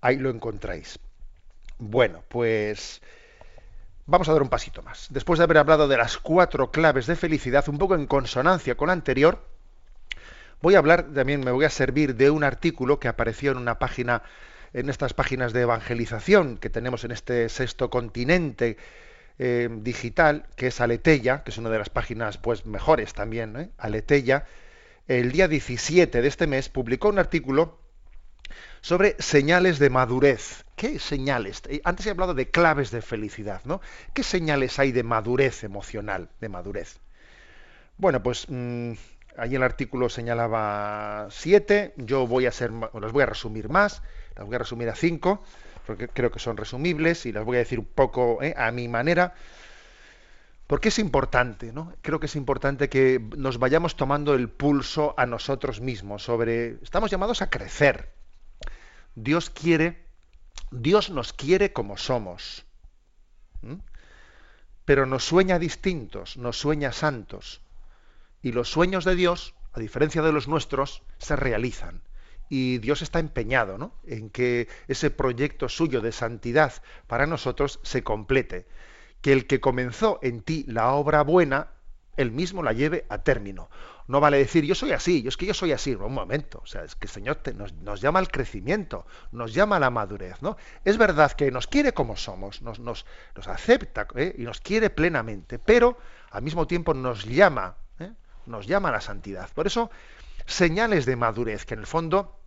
ahí 0.00 0.16
lo 0.18 0.30
encontráis. 0.30 1.00
Bueno, 1.78 2.24
pues 2.28 3.00
vamos 4.06 4.28
a 4.28 4.32
dar 4.32 4.42
un 4.42 4.48
pasito 4.48 4.82
más. 4.82 5.06
Después 5.10 5.38
de 5.38 5.44
haber 5.44 5.58
hablado 5.58 5.86
de 5.86 5.96
las 5.96 6.18
cuatro 6.18 6.72
claves 6.72 7.06
de 7.06 7.14
felicidad, 7.14 7.68
un 7.68 7.78
poco 7.78 7.94
en 7.94 8.06
consonancia 8.06 8.76
con 8.76 8.88
la 8.88 8.94
anterior, 8.94 9.44
voy 10.60 10.74
a 10.74 10.78
hablar, 10.78 11.06
también 11.14 11.40
me 11.40 11.52
voy 11.52 11.64
a 11.64 11.70
servir 11.70 12.16
de 12.16 12.30
un 12.30 12.42
artículo 12.42 12.98
que 12.98 13.06
apareció 13.06 13.52
en 13.52 13.58
una 13.58 13.78
página, 13.78 14.22
en 14.72 14.88
estas 14.90 15.14
páginas 15.14 15.52
de 15.52 15.62
evangelización 15.62 16.58
que 16.58 16.68
tenemos 16.68 17.04
en 17.04 17.12
este 17.12 17.48
sexto 17.48 17.90
continente 17.90 18.76
eh, 19.38 19.68
digital, 19.70 20.46
que 20.56 20.66
es 20.66 20.80
Aleteya, 20.80 21.44
que 21.44 21.52
es 21.52 21.58
una 21.58 21.70
de 21.70 21.78
las 21.78 21.90
páginas 21.90 22.38
pues 22.38 22.66
mejores 22.66 23.14
también, 23.14 23.56
¿eh? 23.56 23.70
Aleteya, 23.78 24.46
el 25.06 25.30
día 25.30 25.46
17 25.46 26.20
de 26.20 26.28
este 26.28 26.48
mes 26.48 26.68
publicó 26.68 27.08
un 27.08 27.20
artículo 27.20 27.78
sobre 28.80 29.16
señales 29.18 29.78
de 29.78 29.90
madurez. 29.90 30.64
¿Qué 30.76 30.98
señales? 30.98 31.62
Eh, 31.68 31.80
Antes 31.84 32.06
he 32.06 32.10
hablado 32.10 32.34
de 32.34 32.50
claves 32.50 32.90
de 32.90 33.02
felicidad, 33.02 33.60
¿no? 33.64 33.80
¿Qué 34.14 34.22
señales 34.22 34.78
hay 34.78 34.92
de 34.92 35.02
madurez 35.02 35.64
emocional, 35.64 36.28
de 36.40 36.48
madurez? 36.48 37.00
Bueno, 37.96 38.22
pues 38.22 38.46
mm, 38.48 38.92
ahí 39.36 39.54
el 39.54 39.62
artículo 39.62 40.08
señalaba 40.08 41.28
siete, 41.30 41.94
yo 41.96 42.26
voy 42.26 42.46
a 42.46 42.52
ser, 42.52 42.70
voy 42.70 43.22
a 43.22 43.26
resumir 43.26 43.68
más, 43.68 44.02
las 44.36 44.46
voy 44.46 44.54
a 44.54 44.58
resumir 44.58 44.88
a 44.88 44.94
cinco, 44.94 45.42
porque 45.86 46.08
creo 46.08 46.30
que 46.30 46.38
son 46.38 46.56
resumibles 46.56 47.26
y 47.26 47.32
las 47.32 47.44
voy 47.44 47.56
a 47.56 47.60
decir 47.60 47.78
un 47.78 47.86
poco 47.86 48.42
eh, 48.42 48.54
a 48.56 48.70
mi 48.70 48.88
manera, 48.88 49.34
porque 50.66 50.90
es 50.90 50.98
importante, 50.98 51.72
¿no? 51.72 51.94
Creo 52.02 52.20
que 52.20 52.26
es 52.26 52.36
importante 52.36 52.88
que 52.88 53.20
nos 53.36 53.58
vayamos 53.58 53.96
tomando 53.96 54.34
el 54.34 54.50
pulso 54.50 55.14
a 55.16 55.24
nosotros 55.24 55.80
mismos 55.80 56.22
sobre, 56.22 56.76
estamos 56.82 57.10
llamados 57.10 57.40
a 57.40 57.48
crecer. 57.48 58.12
Dios 59.22 59.50
quiere, 59.50 60.06
Dios 60.70 61.10
nos 61.10 61.32
quiere 61.32 61.72
como 61.72 61.96
somos. 61.96 62.64
Pero 64.84 65.06
nos 65.06 65.24
sueña 65.24 65.58
distintos, 65.58 66.36
nos 66.36 66.58
sueña 66.58 66.92
santos. 66.92 67.60
Y 68.42 68.52
los 68.52 68.70
sueños 68.70 69.04
de 69.04 69.16
Dios, 69.16 69.54
a 69.72 69.80
diferencia 69.80 70.22
de 70.22 70.32
los 70.32 70.46
nuestros, 70.46 71.02
se 71.18 71.34
realizan. 71.34 72.02
Y 72.48 72.78
Dios 72.78 73.02
está 73.02 73.18
empeñado 73.18 73.76
¿no? 73.76 73.92
en 74.06 74.30
que 74.30 74.68
ese 74.86 75.10
proyecto 75.10 75.68
suyo 75.68 76.00
de 76.00 76.12
santidad 76.12 76.72
para 77.08 77.26
nosotros 77.26 77.80
se 77.82 78.04
complete. 78.04 78.66
Que 79.20 79.32
el 79.32 79.48
que 79.48 79.60
comenzó 79.60 80.20
en 80.22 80.42
ti 80.42 80.64
la 80.68 80.92
obra 80.92 81.22
buena, 81.22 81.72
él 82.16 82.30
mismo 82.30 82.62
la 82.62 82.72
lleve 82.72 83.04
a 83.08 83.18
término. 83.24 83.68
No 84.08 84.20
vale 84.20 84.38
decir, 84.38 84.64
yo 84.64 84.74
soy 84.74 84.92
así, 84.92 85.22
yo 85.22 85.28
es 85.28 85.36
que 85.36 85.44
yo 85.44 85.52
soy 85.52 85.70
así. 85.72 85.94
Un 85.94 86.14
momento, 86.14 86.60
o 86.62 86.66
sea, 86.66 86.82
es 86.82 86.94
que 86.94 87.06
el 87.06 87.12
Señor 87.12 87.36
te- 87.36 87.52
nos, 87.52 88.00
llama 88.00 88.18
al 88.18 88.28
crecimiento, 88.30 89.06
nos 89.32 89.52
llama 89.52 89.76
a 89.76 89.80
la 89.80 89.90
madurez. 89.90 90.40
¿no? 90.40 90.56
Es 90.84 90.96
verdad 90.96 91.30
que 91.32 91.50
nos 91.50 91.66
quiere 91.66 91.92
como 91.92 92.16
somos, 92.16 92.62
nos, 92.62 92.80
nos, 92.80 93.04
nos 93.36 93.48
acepta 93.48 94.06
¿eh? 94.16 94.34
y 94.38 94.42
nos 94.42 94.60
quiere 94.60 94.88
plenamente, 94.88 95.58
pero 95.58 95.98
al 96.30 96.42
mismo 96.42 96.66
tiempo 96.66 96.94
nos 96.94 97.26
llama, 97.26 97.76
¿eh? 98.00 98.10
nos 98.46 98.66
llama 98.66 98.88
a 98.88 98.92
la 98.92 99.00
santidad. 99.02 99.50
Por 99.52 99.66
eso, 99.66 99.90
señales 100.46 101.04
de 101.04 101.14
madurez, 101.16 101.66
que 101.66 101.74
en 101.74 101.80
el 101.80 101.86
fondo 101.86 102.40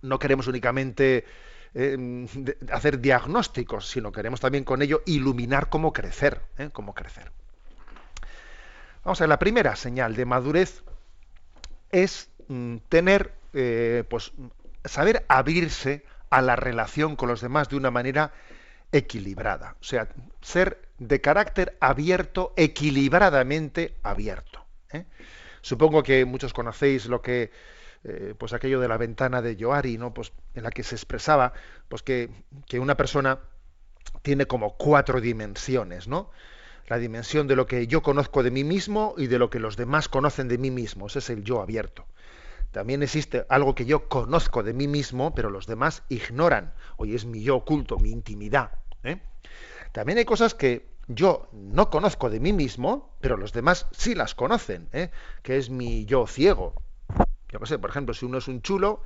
no 0.00 0.18
queremos 0.18 0.46
únicamente 0.46 1.26
eh, 1.74 2.26
hacer 2.72 2.98
diagnósticos, 3.00 3.90
sino 3.90 4.10
queremos 4.10 4.40
también 4.40 4.64
con 4.64 4.80
ello 4.80 5.02
iluminar 5.04 5.68
cómo 5.68 5.92
crecer, 5.92 6.40
cómo 6.72 6.94
crecer. 6.94 7.30
Vamos 9.04 9.20
a 9.20 9.24
ver, 9.24 9.28
la 9.28 9.38
primera 9.38 9.76
señal 9.76 10.16
de 10.16 10.24
madurez 10.24 10.82
es 11.94 12.28
mm, 12.48 12.78
tener, 12.88 13.32
eh, 13.52 14.02
pues, 14.08 14.32
saber 14.84 15.24
abrirse 15.28 16.04
a 16.28 16.42
la 16.42 16.56
relación 16.56 17.14
con 17.14 17.28
los 17.28 17.40
demás 17.40 17.68
de 17.68 17.76
una 17.76 17.92
manera 17.92 18.32
equilibrada. 18.90 19.76
O 19.80 19.84
sea, 19.84 20.08
ser 20.40 20.88
de 20.98 21.20
carácter 21.20 21.76
abierto, 21.80 22.52
equilibradamente 22.56 23.94
abierto. 24.02 24.64
¿eh? 24.92 25.04
Supongo 25.60 26.02
que 26.02 26.24
muchos 26.24 26.52
conocéis 26.52 27.06
lo 27.06 27.22
que, 27.22 27.52
eh, 28.02 28.34
pues 28.36 28.52
aquello 28.52 28.80
de 28.80 28.88
la 28.88 28.96
ventana 28.96 29.40
de 29.40 29.56
Yoari, 29.56 29.96
¿no? 29.96 30.12
Pues 30.12 30.32
en 30.54 30.64
la 30.64 30.70
que 30.70 30.82
se 30.82 30.96
expresaba, 30.96 31.52
pues 31.88 32.02
que, 32.02 32.30
que 32.66 32.80
una 32.80 32.96
persona 32.96 33.38
tiene 34.22 34.46
como 34.46 34.76
cuatro 34.76 35.20
dimensiones, 35.20 36.08
¿no? 36.08 36.30
La 36.86 36.98
dimensión 36.98 37.46
de 37.46 37.56
lo 37.56 37.66
que 37.66 37.86
yo 37.86 38.02
conozco 38.02 38.42
de 38.42 38.50
mí 38.50 38.64
mismo 38.64 39.14
y 39.16 39.26
de 39.26 39.38
lo 39.38 39.48
que 39.50 39.58
los 39.58 39.76
demás 39.76 40.08
conocen 40.08 40.48
de 40.48 40.58
mí 40.58 40.70
mismo. 40.70 41.06
Ese 41.06 41.20
es 41.20 41.30
el 41.30 41.42
yo 41.42 41.60
abierto. 41.60 42.06
También 42.72 43.02
existe 43.02 43.46
algo 43.48 43.74
que 43.74 43.86
yo 43.86 44.08
conozco 44.08 44.62
de 44.62 44.74
mí 44.74 44.88
mismo, 44.88 45.34
pero 45.34 45.48
los 45.48 45.66
demás 45.66 46.02
ignoran. 46.08 46.74
Hoy 46.96 47.14
es 47.14 47.24
mi 47.24 47.42
yo 47.42 47.56
oculto, 47.56 47.98
mi 47.98 48.10
intimidad. 48.10 48.72
¿eh? 49.04 49.20
También 49.92 50.18
hay 50.18 50.24
cosas 50.24 50.54
que 50.54 50.92
yo 51.06 51.48
no 51.52 51.88
conozco 51.88 52.30
de 52.30 52.40
mí 52.40 52.52
mismo, 52.52 53.16
pero 53.20 53.36
los 53.36 53.52
demás 53.52 53.86
sí 53.92 54.14
las 54.14 54.34
conocen, 54.34 54.88
¿eh? 54.92 55.10
que 55.42 55.56
es 55.56 55.70
mi 55.70 56.04
yo 56.04 56.26
ciego. 56.26 56.74
Yo 57.48 57.60
qué 57.60 57.66
sé, 57.66 57.78
por 57.78 57.90
ejemplo, 57.90 58.12
si 58.12 58.26
uno 58.26 58.38
es 58.38 58.48
un 58.48 58.60
chulo, 58.60 59.02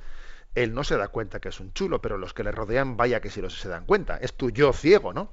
él 0.55 0.73
no 0.73 0.83
se 0.83 0.97
da 0.97 1.09
cuenta 1.09 1.39
que 1.39 1.49
es 1.49 1.59
un 1.59 1.71
chulo, 1.73 2.01
pero 2.01 2.17
los 2.17 2.33
que 2.33 2.43
le 2.43 2.51
rodean, 2.51 2.97
vaya 2.97 3.21
que 3.21 3.29
sí 3.29 3.39
los 3.39 3.59
se 3.59 3.69
dan 3.69 3.85
cuenta. 3.85 4.17
Es 4.17 4.33
tu 4.33 4.49
yo 4.49 4.73
ciego, 4.73 5.13
¿no? 5.13 5.31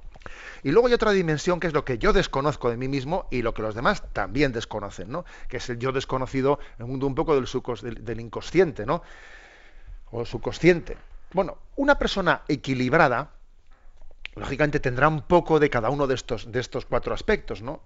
Y 0.63 0.71
luego 0.71 0.87
hay 0.87 0.93
otra 0.93 1.11
dimensión 1.11 1.59
que 1.59 1.67
es 1.67 1.73
lo 1.73 1.85
que 1.85 1.97
yo 1.97 2.13
desconozco 2.13 2.69
de 2.69 2.77
mí 2.77 2.87
mismo 2.87 3.27
y 3.31 3.41
lo 3.41 3.53
que 3.53 3.61
los 3.61 3.75
demás 3.75 4.03
también 4.13 4.51
desconocen, 4.51 5.09
¿no? 5.09 5.25
Que 5.47 5.57
es 5.57 5.69
el 5.69 5.79
yo 5.79 5.91
desconocido, 5.91 6.59
el 6.79 6.85
mundo 6.85 7.07
un 7.07 7.15
poco 7.15 7.35
del, 7.35 7.47
del, 7.81 8.05
del 8.05 8.19
inconsciente, 8.19 8.85
¿no? 8.85 9.03
O 10.11 10.25
subconsciente. 10.25 10.97
Bueno, 11.33 11.57
una 11.75 11.99
persona 11.99 12.43
equilibrada, 12.47 13.31
lógicamente 14.35 14.79
tendrá 14.79 15.07
un 15.07 15.21
poco 15.21 15.59
de 15.59 15.69
cada 15.69 15.89
uno 15.89 16.07
de 16.07 16.15
estos, 16.15 16.51
de 16.51 16.59
estos 16.59 16.85
cuatro 16.85 17.13
aspectos, 17.13 17.61
¿no? 17.61 17.81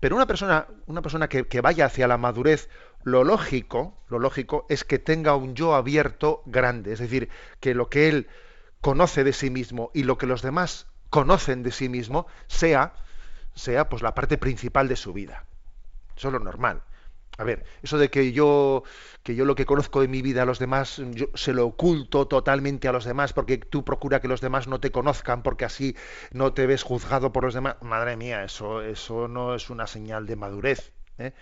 Pero 0.00 0.16
una 0.16 0.26
persona, 0.26 0.66
una 0.86 1.00
persona 1.00 1.28
que, 1.28 1.46
que, 1.46 1.60
vaya 1.60 1.86
hacia 1.86 2.08
la 2.08 2.18
madurez, 2.18 2.68
lo 3.04 3.24
lógico, 3.24 3.96
lo 4.08 4.18
lógico 4.18 4.66
es 4.68 4.84
que 4.84 4.98
tenga 4.98 5.36
un 5.36 5.54
yo 5.54 5.74
abierto 5.74 6.42
grande, 6.44 6.92
es 6.92 6.98
decir, 6.98 7.28
que 7.60 7.74
lo 7.74 7.88
que 7.88 8.08
él 8.08 8.28
conoce 8.80 9.24
de 9.24 9.32
sí 9.32 9.48
mismo 9.48 9.90
y 9.94 10.02
lo 10.02 10.18
que 10.18 10.26
los 10.26 10.42
demás 10.42 10.91
conocen 11.12 11.62
de 11.62 11.72
sí 11.72 11.90
mismo 11.90 12.26
sea, 12.46 12.94
sea 13.54 13.90
pues 13.90 14.00
la 14.00 14.14
parte 14.14 14.38
principal 14.38 14.88
de 14.88 14.96
su 14.96 15.12
vida. 15.12 15.44
Eso 16.16 16.28
es 16.28 16.32
lo 16.32 16.40
normal. 16.40 16.82
A 17.36 17.44
ver, 17.44 17.64
eso 17.82 17.98
de 17.98 18.08
que 18.08 18.32
yo, 18.32 18.82
que 19.22 19.34
yo 19.34 19.44
lo 19.44 19.54
que 19.54 19.66
conozco 19.66 20.00
de 20.00 20.08
mi 20.08 20.22
vida 20.22 20.42
a 20.42 20.46
los 20.46 20.58
demás, 20.58 21.02
yo 21.10 21.26
se 21.34 21.52
lo 21.52 21.66
oculto 21.66 22.28
totalmente 22.28 22.88
a 22.88 22.92
los 22.92 23.04
demás 23.04 23.34
porque 23.34 23.58
tú 23.58 23.84
procura 23.84 24.20
que 24.20 24.28
los 24.28 24.40
demás 24.40 24.68
no 24.68 24.80
te 24.80 24.90
conozcan 24.90 25.42
porque 25.42 25.66
así 25.66 25.94
no 26.32 26.54
te 26.54 26.66
ves 26.66 26.82
juzgado 26.82 27.30
por 27.30 27.44
los 27.44 27.52
demás. 27.52 27.76
Madre 27.82 28.16
mía, 28.16 28.42
eso, 28.42 28.80
eso 28.80 29.28
no 29.28 29.54
es 29.54 29.68
una 29.68 29.86
señal 29.86 30.26
de 30.26 30.36
madurez. 30.36 30.92
¿eh? 31.18 31.32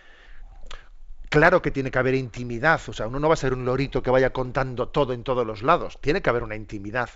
Claro 1.28 1.62
que 1.62 1.70
tiene 1.70 1.92
que 1.92 1.98
haber 2.00 2.14
intimidad, 2.14 2.80
o 2.88 2.92
sea, 2.92 3.06
uno 3.06 3.20
no 3.20 3.28
va 3.28 3.34
a 3.34 3.36
ser 3.36 3.52
un 3.52 3.64
lorito 3.64 4.02
que 4.02 4.10
vaya 4.10 4.32
contando 4.32 4.88
todo 4.88 5.12
en 5.12 5.22
todos 5.22 5.46
los 5.46 5.62
lados, 5.62 5.98
tiene 6.00 6.22
que 6.22 6.30
haber 6.30 6.42
una 6.42 6.56
intimidad. 6.56 7.10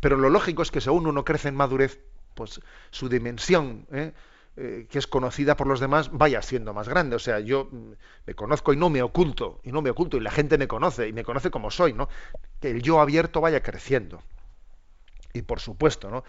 Pero 0.00 0.16
lo 0.16 0.30
lógico 0.30 0.62
es 0.62 0.70
que 0.70 0.80
según 0.80 1.06
uno 1.06 1.24
crece 1.24 1.48
en 1.48 1.54
madurez, 1.54 2.00
pues 2.34 2.60
su 2.90 3.08
dimensión, 3.08 3.86
¿eh? 3.92 4.12
Eh, 4.54 4.86
que 4.90 4.98
es 4.98 5.06
conocida 5.06 5.56
por 5.56 5.66
los 5.66 5.80
demás, 5.80 6.10
vaya 6.12 6.42
siendo 6.42 6.74
más 6.74 6.86
grande. 6.86 7.16
O 7.16 7.18
sea, 7.18 7.40
yo 7.40 7.68
mm, 7.70 7.92
me 8.26 8.34
conozco 8.34 8.74
y 8.74 8.76
no 8.76 8.90
me 8.90 9.02
oculto, 9.02 9.60
y 9.62 9.72
no 9.72 9.80
me 9.80 9.88
oculto, 9.88 10.18
y 10.18 10.20
la 10.20 10.30
gente 10.30 10.58
me 10.58 10.68
conoce, 10.68 11.08
y 11.08 11.12
me 11.14 11.24
conoce 11.24 11.50
como 11.50 11.70
soy, 11.70 11.94
¿no? 11.94 12.08
Que 12.60 12.70
el 12.70 12.82
yo 12.82 13.00
abierto 13.00 13.40
vaya 13.40 13.62
creciendo. 13.62 14.22
Y 15.32 15.42
por 15.42 15.60
supuesto, 15.60 16.10
¿no? 16.10 16.24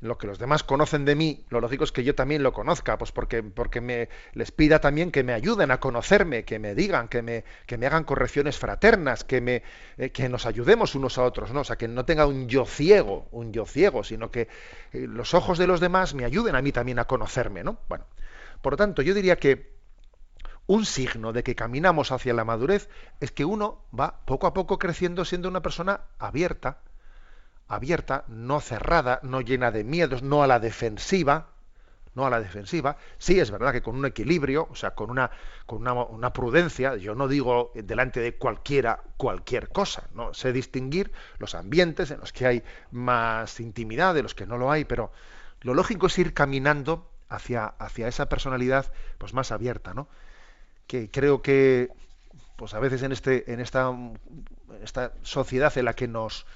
Lo 0.00 0.18
que 0.18 0.26
los 0.26 0.38
demás 0.38 0.62
conocen 0.62 1.04
de 1.04 1.14
mí, 1.14 1.46
lo 1.48 1.60
lógico 1.60 1.84
es 1.84 1.92
que 1.92 2.04
yo 2.04 2.14
también 2.14 2.42
lo 2.42 2.52
conozca, 2.52 2.98
pues 2.98 3.12
porque, 3.12 3.42
porque 3.42 3.80
me, 3.80 4.08
les 4.34 4.52
pida 4.52 4.80
también 4.80 5.10
que 5.10 5.24
me 5.24 5.32
ayuden 5.32 5.70
a 5.70 5.80
conocerme, 5.80 6.44
que 6.44 6.58
me 6.58 6.74
digan, 6.74 7.08
que 7.08 7.22
me, 7.22 7.44
que 7.66 7.78
me 7.78 7.86
hagan 7.86 8.04
correcciones 8.04 8.58
fraternas, 8.58 9.24
que, 9.24 9.40
me, 9.40 9.62
eh, 9.96 10.10
que 10.10 10.28
nos 10.28 10.44
ayudemos 10.44 10.94
unos 10.94 11.16
a 11.18 11.24
otros, 11.24 11.52
¿no? 11.52 11.60
O 11.60 11.64
sea, 11.64 11.76
que 11.76 11.88
no 11.88 12.04
tenga 12.04 12.26
un 12.26 12.48
yo 12.48 12.66
ciego, 12.66 13.26
un 13.30 13.52
yo 13.52 13.64
ciego, 13.64 14.04
sino 14.04 14.30
que 14.30 14.48
eh, 14.92 15.06
los 15.08 15.32
ojos 15.32 15.56
de 15.56 15.66
los 15.66 15.80
demás 15.80 16.14
me 16.14 16.24
ayuden 16.24 16.56
a 16.56 16.62
mí 16.62 16.72
también 16.72 16.98
a 16.98 17.06
conocerme, 17.06 17.64
¿no? 17.64 17.78
Bueno, 17.88 18.04
por 18.60 18.74
lo 18.74 18.76
tanto, 18.76 19.00
yo 19.00 19.14
diría 19.14 19.36
que 19.36 19.76
un 20.66 20.84
signo 20.84 21.32
de 21.32 21.42
que 21.42 21.54
caminamos 21.54 22.12
hacia 22.12 22.34
la 22.34 22.44
madurez 22.44 22.88
es 23.20 23.30
que 23.30 23.44
uno 23.44 23.84
va 23.98 24.20
poco 24.26 24.46
a 24.46 24.52
poco 24.52 24.78
creciendo 24.78 25.24
siendo 25.24 25.48
una 25.48 25.62
persona 25.62 26.02
abierta, 26.18 26.80
abierta, 27.68 28.24
no 28.28 28.60
cerrada, 28.60 29.20
no 29.22 29.40
llena 29.40 29.70
de 29.70 29.84
miedos, 29.84 30.22
no 30.22 30.42
a 30.42 30.46
la 30.46 30.60
defensiva, 30.60 31.48
no 32.16 32.26
a 32.26 32.30
la 32.30 32.40
defensiva. 32.40 32.96
Sí, 33.18 33.38
es 33.38 33.50
verdad 33.50 33.72
que 33.72 33.82
con 33.82 33.96
un 33.96 34.06
equilibrio, 34.06 34.68
o 34.70 34.74
sea, 34.74 34.92
con 34.92 35.10
una, 35.10 35.30
con 35.66 35.86
una, 35.86 36.32
prudencia, 36.32 36.96
yo 36.96 37.14
no 37.14 37.28
digo 37.28 37.72
delante 37.74 38.20
de 38.20 38.36
cualquiera 38.36 39.02
cualquier 39.16 39.68
cosa, 39.68 40.08
no 40.14 40.32
sé 40.32 40.52
distinguir 40.52 41.12
los 41.38 41.54
ambientes 41.54 42.10
en 42.10 42.20
los 42.20 42.32
que 42.32 42.46
hay 42.46 42.62
más 42.90 43.60
intimidad, 43.60 44.14
de 44.14 44.22
los 44.22 44.34
que 44.34 44.46
no 44.46 44.56
lo 44.56 44.70
hay, 44.70 44.84
pero 44.84 45.12
lo 45.60 45.74
lógico 45.74 46.06
es 46.06 46.18
ir 46.18 46.32
caminando 46.32 47.10
hacia, 47.28 47.66
hacia 47.66 48.08
esa 48.08 48.28
personalidad 48.28 48.92
pues 49.18 49.34
más 49.34 49.52
abierta, 49.52 49.92
¿no? 49.92 50.08
Que 50.86 51.10
creo 51.10 51.42
que 51.42 51.90
pues 52.56 52.72
a 52.72 52.80
veces 52.80 53.02
en 53.02 53.12
este 53.12 53.52
en 53.52 53.60
esta, 53.60 53.90
en 53.90 54.18
esta 54.82 55.12
sociedad 55.22 55.76
en 55.76 55.84
la 55.84 55.94
que 55.94 56.08
nos 56.08 56.46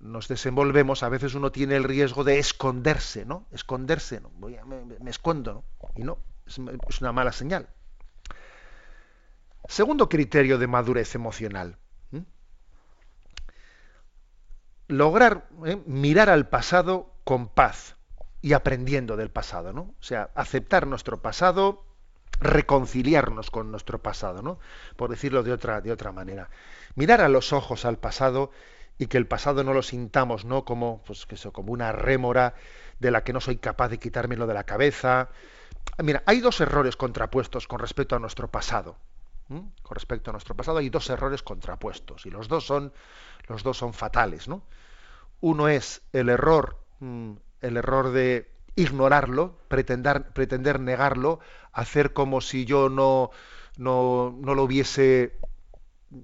nos 0.00 0.28
desenvolvemos, 0.28 1.02
a 1.02 1.08
veces 1.08 1.34
uno 1.34 1.50
tiene 1.50 1.76
el 1.76 1.84
riesgo 1.84 2.24
de 2.24 2.38
esconderse, 2.38 3.24
¿no? 3.24 3.46
Esconderse, 3.50 4.20
¿no? 4.20 4.30
Voy 4.36 4.56
a, 4.56 4.64
me, 4.64 5.10
escondo, 5.10 5.54
¿no? 5.54 5.64
Y 5.94 6.02
no, 6.02 6.18
es, 6.46 6.58
una 7.00 7.12
mala 7.12 7.32
señal. 7.32 7.68
Segundo 9.68 10.08
criterio 10.08 10.58
de 10.58 10.66
madurez 10.66 11.14
emocional. 11.14 11.78
Lograr 14.88 15.48
¿eh? 15.64 15.82
mirar 15.86 16.30
al 16.30 16.48
pasado 16.48 17.12
con 17.24 17.48
paz 17.48 17.96
y 18.40 18.52
aprendiendo 18.52 19.16
del 19.16 19.30
pasado, 19.30 19.72
¿no? 19.72 19.94
O 19.98 20.02
sea, 20.02 20.30
aceptar 20.36 20.86
nuestro 20.86 21.20
pasado, 21.20 21.84
reconciliarnos 22.38 23.50
con 23.50 23.72
nuestro 23.72 24.00
pasado, 24.00 24.42
¿no? 24.42 24.60
Por 24.94 25.10
decirlo 25.10 25.42
de 25.42 25.52
otra, 25.52 25.80
de 25.80 25.90
otra 25.90 26.12
manera. 26.12 26.50
Mirar 26.94 27.20
a 27.20 27.28
los 27.28 27.52
ojos 27.52 27.84
al 27.84 27.98
pasado 27.98 28.52
y 28.98 29.06
que 29.06 29.18
el 29.18 29.26
pasado 29.26 29.62
no 29.64 29.72
lo 29.72 29.82
sintamos 29.82 30.44
no 30.44 30.64
como 30.64 31.02
pues 31.06 31.26
que 31.26 31.34
eso, 31.34 31.52
como 31.52 31.72
una 31.72 31.92
rémora 31.92 32.54
de 32.98 33.10
la 33.10 33.24
que 33.24 33.32
no 33.32 33.40
soy 33.40 33.56
capaz 33.56 33.88
de 33.88 33.98
quitármelo 33.98 34.46
de 34.46 34.54
la 34.54 34.64
cabeza. 34.64 35.28
Mira 36.02 36.22
hay 36.26 36.40
dos 36.40 36.60
errores 36.60 36.96
contrapuestos 36.96 37.66
con 37.66 37.78
respecto 37.78 38.16
a 38.16 38.18
nuestro 38.18 38.48
pasado 38.48 38.96
con 39.48 39.94
respecto 39.94 40.30
a 40.30 40.32
nuestro 40.32 40.56
pasado 40.56 40.78
hay 40.78 40.90
dos 40.90 41.08
errores 41.08 41.42
contrapuestos 41.42 42.26
y 42.26 42.30
los 42.30 42.48
dos 42.48 42.66
son 42.66 42.92
los 43.46 43.62
dos 43.62 43.76
son 43.76 43.92
fatales 43.92 44.48
no 44.48 44.62
uno 45.40 45.68
es 45.68 46.02
el 46.12 46.28
error 46.28 46.78
el 47.00 47.76
error 47.76 48.10
de 48.10 48.50
ignorarlo 48.74 49.56
pretender 49.68 50.30
pretender 50.30 50.80
negarlo 50.80 51.38
hacer 51.72 52.12
como 52.12 52.40
si 52.40 52.64
yo 52.64 52.88
no 52.88 53.30
no, 53.76 54.34
no 54.40 54.54
lo 54.54 54.64
hubiese 54.64 55.38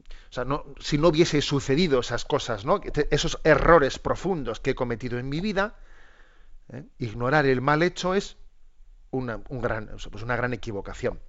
o 0.00 0.33
sea, 0.33 0.44
no, 0.44 0.64
si 0.81 0.98
no 0.98 1.09
hubiese 1.09 1.42
sucedido 1.42 2.00
esas 2.00 2.24
cosas, 2.24 2.64
¿no? 2.64 2.81
esos 3.11 3.40
errores 3.44 3.98
profundos 3.98 4.61
que 4.61 4.70
he 4.70 4.74
cometido 4.74 5.18
en 5.18 5.28
mi 5.28 5.40
vida, 5.40 5.76
¿eh? 6.72 6.85
ignorar 6.98 7.46
el 7.46 7.61
mal 7.61 7.83
hecho 7.83 8.14
es 8.14 8.37
una, 9.11 9.40
un 9.48 9.61
gran, 9.61 9.90
pues 10.11 10.24
una 10.24 10.37
gran 10.37 10.52
equivocación. 10.52 11.20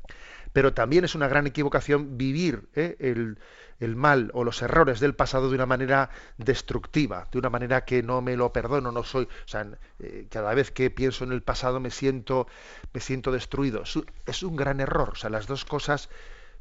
Pero 0.54 0.74
también 0.74 1.04
es 1.04 1.16
una 1.16 1.28
gran 1.28 1.48
equivocación 1.48 2.18
vivir 2.18 2.70
¿eh? 2.76 2.96
el, 3.00 3.40
el, 3.80 3.96
mal 3.96 4.30
o 4.34 4.44
los 4.44 4.62
errores 4.62 5.00
del 5.00 5.16
pasado 5.16 5.50
de 5.50 5.56
una 5.56 5.66
manera 5.66 6.12
destructiva, 6.38 7.28
de 7.32 7.40
una 7.40 7.50
manera 7.50 7.86
que 7.86 8.04
no 8.04 8.22
me 8.22 8.38
lo 8.38 8.54
perdono, 8.54 8.92
no 8.92 9.04
soy, 9.04 9.24
o 9.24 9.48
sea, 9.48 9.68
eh, 10.00 10.28
cada 10.30 10.54
vez 10.54 10.72
que 10.72 10.92
pienso 10.92 11.24
en 11.24 11.32
el 11.32 11.42
pasado 11.42 11.80
me 11.80 11.90
siento, 11.90 12.48
me 12.94 13.02
siento 13.02 13.32
destruido. 13.32 13.84
Es 14.26 14.44
un, 14.44 14.56
gran 14.56 14.80
error. 14.80 15.10
O 15.14 15.16
sea, 15.16 15.30
las 15.30 15.48
dos 15.48 15.66
cosas 15.66 16.10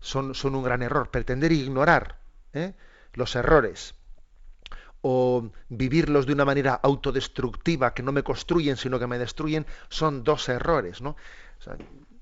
son, 0.03 0.35
son 0.35 0.55
un 0.55 0.63
gran 0.63 0.83
error. 0.83 1.11
Pretender 1.11 1.53
ignorar 1.53 2.19
¿eh? 2.53 2.75
los 3.15 3.35
errores 3.35 3.95
o 5.01 5.51
vivirlos 5.69 6.27
de 6.27 6.33
una 6.33 6.45
manera 6.45 6.75
autodestructiva 6.75 7.93
que 7.93 8.05
no 8.05 8.13
me 8.13 8.23
construyen 8.23 8.77
sino 8.77 9.01
que 9.01 9.09
me 9.09 9.19
destruyen 9.19 9.67
son 9.89 10.23
dos 10.23 10.49
errores 10.49 11.01
¿no? 11.01 11.17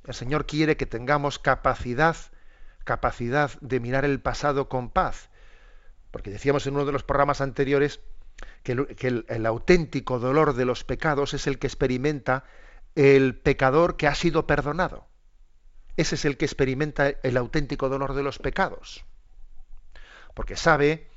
El 0.07 0.15
Señor 0.15 0.47
quiere 0.47 0.79
que 0.79 0.87
tengamos 0.87 1.39
capacidad 1.39 2.17
capacidad 2.85 3.51
de 3.61 3.81
mirar 3.81 4.07
el 4.07 4.19
pasado 4.19 4.71
con 4.71 4.89
paz 4.89 5.29
porque 6.11 6.31
decíamos 6.31 6.67
en 6.67 6.75
uno 6.75 6.87
de 6.87 6.93
los 6.93 7.05
programas 7.05 7.43
anteriores 7.43 8.01
que, 8.63 8.73
el 9.29 9.47
auténtico 9.47 10.19
dolor 10.19 10.55
de 10.55 10.65
los 10.65 10.83
pecados 10.83 11.35
es 11.35 11.47
el 11.47 11.59
que 11.59 11.67
experimenta 11.67 12.45
el 12.95 13.37
pecador 13.37 13.99
que 13.99 14.07
ha 14.07 14.15
sido 14.15 14.47
perdonado 14.47 15.10
ese 15.97 16.15
es 16.15 16.25
el 16.25 16.37
que 16.37 16.45
experimenta 16.45 17.09
el 17.09 17.37
auténtico 17.37 17.89
dolor 17.89 18.15
de 18.15 18.23
los 18.23 18.39
pecados. 18.39 19.05
Porque 20.35 20.57
sabe, 20.57 21.09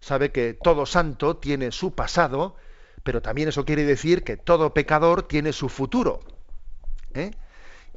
sabe 0.00 0.32
que 0.32 0.54
todo 0.54 0.86
santo 0.86 1.36
tiene 1.36 1.72
su 1.72 1.94
pasado, 1.94 2.56
pero 3.02 3.22
también 3.22 3.48
eso 3.48 3.64
quiere 3.64 3.84
decir 3.84 4.24
que 4.24 4.36
todo 4.36 4.74
pecador 4.74 5.22
tiene 5.22 5.52
su 5.52 5.68
futuro. 5.68 6.20
¿eh? 7.14 7.32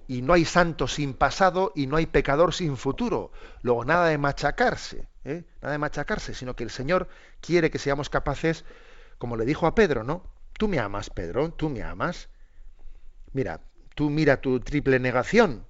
y 0.08 0.22
no 0.22 0.34
hay 0.34 0.46
santo 0.46 0.88
sin 0.88 1.14
pasado 1.14 1.72
y 1.76 1.88
no 1.88 1.98
hay 1.98 2.06
pecador 2.06 2.54
sin 2.54 2.78
futuro. 2.78 3.32
Luego, 3.62 3.86
nada 3.86 4.08
de 4.08 4.18
machacarse, 4.18 5.08
¿eh? 5.24 5.44
nada 5.62 5.74
de 5.74 5.78
machacarse, 5.78 6.34
sino 6.34 6.56
que 6.56 6.64
el 6.64 6.70
Señor 6.70 7.08
quiere 7.42 7.72
que 7.72 7.80
seamos 7.80 8.10
capaces, 8.10 8.66
como 9.18 9.38
le 9.38 9.46
dijo 9.46 9.68
a 9.68 9.76
Pedro, 9.76 10.04
¿no? 10.04 10.24
Tú 10.58 10.68
me 10.68 10.80
amas, 10.80 11.10
Pedro, 11.10 11.52
tú 11.52 11.70
me 11.70 11.84
amas. 11.84 12.30
Mira, 13.32 13.62
tú 13.96 14.10
mira 14.10 14.42
tu 14.42 14.60
triple 14.60 15.00
negación 15.00 15.66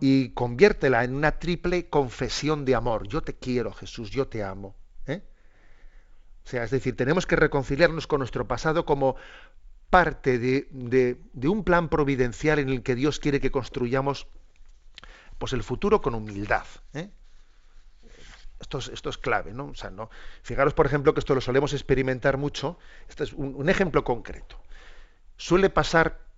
y 0.00 0.30
conviértela 0.30 1.04
en 1.04 1.14
una 1.14 1.38
triple 1.38 1.88
confesión 1.88 2.64
de 2.64 2.74
amor. 2.74 3.06
Yo 3.06 3.22
te 3.22 3.36
quiero, 3.36 3.72
Jesús, 3.72 4.10
yo 4.10 4.26
te 4.28 4.42
amo. 4.42 4.74
¿eh? 5.06 5.22
O 6.44 6.48
sea, 6.48 6.64
es 6.64 6.70
decir, 6.70 6.96
tenemos 6.96 7.26
que 7.26 7.36
reconciliarnos 7.36 8.06
con 8.06 8.20
nuestro 8.20 8.48
pasado 8.48 8.86
como 8.86 9.16
parte 9.90 10.38
de, 10.38 11.18
un 11.48 11.64
plan 11.64 11.88
providencial 11.88 12.58
en 12.58 12.70
el 12.70 12.82
que 12.82 12.94
Dios 12.94 13.18
quiere 13.18 13.40
que 13.40 13.50
construyamos 13.50 14.26
pues 15.38 15.52
el 15.52 15.62
futuro 15.62 16.00
con 16.00 16.14
humildad. 16.14 16.64
¿eh? 16.94 17.10
Esto, 18.60 18.78
es, 18.78 18.88
esto 18.88 19.10
es, 19.10 19.18
clave, 19.18 19.52
¿no? 19.52 19.66
O 19.66 19.74
sea, 19.74 19.90
¿no? 19.90 20.10
Fijaros, 20.42 20.74
por 20.74 20.86
ejemplo, 20.86 21.14
que 21.14 21.20
esto 21.20 21.34
lo 21.34 21.40
solemos 21.40 21.72
experimentar 21.72 22.36
mucho. 22.36 22.78
Este 23.08 23.24
es 23.24 23.32
un, 23.32 23.68
ejemplo 23.68 24.04
concreto. 24.04 24.60
Suele 25.36 25.70
pasar 25.70 26.29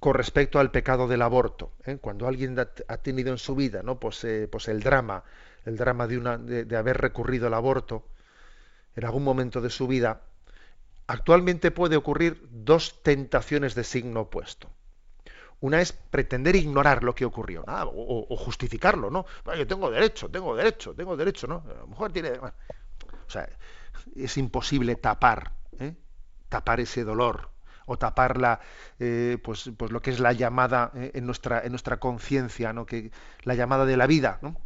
con 0.00 0.14
respecto 0.14 0.58
al 0.58 0.70
pecado 0.70 1.08
del 1.08 1.22
aborto. 1.22 1.72
¿eh? 1.84 1.98
Cuando 2.00 2.28
alguien 2.28 2.56
ha 2.58 2.96
tenido 2.98 3.30
en 3.30 3.38
su 3.38 3.54
vida, 3.54 3.82
¿no? 3.82 3.98
Pues, 3.98 4.22
eh, 4.24 4.48
pues 4.50 4.68
el 4.68 4.80
drama, 4.80 5.24
el 5.64 5.76
drama 5.76 6.06
de, 6.06 6.18
una, 6.18 6.38
de 6.38 6.76
haber 6.76 6.98
recurrido 6.98 7.46
al 7.46 7.54
aborto 7.54 8.04
en 8.96 9.04
algún 9.04 9.24
momento 9.24 9.60
de 9.60 9.70
su 9.70 9.86
vida, 9.86 10.22
actualmente 11.06 11.70
puede 11.70 11.96
ocurrir 11.96 12.46
dos 12.50 13.02
tentaciones 13.02 13.74
de 13.74 13.84
signo 13.84 14.22
opuesto. 14.22 14.70
Una 15.60 15.80
es 15.80 15.92
pretender 15.92 16.54
ignorar 16.54 17.02
lo 17.02 17.14
que 17.14 17.24
ocurrió, 17.24 17.64
o, 17.66 18.36
justificarlo, 18.36 19.10
¿no? 19.10 19.26
Yo 19.56 19.66
tengo 19.66 19.90
derecho, 19.90 20.28
tengo 20.28 20.54
derecho, 20.54 20.94
tengo 20.94 21.16
derecho, 21.16 21.48
¿no? 21.48 21.64
A 21.68 21.80
lo 21.80 21.86
mejor 21.88 22.12
tiene. 22.12 22.30
o 22.38 22.50
sea, 23.26 23.48
es 24.14 24.36
imposible 24.36 24.94
tapar, 24.94 25.52
¿eh? 25.80 25.96
tapar 26.48 26.78
ese 26.78 27.02
dolor 27.02 27.50
o 27.88 27.98
tapar 27.98 28.38
la, 28.38 28.60
eh, 29.00 29.38
pues, 29.42 29.70
pues 29.76 29.90
lo 29.90 30.00
que 30.00 30.10
es 30.10 30.20
la 30.20 30.32
llamada 30.32 30.92
¿eh? 30.94 31.10
en 31.14 31.26
nuestra 31.26 31.60
en 31.64 31.72
nuestra 31.72 31.98
conciencia, 31.98 32.72
¿no? 32.72 32.86
Que 32.86 33.10
la 33.42 33.54
llamada 33.54 33.84
de 33.84 33.96
la 33.96 34.06
vida, 34.06 34.38
¿no? 34.42 34.56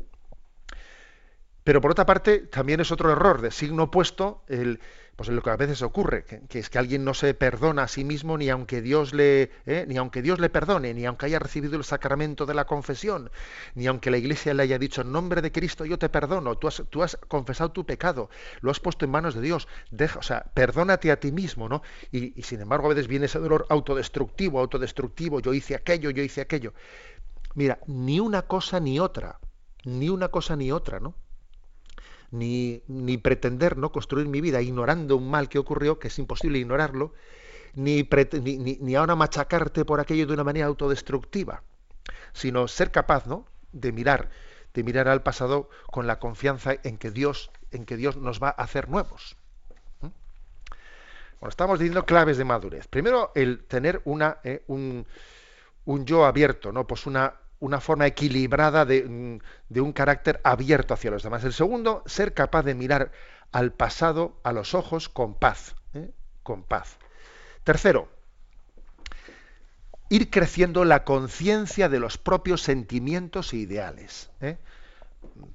Pero 1.65 1.81
por 1.81 1.93
otra 1.93 2.05
parte, 2.05 2.41
también 2.41 2.81
es 2.81 2.91
otro 2.91 3.11
error 3.13 3.41
de 3.41 3.53
signo 3.53 3.85
opuesto 3.85 4.43
el 4.49 4.81
pues 5.17 5.29
lo 5.29 5.43
que 5.43 5.51
a 5.51 5.57
veces 5.57 5.83
ocurre, 5.83 6.25
que, 6.25 6.59
es 6.59 6.71
que 6.71 6.79
alguien 6.79 7.05
no 7.05 7.13
se 7.13 7.35
perdona 7.35 7.85
a 7.85 7.89
sí 7.89 8.03
mismo 8.03 8.39
ni 8.39 8.49
aunque 8.49 8.81
Dios 8.81 9.13
le, 9.13 9.51
¿eh? 9.67 9.85
ni 9.87 9.97
aunque 9.99 10.23
Dios 10.23 10.41
le 10.41 10.49
perdone, 10.49 10.95
ni 10.95 11.05
aunque 11.05 11.27
haya 11.27 11.39
recibido 11.39 11.77
el 11.77 11.85
sacramento 11.85 12.47
de 12.47 12.55
la 12.55 12.65
confesión, 12.65 13.31
ni 13.75 13.87
aunque 13.87 14.11
la 14.11 14.17
Iglesia 14.17 14.55
le 14.55 14.63
haya 14.63 14.79
dicho 14.79 15.03
en 15.03 15.13
nombre 15.13 15.43
de 15.43 15.53
Cristo 15.53 15.85
yo 15.85 15.99
te 15.99 16.09
perdono, 16.09 16.57
tú 16.57 16.69
has, 16.69 16.83
tú 16.89 17.03
has 17.03 17.19
confesado 17.29 17.73
tu 17.73 17.85
pecado, 17.85 18.31
lo 18.63 18.71
has 18.71 18.81
puesto 18.81 19.05
en 19.05 19.11
manos 19.11 19.35
de 19.35 19.43
Dios, 19.43 19.69
deja, 19.91 20.19
o 20.19 20.23
sea, 20.23 20.47
perdónate 20.55 21.11
a 21.11 21.21
ti 21.21 21.31
mismo, 21.31 21.69
¿no? 21.69 21.83
Y, 22.11 22.39
y 22.39 22.43
sin 22.43 22.61
embargo 22.61 22.87
a 22.87 22.95
veces 22.95 23.07
viene 23.07 23.27
ese 23.27 23.39
dolor 23.39 23.67
autodestructivo, 23.69 24.61
autodestructivo, 24.61 25.41
yo 25.41 25.53
hice 25.53 25.75
aquello, 25.75 26.11
yo 26.11 26.23
hice 26.23 26.41
aquello. 26.41 26.73
Mira, 27.55 27.79
ni 27.87 28.19
una 28.19 28.43
cosa 28.43 28.81
ni 28.81 28.99
otra, 28.99 29.39
ni 29.85 30.09
una 30.09 30.29
cosa 30.29 30.57
ni 30.57 30.73
otra, 30.73 31.01
¿no? 31.01 31.15
Ni, 32.33 32.83
ni 32.89 33.19
pretender 33.19 33.77
¿no? 33.77 33.93
construir 33.93 34.27
mi 34.27 34.41
vida 34.41 34.61
ignorando 34.61 35.17
un 35.17 35.31
mal 35.31 35.49
que 35.49 35.59
ocurrió, 35.59 35.99
que 35.99 36.09
es 36.09 36.19
imposible 36.19 36.59
ignorarlo, 36.59 37.13
ni, 37.75 38.09
ni, 38.43 38.79
ni, 38.81 38.95
ahora 38.97 39.15
machacarte 39.15 39.85
por 39.85 40.01
aquello 40.01 40.27
de 40.27 40.35
una 40.35 40.45
manera 40.45 40.67
autodestructiva, 40.67 41.63
sino 42.33 42.67
ser 42.69 42.91
capaz 42.91 43.27
¿no? 43.27 43.47
de 43.73 43.93
mirar, 43.93 44.31
de 44.75 44.83
mirar 44.83 45.09
al 45.09 45.23
pasado 45.23 45.69
con 45.91 46.07
la 46.07 46.19
confianza 46.19 46.75
en 46.83 46.99
que 46.99 47.11
Dios, 47.11 47.51
en 47.71 47.85
que 47.85 47.97
Dios 47.97 48.17
nos 48.17 48.43
va 48.43 48.49
a 48.49 48.63
hacer 48.63 48.89
nuevos. 48.89 49.37
Bueno, 50.01 51.51
estamos 51.51 51.79
diciendo 51.79 52.07
claves 52.07 52.39
de 52.39 52.45
madurez. 52.45 52.87
Primero, 52.87 53.33
el 53.35 53.65
tener 53.65 54.01
una, 54.05 54.39
eh, 54.45 54.63
un, 54.69 55.05
un 55.85 56.07
yo 56.07 56.25
abierto, 56.25 56.71
¿no? 56.71 56.87
Pues 56.87 57.05
una, 57.07 57.35
una 57.63 57.81
forma 57.81 58.09
equilibrada 58.09 58.85
mm, 58.85 59.39
de, 59.69 59.81
un 59.81 59.93
carácter 59.93 60.41
abierto 60.43 60.95
hacia 60.95 61.13
los 61.13 61.23
demás. 61.23 61.45
El 61.45 61.53
segundo, 61.53 62.03
ser 62.07 62.35
capaz 62.35 62.65
de 62.65 62.75
mirar 62.75 63.13
al 63.53 63.73
pasado 63.73 64.41
a 64.43 64.53
los 64.53 64.75
ojos 64.75 65.09
con 65.09 65.35
paz. 65.35 65.77
¿eh? 65.95 66.11
Con 66.43 66.65
paz. 66.65 66.99
Tercero, 67.63 68.09
ir 70.09 70.29
creciendo 70.29 70.85
la 70.85 71.05
conciencia 71.05 71.89
de 71.89 72.01
los 72.01 72.19
propios 72.19 72.63
sentimientos 72.63 73.53
e 73.53 73.59
ideales. 73.59 74.31
¿eh? 74.41 74.59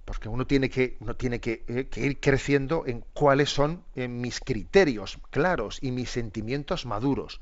Porque 0.06 0.30
uno 0.30 0.48
tiene 0.48 0.70
que, 0.70 0.98
tiene 1.18 1.42
que, 1.42 1.66
eh, 1.68 1.90
ir 1.98 2.22
creciendo 2.22 2.86
en 2.88 3.04
cuáles 3.12 3.50
son 3.50 3.84
mis 3.96 4.40
criterios 4.40 5.20
claros 5.30 5.80
y 5.82 5.92
mis 5.92 6.10
sentimientos 6.10 6.86
maduros. 6.86 7.42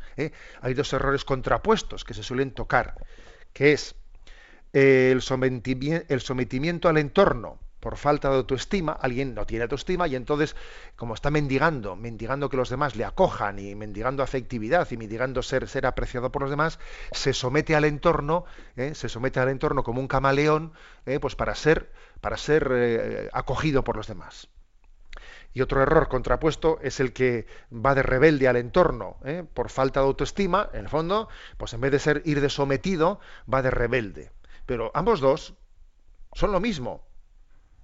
Hay 0.61 0.74
dos 0.74 0.91
errores 0.91 1.24
contrapuestos 1.24 2.03
que 2.03 2.16
se 2.16 2.24
suelen 2.24 2.49
tocar, 2.49 2.95
que 3.53 3.74
es 3.74 3.95
el 4.76 5.21
sometimiento, 5.21 6.89
al 6.89 6.97
entorno 6.97 7.59
por 7.80 7.95
falta 7.97 8.30
de 8.30 8.38
autoestima, 8.38 8.91
alguien 8.91 9.34
no 9.36 9.45
tiene 9.45 9.63
autoestima 9.63 10.07
y 10.07 10.15
entonces, 10.15 10.55
como 10.95 11.13
está 11.13 11.30
mendigando, 11.30 11.95
mendigando 11.95 12.49
que 12.49 12.57
los 12.57 12.69
demás 12.69 12.95
le 12.95 13.05
acojan 13.05 13.59
y 13.59 13.76
mendigando 13.76 14.23
afectividad 14.23 14.88
y 14.89 14.97
mendigando 14.97 15.41
ser, 15.43 15.86
apreciado 15.86 16.32
por 16.32 16.41
los 16.41 16.49
demás, 16.49 16.80
se 17.11 17.32
somete 17.32 17.76
al 17.76 17.86
entorno, 17.86 18.45
¿eh? 18.76 18.95
se 18.95 19.07
somete 19.07 19.39
al 19.39 19.49
entorno 19.49 19.84
como 19.84 20.01
un 20.01 20.07
camaleón, 20.07 20.73
¿eh? 21.05 21.19
pues 21.19 21.36
para 21.36 21.55
ser, 21.55 21.91
para 22.21 22.38
ser 22.38 22.69
eh, 22.73 23.30
acogido 23.32 23.84
por 23.84 23.95
los 23.95 24.07
demás. 24.07 24.49
Y 25.53 25.61
otro 25.61 25.82
error 25.82 26.09
contrapuesto 26.09 26.80
es 26.82 26.99
el 26.99 27.13
que 27.13 27.45
va 27.71 27.95
de 27.95 28.03
rebelde 28.03 28.49
al 28.49 28.57
entorno, 28.57 29.17
por 29.53 29.69
falta 29.69 30.01
de 30.01 30.07
autoestima, 30.07 30.69
en 30.73 30.82
el 30.82 30.89
fondo, 30.89 31.30
pues 31.57 31.73
en 31.73 31.80
vez 31.80 31.91
de 31.93 31.99
ser 31.99 32.23
ir 32.26 32.41
de 32.41 32.49
sometido, 32.49 33.21
va 33.47 33.61
de 33.61 33.71
rebelde. 33.71 34.32
Pero 34.66 34.91
ambos 34.93 35.20
dos 35.20 35.53
son 36.34 36.51
lo 36.51 36.59
mismo. 36.59 37.03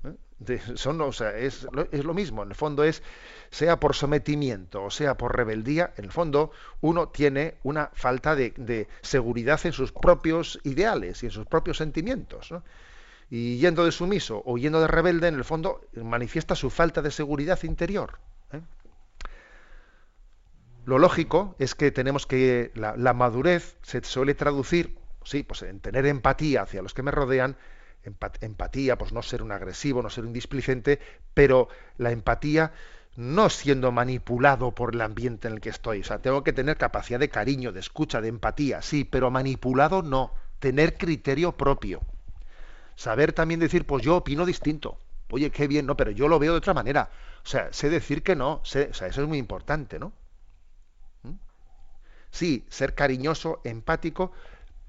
¿eh? 0.03 0.59
son, 0.75 0.99
o 1.01 1.11
sea, 1.11 1.37
es, 1.37 1.67
es, 1.91 2.03
lo 2.03 2.13
mismo. 2.13 2.43
En 2.43 2.49
el 2.49 2.55
fondo 2.55 2.83
es, 2.83 3.03
sea 3.49 3.79
por 3.79 3.95
sometimiento 3.95 4.83
o 4.83 4.89
sea 4.89 5.17
por 5.17 5.35
rebeldía, 5.35 5.93
en 5.97 6.05
el 6.05 6.11
fondo 6.11 6.51
uno 6.81 7.09
tiene 7.09 7.55
una 7.63 7.91
falta 7.93 8.35
de, 8.35 8.87
seguridad 9.01 9.59
en 9.65 9.73
sus 9.73 9.91
propios 9.91 10.59
ideales 10.63 11.23
y 11.23 11.27
en 11.27 11.31
sus 11.31 11.45
propios 11.45 11.77
sentimientos. 11.77 12.53
Y 13.29 13.57
yendo 13.57 13.85
de 13.85 13.91
sumiso 13.91 14.41
o 14.45 14.57
yendo 14.57 14.81
de 14.81 14.87
rebelde, 14.87 15.27
en 15.27 15.35
el 15.35 15.45
fondo 15.45 15.81
manifiesta 15.95 16.55
su 16.55 16.69
falta 16.69 17.01
de 17.01 17.11
seguridad 17.11 17.61
interior. 17.63 18.19
¿eh? 18.51 18.59
Lo 20.85 20.97
lógico 20.97 21.55
es 21.59 21.75
que 21.75 21.91
tenemos 21.91 22.25
que 22.25 22.71
la, 22.75 22.97
la 22.97 23.13
madurez 23.13 23.77
se 23.83 24.03
suele 24.03 24.33
traducir 24.33 25.00
sí, 25.23 25.43
pues 25.43 25.61
en 25.63 25.79
tener 25.79 26.05
empatía 26.05 26.63
hacia 26.63 26.81
los 26.81 26.93
que 26.93 27.03
me 27.03 27.11
rodean, 27.11 27.57
empatía, 28.41 28.97
pues 28.97 29.13
no 29.13 29.21
ser 29.21 29.43
un 29.43 29.51
agresivo, 29.51 30.01
no 30.01 30.09
ser 30.09 30.25
un 30.25 30.33
displicente, 30.33 30.99
pero 31.33 31.67
la 31.97 32.11
empatía 32.11 32.73
no 33.15 33.49
siendo 33.49 33.91
manipulado 33.91 34.71
por 34.71 34.95
el 34.95 35.01
ambiente 35.01 35.47
en 35.47 35.55
el 35.55 35.61
que 35.61 35.69
estoy. 35.69 36.01
O 36.01 36.03
sea, 36.03 36.21
tengo 36.21 36.43
que 36.43 36.53
tener 36.53 36.77
capacidad 36.77 37.19
de 37.19 37.29
cariño, 37.29 37.71
de 37.71 37.79
escucha, 37.79 38.21
de 38.21 38.29
empatía, 38.29 38.81
sí, 38.81 39.03
pero 39.03 39.31
manipulado 39.31 40.01
no. 40.01 40.33
Tener 40.59 40.97
criterio 40.97 41.51
propio. 41.53 42.01
Saber 42.95 43.33
también 43.33 43.59
decir, 43.59 43.85
pues 43.85 44.03
yo 44.03 44.17
opino 44.17 44.45
distinto. 44.45 44.99
Oye, 45.29 45.49
qué 45.49 45.67
bien, 45.67 45.85
no, 45.85 45.97
pero 45.97 46.11
yo 46.11 46.27
lo 46.27 46.39
veo 46.39 46.53
de 46.53 46.59
otra 46.59 46.73
manera. 46.73 47.09
O 47.43 47.47
sea, 47.47 47.71
sé 47.71 47.89
decir 47.89 48.21
que 48.23 48.35
no. 48.35 48.61
Sé, 48.63 48.89
o 48.91 48.93
sea, 48.93 49.07
eso 49.07 49.21
es 49.21 49.27
muy 49.27 49.37
importante, 49.37 49.97
¿no? 49.97 50.13
¿Mm? 51.23 51.33
Sí, 52.31 52.65
ser 52.69 52.95
cariñoso, 52.95 53.61
empático, 53.63 54.31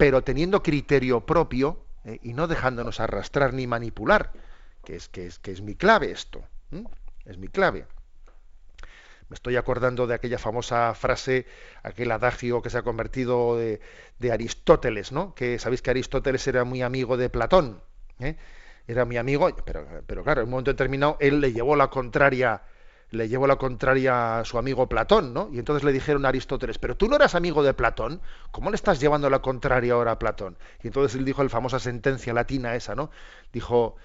pero 0.03 0.21
teniendo 0.21 0.61
criterio 0.61 1.25
propio 1.25 1.85
eh, 2.03 2.19
y 2.23 2.33
no 2.33 2.47
dejándonos 2.47 2.99
arrastrar 2.99 3.53
ni 3.53 3.67
manipular, 3.67 4.33
que 4.83 4.97
es, 4.97 5.07
que 5.07 5.27
es, 5.27 5.39
que 5.39 5.53
es 5.53 5.61
mi 5.61 5.75
clave 5.75 6.11
esto, 6.11 6.43
es 7.23 7.37
mi 7.37 7.47
clave. 7.47 7.87
Me 9.29 9.35
estoy 9.35 9.55
acordando 9.55 10.05
de 10.05 10.15
aquella 10.15 10.37
famosa 10.37 10.93
frase, 10.93 11.45
aquel 11.83 12.11
adagio 12.11 12.61
que 12.61 12.69
se 12.69 12.79
ha 12.79 12.81
convertido 12.81 13.55
de, 13.55 13.79
Aristóteles, 14.29 15.13
¿no? 15.13 15.33
Que 15.35 15.57
sabéis 15.57 15.81
que 15.81 15.91
Aristóteles 15.91 16.45
era 16.47 16.65
muy 16.65 16.81
amigo 16.81 17.15
de 17.15 17.29
Platón, 17.29 17.81
¿eh? 18.19 18.35
era 18.85 19.05
mi 19.05 19.15
amigo, 19.15 19.55
pero, 19.63 19.87
pero 20.05 20.25
claro, 20.25 20.41
en 20.41 20.47
un 20.47 20.51
momento 20.51 20.71
determinado 20.71 21.15
él 21.21 21.39
le 21.39 21.53
llevó 21.53 21.77
la 21.77 21.89
contraria 21.89 22.63
le 23.13 23.29
llevó 23.29 23.45
la 23.45 23.57
contraria 23.57 24.39
a 24.39 24.45
su 24.45 24.57
amigo 24.57 24.89
Platón, 24.89 25.33
¿no? 25.33 25.49
Y 25.53 25.59
entonces 25.59 25.83
le 25.83 25.91
dijeron 25.91 26.25
a 26.25 26.29
Aristóteles, 26.29 26.79
pero 26.79 26.97
tú 26.97 27.07
no 27.07 27.15
eras 27.15 27.35
amigo 27.35 27.61
de 27.63 27.73
Platón, 27.73 28.21
¿cómo 28.51 28.71
le 28.71 28.75
estás 28.75 28.99
llevando 28.99 29.29
la 29.29 29.39
contraria 29.39 29.93
ahora 29.93 30.13
a 30.13 30.19
Platón? 30.19 30.57
Y 30.81 30.87
entonces 30.87 31.17
él 31.17 31.23
dijo 31.23 31.43
la 31.43 31.49
famosa 31.49 31.79
sentencia 31.79 32.33
latina 32.33 32.75
esa, 32.75 32.95
¿no? 32.95 33.11
Dijo, 33.51 33.97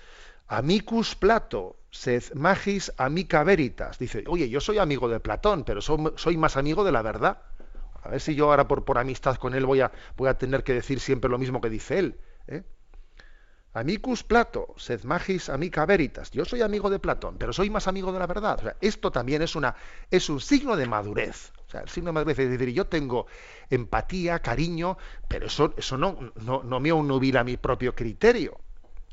amicus 0.46 1.14
Plato, 1.14 1.76
sed 1.90 2.22
magis 2.34 2.92
amica 2.98 3.42
veritas. 3.44 3.98
Dice, 3.98 4.24
oye, 4.26 4.50
yo 4.50 4.60
soy 4.60 4.78
amigo 4.78 5.08
de 5.08 5.20
Platón, 5.20 5.64
pero 5.64 5.80
soy, 5.80 6.36
más 6.36 6.56
amigo 6.58 6.84
de 6.84 6.92
la 6.92 7.00
verdad. 7.00 7.38
A 8.02 8.10
ver 8.10 8.20
si 8.20 8.34
yo 8.34 8.50
ahora 8.50 8.68
por, 8.68 8.84
por 8.84 8.98
amistad 8.98 9.36
con 9.36 9.54
él 9.54 9.64
voy 9.64 9.80
a, 9.80 9.90
voy 10.16 10.28
a 10.28 10.36
tener 10.36 10.64
que 10.64 10.74
decir 10.74 11.00
siempre 11.00 11.30
lo 11.30 11.38
mismo 11.38 11.62
que 11.62 11.70
dice 11.70 11.98
él. 11.98 12.20
¿eh? 12.46 12.62
Amicus 13.74 14.24
Plato, 14.24 14.74
sed 14.76 15.04
magis 15.04 15.48
amica 15.48 15.84
veritas. 15.86 16.30
Yo 16.30 16.44
soy 16.44 16.62
amigo 16.62 16.90
de 16.90 16.98
Platón, 16.98 17.36
pero 17.38 17.52
soy 17.52 17.70
más 17.70 17.86
amigo 17.86 18.12
de 18.12 18.18
la 18.18 18.26
verdad. 18.26 18.58
O 18.58 18.62
sea, 18.62 18.76
esto 18.80 19.10
también 19.10 19.42
es, 19.42 19.54
una, 19.54 19.74
es 20.10 20.28
un 20.28 20.40
signo 20.40 20.76
de 20.76 20.86
madurez. 20.86 21.52
O 21.66 21.70
sea, 21.70 21.82
el 21.82 21.88
signo 21.88 22.08
de 22.08 22.14
madurez 22.14 22.38
es 22.38 22.50
decir, 22.50 22.70
yo 22.70 22.86
tengo 22.86 23.26
empatía, 23.68 24.38
cariño, 24.40 24.96
pero 25.28 25.46
eso, 25.46 25.74
eso 25.76 25.98
no, 25.98 26.32
no, 26.36 26.62
no 26.62 26.80
me 26.80 26.92
unubila 26.92 27.44
mi 27.44 27.56
propio 27.56 27.94
criterio. 27.94 28.58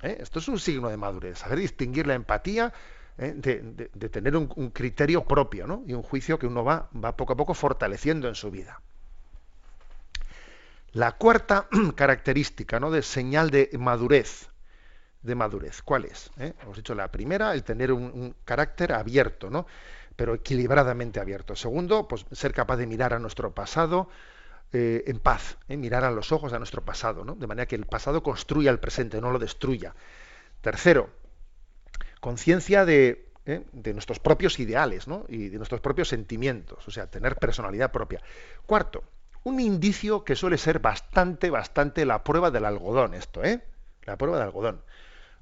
¿eh? 0.02 0.18
Esto 0.22 0.40
es 0.40 0.48
un 0.48 0.60
signo 0.60 0.90
de 0.90 0.98
madurez, 0.98 1.40
saber 1.40 1.60
distinguir 1.60 2.08
la 2.08 2.14
empatía 2.14 2.74
¿eh? 3.18 3.34
de, 3.36 3.90
de, 3.94 4.10
tener 4.10 4.38
un, 4.38 4.52
un, 4.56 4.70
criterio 4.70 5.26
propio 5.26 5.68
¿no? 5.68 5.84
y 5.86 5.94
un 5.94 6.02
juicio 6.02 6.40
que 6.40 6.48
uno 6.48 6.64
va, 6.64 6.90
va 6.96 7.16
poco 7.18 7.34
a 7.34 7.36
poco 7.36 7.54
fortaleciendo 7.54 8.28
en 8.30 8.36
su 8.36 8.52
vida. 8.52 8.82
La 10.96 11.12
cuarta 11.12 11.68
característica 11.96 12.80
¿no? 12.80 12.90
de 12.90 13.02
señal 13.02 13.50
de 13.50 13.70
madurez, 13.78 14.48
de 15.24 15.36
madurez, 15.36 15.82
¿cuál 15.82 16.06
es? 16.06 16.32
¿Eh? 16.40 16.54
Hemos 16.62 16.78
dicho 16.78 16.96
la 16.96 17.12
primera, 17.12 17.54
el 17.54 17.66
tener 17.66 17.92
un, 17.92 18.34
carácter 18.46 18.94
abierto, 18.94 19.50
¿no? 19.50 19.68
pero 20.16 20.34
equilibradamente 20.34 21.20
abierto. 21.20 21.54
Segundo, 21.58 22.08
pues 22.08 22.26
ser 22.32 22.54
capaz 22.54 22.78
de 22.78 22.88
mirar 22.88 23.14
a 23.14 23.20
nuestro 23.20 23.54
pasado 23.54 24.08
eh, 24.72 25.04
en 25.08 25.20
paz, 25.20 25.58
¿eh? 25.68 25.76
mirar 25.76 26.06
a 26.06 26.12
los 26.12 26.32
ojos 26.32 26.54
a 26.54 26.60
nuestro 26.60 26.86
pasado, 26.86 27.26
¿no? 27.26 27.36
de 27.36 27.46
manera 27.46 27.66
que 27.66 27.76
el 27.76 27.88
pasado 27.88 28.24
construya 28.24 28.72
el 28.72 28.80
presente, 28.80 29.20
no 29.20 29.32
lo 29.32 29.40
destruya. 29.40 29.96
Tercero, 30.62 31.10
conciencia 32.22 32.86
de, 32.86 33.34
de, 33.44 33.94
nuestros 33.94 34.22
propios 34.22 34.62
ideales 34.62 35.10
¿no? 35.10 35.26
y 35.28 35.50
de 35.50 35.58
nuestros 35.58 35.82
propios 35.82 36.08
sentimientos, 36.08 36.88
o 36.88 36.92
sea, 36.92 37.08
tener 37.08 37.36
personalidad 37.36 37.92
propia. 37.92 38.22
Cuarto, 38.66 39.04
un 39.46 39.60
indicio 39.60 40.24
que 40.24 40.36
suele 40.36 40.58
ser 40.58 40.80
bastante, 40.80 41.52
bastante 41.52 42.04
la 42.04 42.24
prueba 42.24 42.50
del 42.50 42.66
algodón, 42.66 43.14
esto, 43.14 43.44
¿eh? 43.44 43.64
La 44.04 44.18
prueba 44.18 44.38
del 44.38 44.48
algodón. 44.48 44.82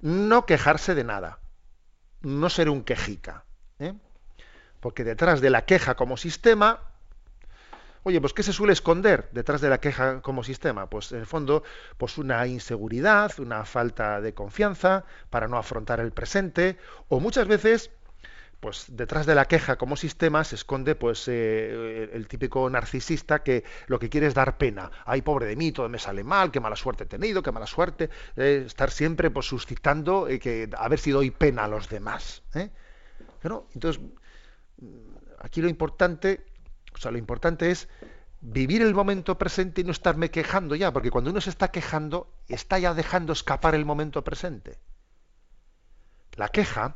No 0.01 0.45
quejarse 0.45 0.93
de 0.93 1.05
nada, 1.05 1.39
no 2.21 2.49
ser 2.49 2.69
un 2.69 2.83
quejica, 2.83 3.45
¿eh? 3.79 3.93
Porque 4.81 5.05
detrás 5.05 5.39
de 5.39 5.49
la 5.49 5.63
queja 5.63 5.95
como 5.95 6.17
sistema, 6.17 6.81
oye, 8.03 8.19
pues 8.19 8.33
¿qué 8.33 8.43
se 8.43 8.51
suele 8.51 8.73
esconder 8.73 9.29
detrás 9.31 9.61
de 9.61 9.69
la 9.69 9.79
queja 9.79 10.21
como 10.21 10.43
sistema? 10.43 10.89
Pues 10.89 11.13
en 11.13 11.19
el 11.19 11.25
fondo, 11.25 11.63
pues 11.97 12.17
una 12.17 12.45
inseguridad, 12.45 13.31
una 13.39 13.63
falta 13.63 14.19
de 14.19 14.33
confianza 14.33 15.05
para 15.29 15.47
no 15.47 15.57
afrontar 15.57 16.01
el 16.01 16.11
presente, 16.11 16.77
o 17.07 17.21
muchas 17.21 17.47
veces 17.47 17.89
pues 18.63 18.85
detrás 18.87 19.25
de 19.25 19.35
la 19.35 19.43
queja 19.43 19.75
como 19.75 19.97
sistema 19.97 20.45
se 20.45 20.55
esconde 20.55 20.95
pues 20.95 21.27
eh, 21.27 22.09
el 22.13 22.29
típico 22.29 22.69
narcisista 22.69 23.43
que 23.43 23.65
lo 23.87 23.99
que 23.99 24.07
quiere 24.07 24.27
es 24.27 24.33
dar 24.33 24.57
pena. 24.57 24.89
Ay, 25.03 25.21
pobre 25.21 25.47
de 25.47 25.57
mí, 25.57 25.73
todo 25.73 25.89
me 25.89 25.99
sale 25.99 26.23
mal, 26.23 26.49
qué 26.49 26.61
mala 26.61 26.77
suerte 26.77 27.03
he 27.03 27.07
tenido, 27.07 27.43
qué 27.43 27.51
mala 27.51 27.67
suerte. 27.67 28.09
Eh, 28.37 28.63
estar 28.65 28.89
siempre 28.89 29.29
pues 29.31 29.47
suscitando 29.47 30.29
eh, 30.29 30.39
que 30.39 30.69
a 30.77 30.87
ver 30.87 30.97
si 30.97 31.11
pena 31.31 31.65
a 31.65 31.67
los 31.67 31.89
demás. 31.89 32.41
¿no? 33.43 33.67
Entonces, 33.73 34.01
aquí 35.39 35.61
lo 35.61 35.67
importante, 35.67 36.45
o 36.93 36.97
sea, 36.97 37.11
lo 37.11 37.17
importante 37.17 37.69
es 37.69 37.89
vivir 38.39 38.81
el 38.81 38.93
momento 38.93 39.37
presente 39.37 39.81
y 39.81 39.83
no 39.83 39.91
estarme 39.91 40.31
quejando 40.31 40.75
ya, 40.75 40.93
porque 40.93 41.11
cuando 41.11 41.31
uno 41.31 41.41
se 41.41 41.49
está 41.49 41.69
quejando, 41.69 42.33
está 42.47 42.79
ya 42.79 42.93
dejando 42.93 43.33
escapar 43.33 43.75
el 43.75 43.83
momento 43.83 44.23
presente. 44.23 44.79
La 46.37 46.47
queja, 46.47 46.95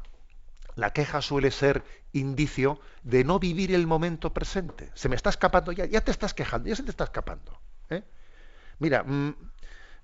la 0.77 0.93
queja 0.93 1.21
suele 1.21 1.51
ser 1.51 1.83
indicio 2.13 2.79
de 3.03 3.23
no 3.23 3.39
vivir 3.39 3.73
el 3.73 3.87
momento 3.87 4.33
presente. 4.33 4.91
Se 4.93 5.09
me 5.09 5.15
está 5.15 5.29
escapando 5.29 5.71
ya, 5.71 5.85
ya 5.85 6.01
te 6.01 6.11
estás 6.11 6.33
quejando, 6.33 6.69
ya 6.69 6.75
se 6.75 6.83
te 6.83 6.91
está 6.91 7.03
escapando. 7.03 7.59
¿eh? 7.89 8.03
Mira, 8.79 9.03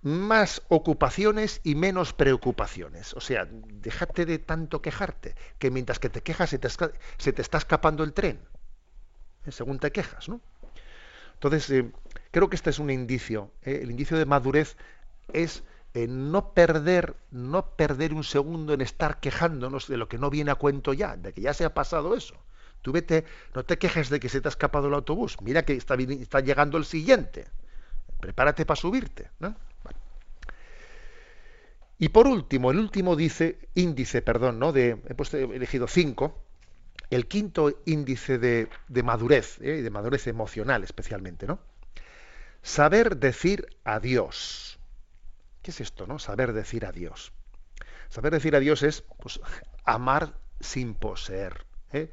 más 0.01 0.63
ocupaciones 0.67 1.61
y 1.63 1.75
menos 1.75 2.13
preocupaciones. 2.13 3.13
O 3.13 3.21
sea, 3.21 3.47
déjate 3.49 4.25
de 4.25 4.39
tanto 4.39 4.81
quejarte, 4.81 5.35
que 5.59 5.69
mientras 5.69 5.99
que 5.99 6.09
te 6.09 6.21
quejas 6.21 6.49
se 6.49 6.57
te, 6.57 6.67
se 6.69 7.33
te 7.33 7.41
está 7.41 7.59
escapando 7.59 8.03
el 8.03 8.13
tren, 8.13 8.39
¿eh? 9.45 9.51
según 9.51 9.77
te 9.79 9.91
quejas, 9.91 10.27
¿no? 10.27 10.41
Entonces, 11.35 11.69
eh, 11.69 11.91
creo 12.31 12.49
que 12.49 12.55
este 12.55 12.71
es 12.71 12.79
un 12.79 12.89
indicio. 12.89 13.51
¿eh? 13.61 13.79
El 13.83 13.91
indicio 13.91 14.17
de 14.17 14.25
madurez 14.25 14.75
es 15.33 15.63
no 15.93 16.53
perder, 16.53 17.15
no 17.31 17.75
perder 17.75 18.13
un 18.13 18.23
segundo 18.23 18.73
en 18.73 18.81
estar 18.81 19.19
quejándonos 19.19 19.87
de 19.87 19.97
lo 19.97 20.07
que 20.07 20.17
no 20.17 20.29
viene 20.29 20.51
a 20.51 20.55
cuento 20.55 20.93
ya, 20.93 21.15
de 21.15 21.33
que 21.33 21.41
ya 21.41 21.53
se 21.53 21.65
ha 21.65 21.73
pasado 21.73 22.15
eso. 22.15 22.35
Tú 22.81 22.91
vete, 22.91 23.25
no 23.55 23.63
te 23.63 23.77
quejes 23.77 24.09
de 24.09 24.19
que 24.19 24.27
se 24.27 24.41
te 24.41 24.47
ha 24.47 24.49
escapado 24.49 24.87
el 24.87 24.93
autobús. 24.93 25.37
Mira 25.41 25.63
que 25.63 25.73
está, 25.73 25.95
está 25.95 26.41
llegando 26.41 26.77
el 26.77 26.85
siguiente. 26.85 27.45
Prepárate 28.19 28.65
para 28.65 28.79
subirte. 28.79 29.29
¿no? 29.39 29.55
Y 31.97 32.09
por 32.09 32.27
último, 32.27 32.71
el 32.71 32.79
último 32.79 33.15
dice, 33.15 33.57
índice, 33.75 34.21
perdón, 34.21 34.59
¿no? 34.59 34.73
De, 34.73 35.01
he, 35.07 35.13
puesto, 35.13 35.37
he 35.37 35.43
elegido 35.43 35.87
cinco. 35.87 36.43
El 37.09 37.27
quinto 37.27 37.81
índice 37.85 38.39
de, 38.39 38.67
de 38.89 39.03
madurez, 39.03 39.59
¿eh? 39.61 39.81
de 39.81 39.89
madurez 39.89 40.27
emocional 40.27 40.83
especialmente, 40.83 41.47
¿no? 41.47 41.59
Saber 42.61 43.17
decir 43.17 43.67
adiós. 43.85 44.72
¿Qué 45.63 45.71
es 45.71 45.81
esto, 45.81 46.05
no? 46.05 46.19
Saber 46.19 46.53
decir 46.53 46.85
adiós. 46.85 47.31
Saber 48.09 48.31
decir 48.33 48.55
adiós 48.55 48.83
es 48.83 49.01
pues, 49.21 49.39
amar 49.85 50.33
sin 50.59 50.93
poseer. 50.93 51.65
¿eh? 51.93 52.11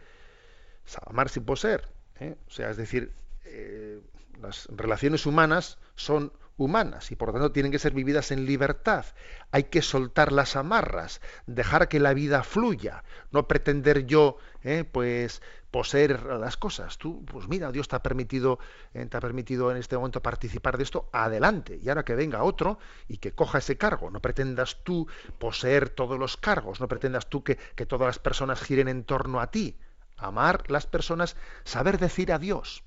Amar 1.07 1.29
sin 1.29 1.45
poseer. 1.45 1.89
¿eh? 2.21 2.37
O 2.47 2.51
sea, 2.51 2.71
es 2.71 2.77
decir, 2.77 3.13
eh, 3.45 4.01
las 4.41 4.67
relaciones 4.71 5.27
humanas 5.27 5.79
son 5.97 6.33
humanas 6.57 7.11
y 7.11 7.17
por 7.17 7.29
lo 7.29 7.33
tanto 7.35 7.53
tienen 7.53 7.73
que 7.73 7.79
ser 7.79 7.93
vividas 7.93 8.31
en 8.31 8.47
libertad. 8.47 9.05
Hay 9.51 9.65
que 9.65 9.83
soltar 9.83 10.31
las 10.31 10.57
amarras, 10.57 11.21
dejar 11.47 11.89
que 11.89 12.01
la 12.01 12.15
vida 12.15 12.45
fluya, 12.45 13.03
no 13.33 13.49
pretender 13.49 14.07
yo, 14.07 14.37
eh, 14.63 14.85
pues, 14.85 15.43
poseer 15.71 16.25
las 16.25 16.57
cosas. 16.57 16.99
Tú, 16.99 17.25
pues 17.25 17.49
mira, 17.49 17.71
Dios 17.73 17.89
te 17.89 17.97
ha 17.97 18.03
permitido, 18.03 18.59
eh, 18.95 19.07
te 19.07 19.17
ha 19.17 19.21
permitido 19.21 19.71
en 19.71 19.77
este 19.77 19.97
momento 19.97 20.23
participar 20.23 20.77
de 20.77 20.85
esto, 20.85 21.09
adelante. 21.13 21.79
Y 21.83 21.89
ahora 21.89 22.05
que 22.05 22.15
venga 22.15 22.43
otro 22.43 22.79
y 23.09 23.19
que 23.19 23.33
coja 23.33 23.59
ese 23.59 23.77
cargo. 23.77 24.11
No 24.11 24.21
pretendas 24.21 24.79
tú 24.83 25.07
poseer 25.39 25.91
todos 25.91 26.19
los 26.19 26.37
cargos, 26.37 26.81
no 26.81 26.89
pretendas 26.89 27.29
tú 27.29 27.45
que, 27.45 27.57
que 27.75 27.87
todas 27.87 28.07
las 28.07 28.19
personas 28.19 28.61
giren 28.63 28.89
en 28.89 29.05
torno 29.05 29.41
a 29.41 29.51
ti. 29.51 29.79
Amar 30.17 30.71
las 30.71 30.87
personas, 30.87 31.37
saber 31.65 31.99
decir 31.99 32.33
adiós 32.33 32.83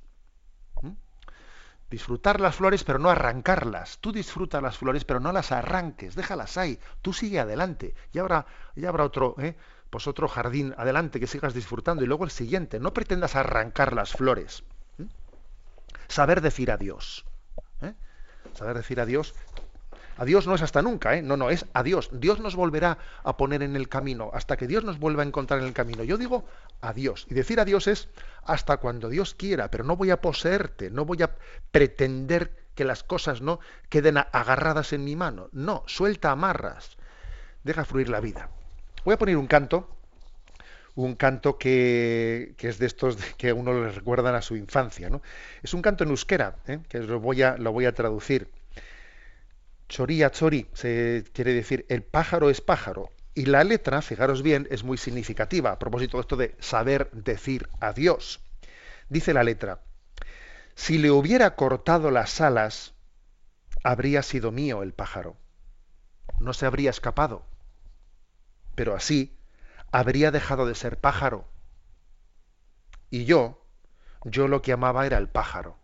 disfrutar 1.94 2.42
las 2.42 2.56
flores 2.56 2.84
pero 2.84 2.98
no 2.98 3.12
arrancarlas. 3.12 4.00
Tú 4.00 4.12
disfruta 4.12 4.62
las 4.62 4.80
flores 4.80 5.06
pero 5.06 5.20
no 5.20 5.32
las 5.32 5.52
arranques, 5.52 6.16
déjalas 6.16 6.58
ahí. 6.58 6.80
Tú 7.04 7.14
sigue 7.14 7.40
adelante. 7.40 7.94
Y 8.12 8.18
habrá, 8.18 8.48
ya 8.76 8.90
habrá 8.90 9.04
otro, 9.04 9.36
¿eh? 9.38 9.56
Pues 9.94 10.08
otro 10.08 10.28
jardín 10.28 10.74
adelante 10.76 11.20
que 11.20 11.28
sigas 11.28 11.54
disfrutando 11.54 12.04
y 12.04 12.08
luego 12.08 12.24
el 12.24 12.32
siguiente. 12.32 12.80
No 12.80 12.96
pretendas 12.96 13.36
arrancar 13.36 13.94
las 13.94 14.12
flores. 14.12 14.64
¿eh? 14.98 15.06
Saber 16.08 16.41
decir 16.41 16.72
adiós. 16.72 17.26
¿eh? 17.80 17.94
Saber 18.56 18.76
decir 18.76 19.00
adiós. 19.00 19.36
Adiós 20.18 20.48
no 20.48 20.56
es 20.56 20.64
hasta 20.64 20.82
nunca, 20.82 21.16
¿eh? 21.16 21.22
no, 21.22 21.38
no, 21.38 21.52
es 21.52 21.68
adiós. 21.74 22.10
Dios 22.12 22.39
nos 22.39 22.56
volverá 22.56 22.98
a 23.24 23.38
poner 23.38 23.62
en 23.62 23.76
el 23.76 23.88
camino, 23.88 24.32
hasta 24.34 24.58
que 24.58 24.66
Dios 24.66 24.84
nos 24.84 24.98
vuelva 24.98 25.22
a 25.22 25.28
encontrar 25.28 25.60
en 25.60 25.68
el 25.68 25.74
camino. 25.74 26.04
Yo 26.04 26.18
digo 26.18 26.44
adiós. 26.82 27.28
Y 27.30 27.36
decir 27.36 27.60
adiós 27.60 27.86
es 27.86 28.10
hasta 28.46 28.78
cuando 28.78 29.10
Dios 29.10 29.36
quiera, 29.36 29.70
pero 29.70 29.84
no 29.84 29.96
voy 29.96 30.10
a 30.10 30.22
poseerte, 30.22 30.89
no 30.89 31.06
voy 31.06 31.22
a 31.22 31.36
pretender 31.72 32.66
que 32.74 32.84
las 32.84 33.04
cosas 33.04 33.41
no 33.41 33.60
queden 33.89 34.18
agarradas 34.18 34.91
en 34.91 35.04
mi 35.04 35.16
mano. 35.16 35.50
No, 35.52 35.84
suelta 35.86 36.32
amarras. 36.32 36.98
Deja 37.64 37.86
fluir 37.86 38.10
la 38.10 38.22
vida. 38.22 38.50
Voy 39.06 39.14
a 39.14 39.18
poner 39.18 39.36
un 39.36 39.47
canto, 39.47 39.89
un 40.95 41.16
canto 41.16 41.58
que, 41.58 42.54
que 42.58 42.70
es 42.70 42.80
de 42.80 42.86
estos 42.86 43.18
que 43.38 43.49
a 43.49 43.54
uno 43.54 43.74
le 43.74 43.91
recuerdan 43.91 44.36
a 44.36 44.41
su 44.41 44.56
infancia. 44.56 45.10
¿no? 45.10 45.22
Es 45.62 45.74
un 45.74 45.82
canto 45.82 46.04
en 46.04 46.12
euskera, 46.12 46.56
¿eh? 46.68 46.80
que 46.88 46.99
lo 46.99 47.20
voy, 47.20 47.41
a, 47.41 47.58
lo 47.58 47.72
voy 47.74 47.86
a 47.86 47.93
traducir. 47.93 48.49
Choría 49.89 50.32
chori, 50.32 50.68
se 50.74 51.26
quiere 51.34 51.54
decir 51.54 51.86
el 51.89 52.04
pájaro 52.04 52.49
es 52.49 52.62
pájaro. 52.62 53.12
Y 53.36 53.45
la 53.45 53.64
letra, 53.64 54.01
fijaros 54.01 54.43
bien, 54.43 54.68
es 54.70 54.84
muy 54.84 54.97
significativa 54.97 55.72
a 55.72 55.80
propósito 55.80 56.18
de 56.18 56.22
esto 56.22 56.36
de 56.38 56.56
saber 56.60 57.10
decir 57.12 57.68
adiós. 57.80 58.41
Dice 59.10 59.34
la 59.34 59.43
letra, 59.43 59.82
si 60.76 60.97
le 60.97 61.12
hubiera 61.12 61.56
cortado 61.56 62.10
las 62.10 62.39
alas, 62.41 62.93
habría 63.84 64.22
sido 64.24 64.51
mío 64.51 64.82
el 64.82 64.93
pájaro. 64.93 65.36
No 66.39 66.54
se 66.54 66.66
habría 66.66 66.91
escapado. 66.91 67.45
Pero 68.76 68.95
así 68.95 69.38
habría 69.91 70.32
dejado 70.32 70.65
de 70.65 70.76
ser 70.76 70.99
pájaro. 70.99 71.47
Y 73.09 73.26
yo, 73.26 73.63
yo 74.26 74.47
lo 74.47 74.61
que 74.61 74.74
amaba 74.74 75.05
era 75.05 75.17
el 75.17 75.30
pájaro. 75.30 75.78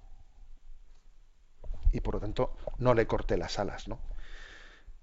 Y 1.91 2.01
por 2.01 2.15
lo 2.15 2.19
tanto 2.19 2.55
no 2.77 2.93
le 2.93 3.07
corté 3.07 3.37
las 3.37 3.59
alas, 3.59 3.87
¿no? 3.87 3.99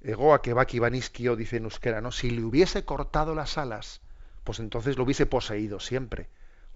Egoa 0.02 0.42
que 0.42 0.52
Baki 0.52 0.78
Baniskio 0.78 1.36
dice 1.36 1.56
en 1.56 1.64
euskera, 1.64 2.00
¿no? 2.00 2.12
Si 2.12 2.30
le 2.30 2.42
hubiese 2.42 2.84
cortado 2.84 3.34
las 3.34 3.58
alas, 3.58 4.00
pues 4.44 4.60
entonces 4.60 4.96
lo 4.96 5.04
hubiese 5.04 5.26
poseído 5.26 5.80
siempre. 5.80 6.28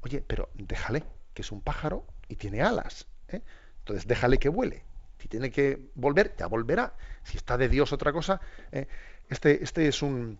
Oye, 0.02 0.24
pero 0.26 0.48
déjale, 0.54 1.04
que 1.34 1.42
es 1.42 1.52
un 1.52 1.60
pájaro 1.60 2.04
y 2.28 2.36
tiene 2.36 2.62
alas. 2.62 3.06
¿eh? 3.28 3.42
Entonces 3.80 4.06
déjale 4.06 4.38
que 4.38 4.48
vuele. 4.48 4.84
Si 5.18 5.28
tiene 5.28 5.50
que 5.50 5.90
volver, 5.94 6.34
ya 6.36 6.46
volverá. 6.46 6.94
Si 7.22 7.36
está 7.36 7.56
de 7.58 7.68
Dios 7.68 7.92
otra 7.92 8.12
cosa. 8.12 8.40
¿eh? 8.72 8.88
Este, 9.28 9.62
este 9.62 9.86
es 9.86 10.02
un, 10.02 10.38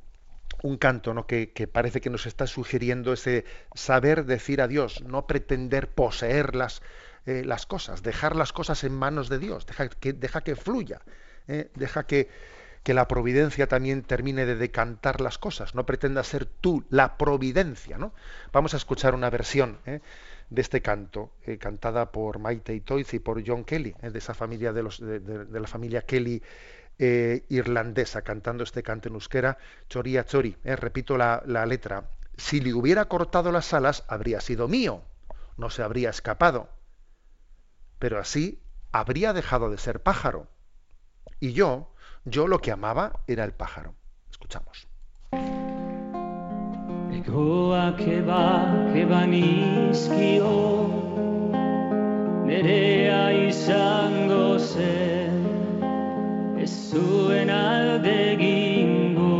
un 0.63 0.77
canto 0.77 1.15
¿no? 1.15 1.27
que, 1.27 1.49
parece 1.73 2.01
que 2.01 2.11
nos 2.11 2.27
está 2.27 2.47
sugiriendo 2.47 3.13
ese 3.13 3.45
saber 3.75 4.25
decir 4.25 4.61
a 4.61 4.69
Dios, 4.69 5.03
no 5.03 5.27
pretender 5.27 5.89
poseer 5.89 6.55
las, 6.55 6.83
eh, 7.27 7.43
las 7.45 7.67
cosas, 7.67 8.03
dejar 8.03 8.37
las 8.37 8.53
cosas 8.53 8.85
en 8.85 8.95
manos 8.95 9.29
de 9.29 9.39
Dios, 9.39 9.67
deja 9.67 9.89
que, 9.89 10.13
deja 10.13 10.43
que 10.43 10.57
fluya, 10.57 11.01
¿eh? 11.49 11.71
deja 11.75 12.07
que, 12.07 12.29
que, 12.83 12.95
la 12.95 13.09
providencia 13.09 13.67
también 13.67 14.03
termine 14.03 14.47
de 14.47 14.57
decantar 14.57 15.21
las 15.21 15.39
cosas, 15.39 15.75
no 15.75 15.87
pretenda 15.87 16.23
ser 16.25 16.45
tú 16.47 16.85
la 16.91 17.17
providencia. 17.17 17.99
¿no? 17.99 18.13
Vamos 18.53 18.75
a 18.75 18.77
escuchar 18.77 19.15
una 19.15 19.31
versión 19.31 19.79
¿eh? 19.87 20.01
de 20.51 20.61
este 20.61 20.83
canto, 20.83 21.31
cantada 21.59 22.11
por 22.11 22.39
Maite 22.39 22.75
Itoiz 22.75 23.15
y 23.15 23.19
por 23.19 23.47
John 23.47 23.65
Kelly, 23.65 23.95
de 24.03 24.19
esa 24.19 24.35
familia 24.35 24.73
de, 24.73 24.83
los, 24.83 24.99
de 25.01 25.61
la 25.61 25.69
familia 25.69 26.03
Kelly 26.03 26.43
eh, 27.03 27.47
irlandesa 27.49 28.21
cantando 28.21 28.63
este 28.63 28.83
canto 28.83 29.09
en 29.09 29.15
euskera, 29.15 29.57
Choría 29.89 30.27
Chori. 30.27 30.59
Eh, 30.65 30.77
repito 30.77 31.17
la, 31.17 31.43
letra. 31.65 32.11
Si 32.37 32.61
le 32.61 32.75
hubiera 32.75 33.07
cortado 33.07 33.53
las 33.53 33.73
alas, 33.73 34.05
habría 34.07 34.43
sido 34.43 34.69
mío, 34.69 35.01
no 35.57 35.71
se 35.71 35.83
habría 35.83 36.11
escapado. 36.11 36.69
Pero 37.99 38.19
así 38.19 38.63
habría 38.93 39.33
dejado 39.33 39.71
de 39.71 39.79
ser 39.79 40.03
pájaro. 40.03 40.49
Y 41.41 41.55
yo, 41.55 41.95
yo 42.27 42.47
lo 42.47 42.61
que 42.61 42.71
amaba 42.71 43.21
era 43.27 43.45
el 43.45 43.53
pájaro. 43.53 43.95
Escuchamos. 44.31 44.87
zuen 56.71 57.51
alde 57.51 58.37
gingo 58.41 59.37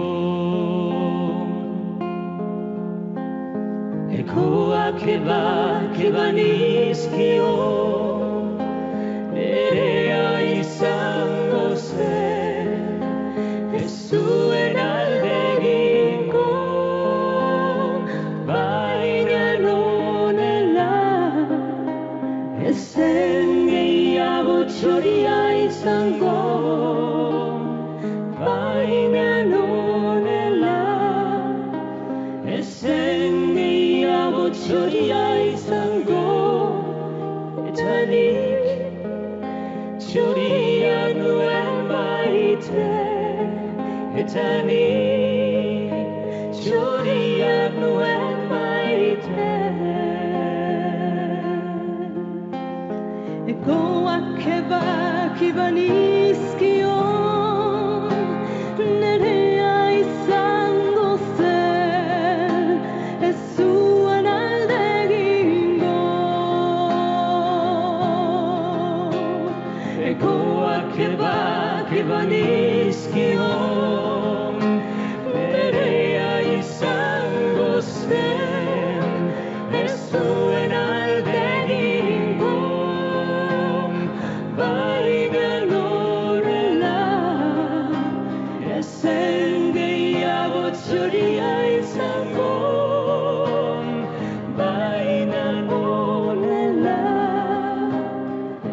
Ekoak 4.21 5.07
eba, 5.17 5.43
keba 5.97 6.27
nizkion 6.37 7.90
zuria 34.71 35.23
izango 35.51 36.27
eta 37.71 37.95
nik 38.11 38.67
zuria 40.11 40.99
nuen 41.19 41.89
baitre 41.91 42.93
eta 44.23 44.47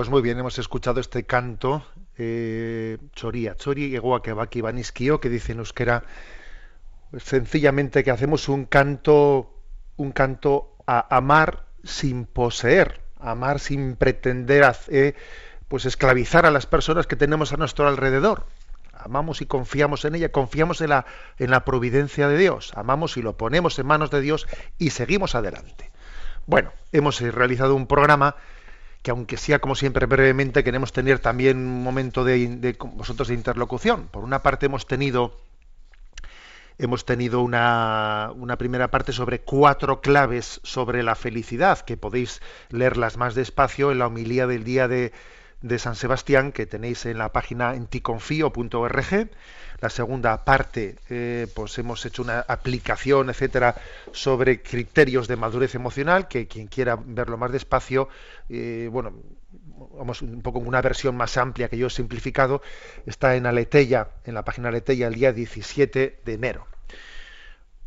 Pues 0.00 0.08
muy 0.08 0.22
bien, 0.22 0.38
hemos 0.38 0.58
escuchado 0.58 0.98
este 0.98 1.24
canto, 1.24 1.84
eh, 2.16 2.96
Choría, 3.12 3.54
Chori, 3.54 3.94
Egoa, 3.94 4.22
Kebaki, 4.22 4.62
Baniskio, 4.62 5.20
que 5.20 5.28
dice 5.28 5.52
en 5.52 5.58
euskera, 5.58 6.04
sencillamente 7.18 8.02
que 8.02 8.10
hacemos 8.10 8.48
un 8.48 8.64
canto, 8.64 9.52
un 9.98 10.12
canto 10.12 10.74
a 10.86 11.14
amar 11.14 11.66
sin 11.84 12.24
poseer, 12.24 13.02
amar 13.18 13.60
sin 13.60 13.94
pretender 13.94 14.64
hacer, 14.64 15.16
pues 15.68 15.84
esclavizar 15.84 16.46
a 16.46 16.50
las 16.50 16.64
personas 16.64 17.06
que 17.06 17.16
tenemos 17.16 17.52
a 17.52 17.58
nuestro 17.58 17.86
alrededor. 17.86 18.46
Amamos 18.94 19.42
y 19.42 19.44
confiamos 19.44 20.06
en 20.06 20.14
ella, 20.14 20.32
confiamos 20.32 20.80
en 20.80 20.88
la, 20.88 21.04
en 21.36 21.50
la 21.50 21.66
providencia 21.66 22.26
de 22.26 22.38
Dios, 22.38 22.72
amamos 22.74 23.18
y 23.18 23.22
lo 23.22 23.36
ponemos 23.36 23.78
en 23.78 23.86
manos 23.86 24.10
de 24.10 24.22
Dios 24.22 24.48
y 24.78 24.90
seguimos 24.92 25.34
adelante. 25.34 25.90
Bueno, 26.46 26.72
hemos 26.90 27.20
realizado 27.20 27.74
un 27.74 27.86
programa 27.86 28.36
que 29.02 29.10
aunque 29.10 29.36
sea 29.36 29.58
como 29.58 29.74
siempre 29.74 30.06
brevemente, 30.06 30.64
queremos 30.64 30.92
tener 30.92 31.18
también 31.18 31.58
un 31.58 31.82
momento 31.82 32.24
de, 32.24 32.76
vosotros 32.94 33.28
de 33.28 33.34
interlocución. 33.34 34.08
Por 34.08 34.24
una 34.24 34.42
parte 34.42 34.66
hemos 34.66 34.86
tenido 34.86 35.38
hemos 36.78 37.04
tenido 37.04 37.42
una, 37.42 38.30
una, 38.34 38.56
primera 38.56 38.90
parte 38.90 39.12
sobre 39.12 39.42
cuatro 39.42 40.00
claves 40.00 40.60
sobre 40.64 41.02
la 41.02 41.14
felicidad, 41.14 41.80
que 41.80 41.98
podéis 41.98 42.40
leerlas 42.70 43.18
más 43.18 43.34
despacio 43.34 43.92
en 43.92 43.98
la 43.98 44.06
homilía 44.06 44.46
del 44.46 44.64
día 44.64 44.88
de, 44.88 45.12
de 45.62 45.78
San 45.78 45.94
Sebastián 45.94 46.52
que 46.52 46.66
tenéis 46.66 47.06
en 47.06 47.18
la 47.18 47.32
página 47.32 47.74
enticonfío.org. 47.74 49.30
La 49.80 49.88
segunda 49.88 50.44
parte, 50.44 50.96
eh, 51.08 51.46
pues 51.54 51.78
hemos 51.78 52.04
hecho 52.04 52.22
una 52.22 52.40
aplicación, 52.40 53.30
etcétera, 53.30 53.76
sobre 54.12 54.62
criterios 54.62 55.26
de 55.26 55.36
madurez 55.36 55.74
emocional, 55.74 56.28
que 56.28 56.46
quien 56.46 56.66
quiera 56.66 56.98
verlo 57.02 57.38
más 57.38 57.50
despacio, 57.50 58.08
eh, 58.50 58.88
bueno, 58.92 59.14
vamos 59.96 60.20
un 60.20 60.42
poco 60.42 60.58
una 60.58 60.82
versión 60.82 61.16
más 61.16 61.38
amplia 61.38 61.68
que 61.68 61.78
yo 61.78 61.86
he 61.86 61.90
simplificado, 61.90 62.60
está 63.06 63.36
en 63.36 63.46
Aleteya, 63.46 64.08
en 64.24 64.34
la 64.34 64.44
página 64.44 64.68
Aleteya, 64.68 65.06
el 65.06 65.14
día 65.14 65.32
17 65.32 66.20
de 66.24 66.32
enero. 66.32 66.66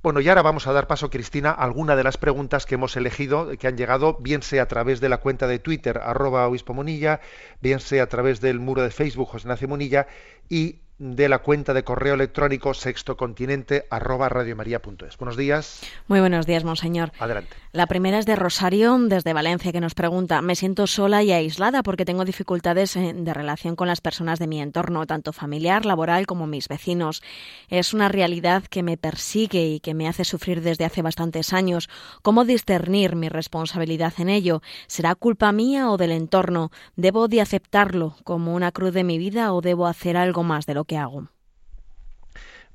Bueno, 0.03 0.19
y 0.19 0.27
ahora 0.27 0.41
vamos 0.41 0.67
a 0.67 0.73
dar 0.73 0.85
paso, 0.85 1.09
Cristina, 1.09 1.51
a 1.51 1.63
alguna 1.63 1.95
de 1.95 2.03
las 2.03 2.17
preguntas 2.17 2.65
que 2.65 2.75
hemos 2.75 2.97
elegido, 2.97 3.57
que 3.57 3.67
han 3.67 3.77
llegado, 3.77 4.17
bien 4.19 4.41
sea 4.41 4.63
a 4.63 4.67
través 4.67 4.99
de 4.99 5.07
la 5.07 5.19
cuenta 5.19 5.47
de 5.47 5.59
Twitter, 5.59 5.97
arroba 6.03 6.45
obispo 6.45 6.73
Monilla, 6.73 7.21
bien 7.61 7.79
sea 7.79 8.03
a 8.03 8.07
través 8.07 8.41
del 8.41 8.59
muro 8.59 8.81
de 8.81 8.91
Facebook, 8.91 9.29
José 9.29 9.47
Ignacio 9.47 9.69
Monilla, 9.69 10.07
y 10.49 10.81
de 11.03 11.27
la 11.27 11.39
cuenta 11.39 11.73
de 11.73 11.83
correo 11.83 12.13
electrónico 12.13 12.73
sextocontinente 12.73 13.85
arroba 13.89 14.29
radiomaria.es. 14.29 15.17
Buenos 15.17 15.35
días. 15.35 15.81
Muy 16.07 16.21
buenos 16.21 16.45
días, 16.45 16.63
monseñor. 16.63 17.11
Adelante. 17.19 17.57
La 17.73 17.87
primera 17.87 18.19
es 18.19 18.25
de 18.25 18.37
Rosario, 18.37 18.97
desde 18.97 19.33
Valencia, 19.33 19.73
que 19.73 19.81
nos 19.81 19.95
pregunta, 19.95 20.41
me 20.41 20.55
siento 20.55 20.87
sola 20.87 21.21
y 21.21 21.33
aislada 21.33 21.83
porque 21.83 22.05
tengo 22.05 22.23
dificultades 22.23 22.93
de 22.93 23.33
relación 23.33 23.75
con 23.75 23.89
las 23.89 23.99
personas 23.99 24.39
de 24.39 24.47
mi 24.47 24.61
entorno, 24.61 25.05
tanto 25.05 25.33
familiar, 25.33 25.85
laboral 25.85 26.25
como 26.25 26.47
mis 26.47 26.69
vecinos. 26.69 27.21
Es 27.67 27.93
una 27.93 28.07
realidad 28.07 28.63
que 28.69 28.81
me 28.81 28.95
persigue 28.95 29.65
y 29.65 29.79
que 29.81 29.93
me 29.93 30.07
hace 30.07 30.23
sufrir 30.23 30.61
desde 30.61 30.85
hace 30.85 31.01
bastantes 31.01 31.51
años. 31.51 31.89
¿Cómo 32.21 32.45
discernir 32.45 33.17
mi 33.17 33.27
responsabilidad 33.27 34.13
en 34.19 34.29
ello? 34.29 34.61
¿Será 34.87 35.15
culpa 35.15 35.51
mía 35.51 35.89
o 35.89 35.97
del 35.97 36.11
entorno? 36.11 36.71
¿Debo 36.95 37.27
de 37.27 37.41
aceptarlo 37.41 38.15
como 38.23 38.53
una 38.53 38.71
cruz 38.71 38.93
de 38.93 39.03
mi 39.03 39.17
vida 39.17 39.51
o 39.51 39.59
debo 39.59 39.87
hacer 39.87 40.15
algo 40.15 40.43
más 40.43 40.65
de 40.65 40.75
lo 40.75 40.85
que 40.85 40.92
hago? 40.97 41.27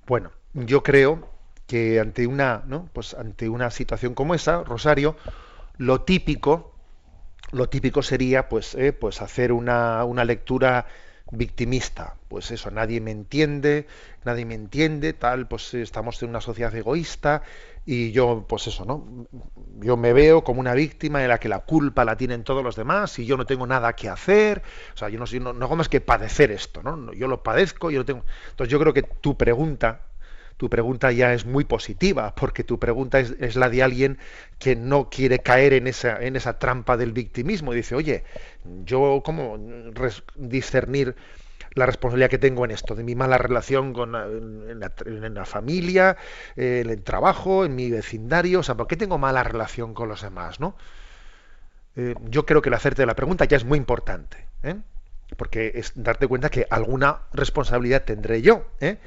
Bueno, 0.07 0.31
yo 0.55 0.83
creo 0.83 1.29
que 1.67 2.01
ante 2.01 2.27
una, 2.27 2.63
¿no? 2.67 2.89
pues 2.93 3.15
ante 3.15 3.49
una 3.49 3.71
situación 3.71 4.15
como 4.15 4.35
esa, 4.35 4.65
Rosario, 4.65 5.17
lo 5.77 6.01
típico, 6.03 6.73
lo 7.53 7.69
típico 7.69 8.03
sería 8.03 8.49
pues, 8.49 8.75
eh, 8.75 8.93
pues 8.93 9.21
hacer 9.21 9.53
una, 9.53 10.05
una 10.05 10.25
lectura 10.25 10.87
victimista. 11.31 12.15
Pues 12.29 12.51
eso, 12.51 12.71
nadie 12.71 13.01
me 13.01 13.11
entiende, 13.11 13.87
nadie 14.25 14.45
me 14.45 14.55
entiende, 14.55 15.13
tal, 15.13 15.49
pues 15.49 15.75
estamos 15.75 16.23
en 16.23 16.31
una 16.31 16.41
sociedad 16.41 16.75
egoísta 16.75 17.43
y 17.87 18.13
yo, 18.13 18.45
pues 18.47 18.67
eso, 18.67 18.85
¿no? 18.85 19.27
Yo 19.81 19.97
me 19.97 20.13
veo 20.13 20.45
como 20.45 20.61
una 20.61 20.75
víctima 20.75 21.23
en 21.23 21.29
la 21.29 21.39
que 21.39 21.49
la 21.49 21.61
culpa 21.61 22.05
la 22.05 22.17
tienen 22.17 22.45
todos 22.45 22.63
los 22.63 22.77
demás 22.77 23.19
y 23.19 23.25
yo 23.25 23.37
no 23.37 23.47
tengo 23.47 23.67
nada 23.67 23.95
que 23.95 24.09
hacer. 24.09 24.63
O 24.95 24.97
sea, 24.97 25.09
yo 25.09 25.19
no, 25.19 25.53
no, 25.55 25.65
hago 25.65 25.77
más 25.77 25.89
que 25.89 26.01
padecer 26.01 26.51
esto, 26.51 26.83
¿no? 26.83 27.13
Yo 27.15 27.29
lo 27.29 27.43
padezco, 27.43 27.91
yo 27.91 28.01
lo 28.01 28.05
tengo. 28.05 28.25
Entonces 28.51 28.71
yo 28.71 28.79
creo 28.79 28.93
que 28.93 29.03
tu 29.03 29.37
pregunta, 29.39 30.08
tu 30.59 30.69
pregunta 30.69 31.11
ya 31.13 31.33
es 31.33 31.47
muy 31.47 31.65
positiva, 31.65 32.35
porque 32.35 32.65
tu 32.65 32.79
pregunta 32.79 33.21
es, 33.21 33.57
la 33.57 33.71
de 33.71 33.83
alguien 33.83 34.19
que 34.59 34.77
no 34.77 35.09
quiere 35.09 35.39
caer 35.39 35.73
en 35.73 35.87
esa, 35.87 36.21
en 36.21 36.37
esa 36.37 36.59
trampa 36.59 36.97
del 36.97 37.13
victimismo. 37.13 37.73
Y 37.73 37.77
dice, 37.77 37.95
oye, 37.95 38.25
yo 38.85 39.23
cómo 39.25 39.57
discernir 40.35 41.15
la 41.75 41.87
responsabilidad 41.87 42.29
que 42.29 42.39
tengo 42.39 42.65
en 42.65 42.73
esto, 42.73 42.97
de 42.97 43.05
mi 43.05 43.15
mala 43.15 43.39
relación 43.39 43.93
con 43.93 44.15
en 44.17 45.35
la, 45.35 45.45
familia, 45.45 46.17
en 46.57 46.91
el 46.91 47.03
trabajo, 47.03 47.65
en 47.65 47.77
mi 47.77 47.91
vecindario, 47.91 48.61
o 48.61 48.63
sea, 48.63 48.75
¿por 48.75 48.89
qué 48.89 48.97
tengo 48.97 49.17
mala 49.17 49.45
relación 49.45 49.95
con 49.95 50.09
los 50.09 50.23
demás? 50.23 50.59
¿no? 50.59 50.75
Eh, 51.95 52.15
yo 52.25 52.47
creo 52.47 52.63
que 52.63 52.69
el 52.69 52.75
hacerte 52.75 53.07
la 53.07 53.15
pregunta 53.15 53.45
ya 53.45 53.57
es 53.57 53.65
muy 53.65 53.79
importante, 53.79 54.45
¿eh? 54.65 54.77
porque 55.37 55.73
es 55.75 55.93
darte 55.95 56.27
cuenta 56.27 56.51
que 56.51 56.67
alguna 56.69 57.21
responsabilidad 57.33 58.05
tendré 58.05 58.43
yo. 58.43 58.67
¿eh? 58.81 58.99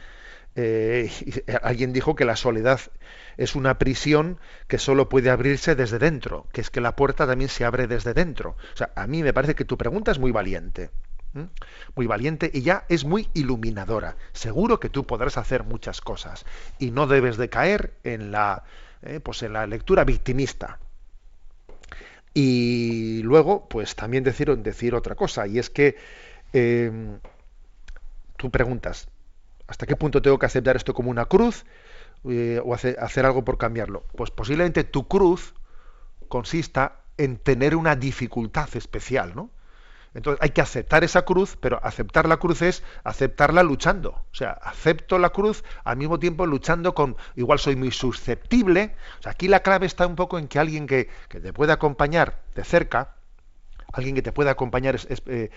Alguien 1.62 1.94
dijo 1.94 2.16
que 2.16 2.26
la 2.26 2.36
soledad 2.36 2.80
es 3.38 3.56
una 3.56 3.78
prisión 3.78 4.38
que 4.68 4.78
solo 4.78 5.10
puede 5.10 5.30
abrirse 5.30 5.76
desde 5.76 5.98
dentro, 5.98 6.48
que 6.52 6.62
es 6.62 6.70
que 6.70 6.82
la 6.82 6.96
puerta 6.96 7.26
también 7.26 7.50
se 7.50 7.66
abre 7.66 7.88
desde 7.88 8.14
dentro. 8.14 8.58
O 8.74 8.78
sea, 8.78 8.92
a 8.96 9.08
mí 9.08 9.24
me 9.24 9.34
parece 9.34 9.56
que 9.56 9.66
tu 9.66 9.78
pregunta 9.78 10.12
es 10.12 10.20
muy 10.20 10.32
valiente 10.32 10.92
muy 11.96 12.08
valiente 12.08 12.52
y 12.54 12.62
ya 12.62 12.86
es 12.90 13.06
muy 13.06 13.30
iluminadora. 13.34 14.18
Seguro 14.34 14.80
que 14.80 14.90
tú 14.90 15.06
podrás 15.06 15.38
hacer 15.38 15.64
muchas 15.64 16.02
cosas 16.02 16.46
y 16.80 16.92
no 16.92 17.08
debes 17.08 17.38
de 17.38 17.50
caer 17.50 17.94
en 18.04 18.32
la, 18.32 18.64
eh, 19.02 19.20
pues 19.20 19.44
en 19.44 19.54
la 19.54 19.66
lectura 19.68 20.04
victimista. 20.04 20.80
Y 22.34 23.22
luego, 23.24 23.68
pues 23.68 23.96
también 23.96 24.24
decir, 24.24 24.56
decir 24.58 24.96
otra 24.96 25.16
cosa, 25.16 25.48
y 25.48 25.60
es 25.60 25.70
que 25.70 25.98
em, 26.54 27.20
tú 28.38 28.50
preguntas, 28.50 29.10
¿hasta 29.72 29.88
qué 29.88 29.96
punto 29.96 30.22
tengo 30.22 30.38
que 30.38 30.46
aceptar 30.46 30.76
esto 30.76 30.94
como 30.94 31.10
una 31.10 31.26
cruz 31.26 31.66
eh, 32.30 32.62
o 32.64 32.74
hacer 32.74 33.26
algo 33.26 33.44
por 33.46 33.58
cambiarlo? 33.58 34.04
Pues 34.18 34.30
posiblemente 34.30 34.84
tu 34.84 35.08
cruz 35.08 35.54
consista 36.28 37.00
en 37.18 37.38
tener 37.38 37.78
una 37.78 37.96
dificultad 37.96 38.70
especial, 38.76 39.34
¿no? 39.34 39.50
Entonces 40.14 40.44
hay 40.44 40.50
que 40.50 40.60
aceptar 40.60 41.06
esa 41.06 41.22
cruz, 41.22 41.58
pero 41.58 41.80
aceptar 41.84 42.28
la 42.28 42.36
cruz 42.36 42.62
es 42.62 42.84
aceptarla 43.06 43.64
luchando. 43.64 44.10
O 44.10 44.36
sea, 44.36 44.52
acepto 44.52 45.18
la 45.18 45.30
cruz 45.30 45.64
al 45.86 45.96
mismo 45.96 46.20
tiempo 46.20 46.46
luchando 46.46 46.94
con, 46.94 47.16
igual 47.38 47.60
soy 47.60 47.78
muy 47.78 47.92
susceptible. 47.92 48.94
O 49.20 49.24
sea, 49.24 49.32
aquí 49.32 49.48
la 49.48 49.62
clave 49.62 49.86
está 49.86 50.06
un 50.06 50.18
poco 50.18 50.38
en 50.38 50.50
que 50.50 50.60
alguien 50.60 50.86
que, 50.86 51.08
te 51.30 51.54
pueda 51.54 51.76
acompañar 51.76 52.42
de 52.56 52.66
cerca, 52.66 53.16
alguien 53.94 54.16
que 54.16 54.22
te 54.22 54.34
pueda 54.34 54.52
acompañar 54.52 55.00
eh, 55.28 55.50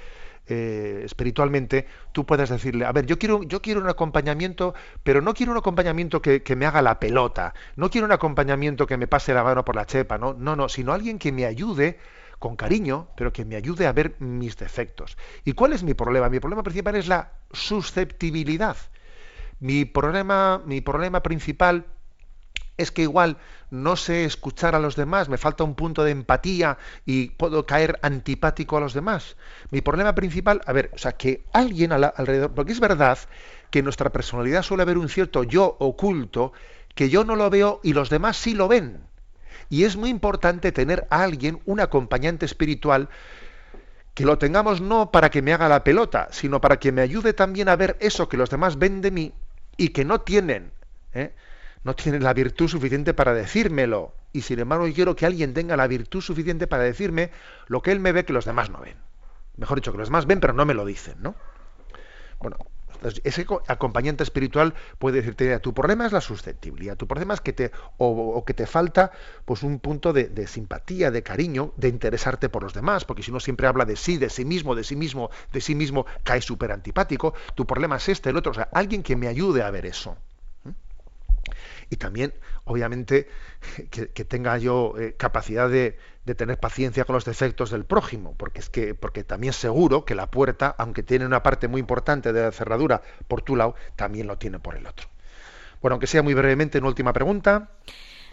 eh, 0.46 1.02
espiritualmente, 1.04 1.86
tú 2.12 2.26
puedas 2.26 2.50
decirle, 2.50 2.84
a 2.84 2.92
ver, 2.92 3.06
yo 3.06 3.18
quiero, 3.18 3.42
yo 3.42 3.62
quiero 3.62 3.80
un 3.80 3.88
acompañamiento, 3.88 4.74
pero 5.02 5.20
no 5.20 5.34
quiero 5.34 5.52
un 5.52 5.58
acompañamiento 5.58 6.20
que, 6.20 6.42
que, 6.42 6.56
me 6.56 6.66
haga 6.66 6.82
la 6.82 7.00
pelota, 7.00 7.54
no 7.76 7.90
quiero 7.90 8.06
un 8.06 8.12
acompañamiento 8.12 8.86
que 8.86 8.96
me 8.96 9.06
pase 9.06 9.32
la 9.34 9.42
mano 9.42 9.64
por 9.64 9.76
la 9.76 9.86
chepa, 9.86 10.18
no, 10.18 10.34
no, 10.34 10.56
no, 10.56 10.68
sino 10.68 10.92
alguien 10.92 11.18
que 11.18 11.32
me 11.32 11.46
ayude 11.46 11.98
con 12.38 12.56
cariño, 12.56 13.08
pero 13.16 13.32
que 13.32 13.44
me 13.44 13.56
ayude 13.56 13.86
a 13.86 13.92
ver 13.92 14.16
mis 14.18 14.56
defectos. 14.56 15.16
¿Y 15.44 15.52
cuál 15.52 15.72
es 15.72 15.82
mi 15.82 15.94
problema? 15.94 16.28
Mi 16.28 16.40
problema 16.40 16.62
principal 16.62 16.96
es 16.96 17.08
la 17.08 17.32
susceptibilidad. 17.52 18.76
Mi 19.60 19.86
problema, 19.86 20.60
mi 20.66 20.82
problema 20.82 21.22
principal 21.22 21.86
es 22.76 22.90
que 22.90 23.02
igual 23.02 23.36
no 23.70 23.96
sé 23.96 24.24
escuchar 24.24 24.74
a 24.74 24.78
los 24.78 24.96
demás, 24.96 25.28
me 25.28 25.38
falta 25.38 25.64
un 25.64 25.74
punto 25.74 26.04
de 26.04 26.10
empatía 26.10 26.78
y 27.04 27.30
puedo 27.30 27.66
caer 27.66 27.98
antipático 28.02 28.76
a 28.76 28.80
los 28.80 28.94
demás. 28.94 29.36
Mi 29.70 29.80
problema 29.80 30.14
principal, 30.14 30.60
a 30.66 30.72
ver, 30.72 30.90
o 30.94 30.98
sea, 30.98 31.12
que 31.12 31.44
alguien 31.52 31.92
alrededor, 31.92 32.52
porque 32.52 32.72
es 32.72 32.80
verdad 32.80 33.18
que 33.70 33.80
en 33.80 33.84
nuestra 33.84 34.10
personalidad 34.10 34.62
suele 34.62 34.82
haber 34.82 34.98
un 34.98 35.08
cierto 35.08 35.44
yo 35.44 35.76
oculto 35.78 36.52
que 36.94 37.08
yo 37.08 37.24
no 37.24 37.36
lo 37.36 37.50
veo 37.50 37.80
y 37.82 37.92
los 37.92 38.10
demás 38.10 38.36
sí 38.36 38.54
lo 38.54 38.68
ven. 38.68 39.00
Y 39.68 39.84
es 39.84 39.96
muy 39.96 40.10
importante 40.10 40.72
tener 40.72 41.06
a 41.10 41.22
alguien, 41.22 41.60
un 41.64 41.80
acompañante 41.80 42.46
espiritual, 42.46 43.08
que 44.14 44.24
lo 44.24 44.38
tengamos 44.38 44.80
no 44.80 45.10
para 45.10 45.30
que 45.30 45.42
me 45.42 45.52
haga 45.52 45.68
la 45.68 45.82
pelota, 45.82 46.28
sino 46.30 46.60
para 46.60 46.78
que 46.78 46.92
me 46.92 47.02
ayude 47.02 47.32
también 47.32 47.68
a 47.68 47.76
ver 47.76 47.96
eso 48.00 48.28
que 48.28 48.36
los 48.36 48.50
demás 48.50 48.78
ven 48.78 49.00
de 49.00 49.10
mí 49.10 49.32
y 49.76 49.88
que 49.88 50.04
no 50.04 50.20
tienen, 50.20 50.70
¿eh? 51.12 51.32
No 51.84 51.94
tienen 51.94 52.22
la 52.24 52.32
virtud 52.32 52.68
suficiente 52.68 53.14
para 53.14 53.34
decírmelo. 53.34 54.14
Y 54.32 54.42
sin 54.42 54.58
embargo, 54.58 54.86
quiero 54.94 55.14
que 55.14 55.26
alguien 55.26 55.54
tenga 55.54 55.76
la 55.76 55.86
virtud 55.86 56.20
suficiente 56.20 56.66
para 56.66 56.82
decirme 56.82 57.30
lo 57.68 57.82
que 57.82 57.92
él 57.92 58.00
me 58.00 58.12
ve 58.12 58.24
que 58.24 58.32
los 58.32 58.44
demás 58.44 58.70
no 58.70 58.80
ven. 58.80 58.96
Mejor 59.56 59.78
dicho, 59.78 59.92
que 59.92 59.98
los 59.98 60.08
demás 60.08 60.26
ven, 60.26 60.40
pero 60.40 60.52
no 60.52 60.64
me 60.64 60.74
lo 60.74 60.84
dicen, 60.84 61.16
¿no? 61.20 61.36
Bueno, 62.40 62.56
ese 63.22 63.46
acompañante 63.68 64.22
espiritual 64.22 64.74
puede 64.98 65.18
decirte, 65.18 65.58
tu 65.60 65.74
problema 65.74 66.06
es 66.06 66.12
la 66.12 66.20
susceptibilidad, 66.20 66.96
tu 66.96 67.06
problema 67.06 67.34
es 67.34 67.40
que 67.40 67.52
te, 67.52 67.70
o, 67.98 68.42
que 68.44 68.54
te 68.54 68.66
falta 68.66 69.12
pues 69.44 69.62
un 69.62 69.78
punto 69.78 70.12
de, 70.12 70.46
simpatía, 70.46 71.10
de 71.10 71.22
cariño, 71.22 71.72
de 71.76 71.88
interesarte 71.88 72.48
por 72.48 72.62
los 72.62 72.72
demás, 72.72 73.04
porque 73.04 73.22
si 73.22 73.30
uno 73.30 73.40
siempre 73.40 73.66
habla 73.66 73.84
de 73.84 73.96
sí, 73.96 74.16
de 74.16 74.30
sí 74.30 74.44
mismo, 74.44 74.74
de 74.74 74.84
sí 74.84 74.96
mismo, 74.96 75.30
de 75.52 75.60
sí 75.60 75.74
mismo, 75.74 76.06
cae 76.22 76.40
súper 76.40 76.72
antipático, 76.72 77.34
tu 77.54 77.66
problema 77.66 77.96
es 77.96 78.08
este, 78.08 78.30
el 78.30 78.36
otro, 78.36 78.52
o 78.52 78.54
sea, 78.54 78.68
alguien 78.72 79.02
que 79.02 79.16
me 79.16 79.28
ayude 79.28 79.62
a 79.62 79.70
ver 79.70 79.86
eso. 79.86 80.16
Y 81.90 81.96
también, 81.96 82.34
obviamente, 82.64 83.28
que, 83.90 84.24
tenga 84.24 84.58
yo 84.58 84.94
eh, 84.98 85.14
capacidad 85.16 85.68
de, 85.68 85.98
de, 86.24 86.34
tener 86.34 86.58
paciencia 86.58 87.04
con 87.04 87.14
los 87.14 87.24
defectos 87.24 87.70
del 87.70 87.84
prójimo, 87.84 88.34
porque 88.36 88.60
es 88.60 88.70
que, 88.70 88.94
porque 88.94 89.24
también 89.24 89.52
seguro 89.52 90.04
que 90.04 90.14
la 90.14 90.30
puerta, 90.30 90.74
aunque 90.78 91.02
tiene 91.02 91.26
una 91.26 91.42
parte 91.42 91.68
muy 91.68 91.80
importante 91.80 92.32
de 92.32 92.42
la 92.42 92.52
cerradura 92.52 93.02
por 93.28 93.42
tu 93.42 93.56
lado, 93.56 93.74
también 93.96 94.26
lo 94.26 94.38
tiene 94.38 94.58
por 94.58 94.76
el 94.76 94.86
otro. 94.86 95.08
Bueno, 95.80 95.94
aunque 95.94 96.06
sea 96.06 96.22
muy 96.22 96.34
brevemente, 96.34 96.78
una 96.78 96.88
última 96.88 97.12
pregunta. 97.12 97.70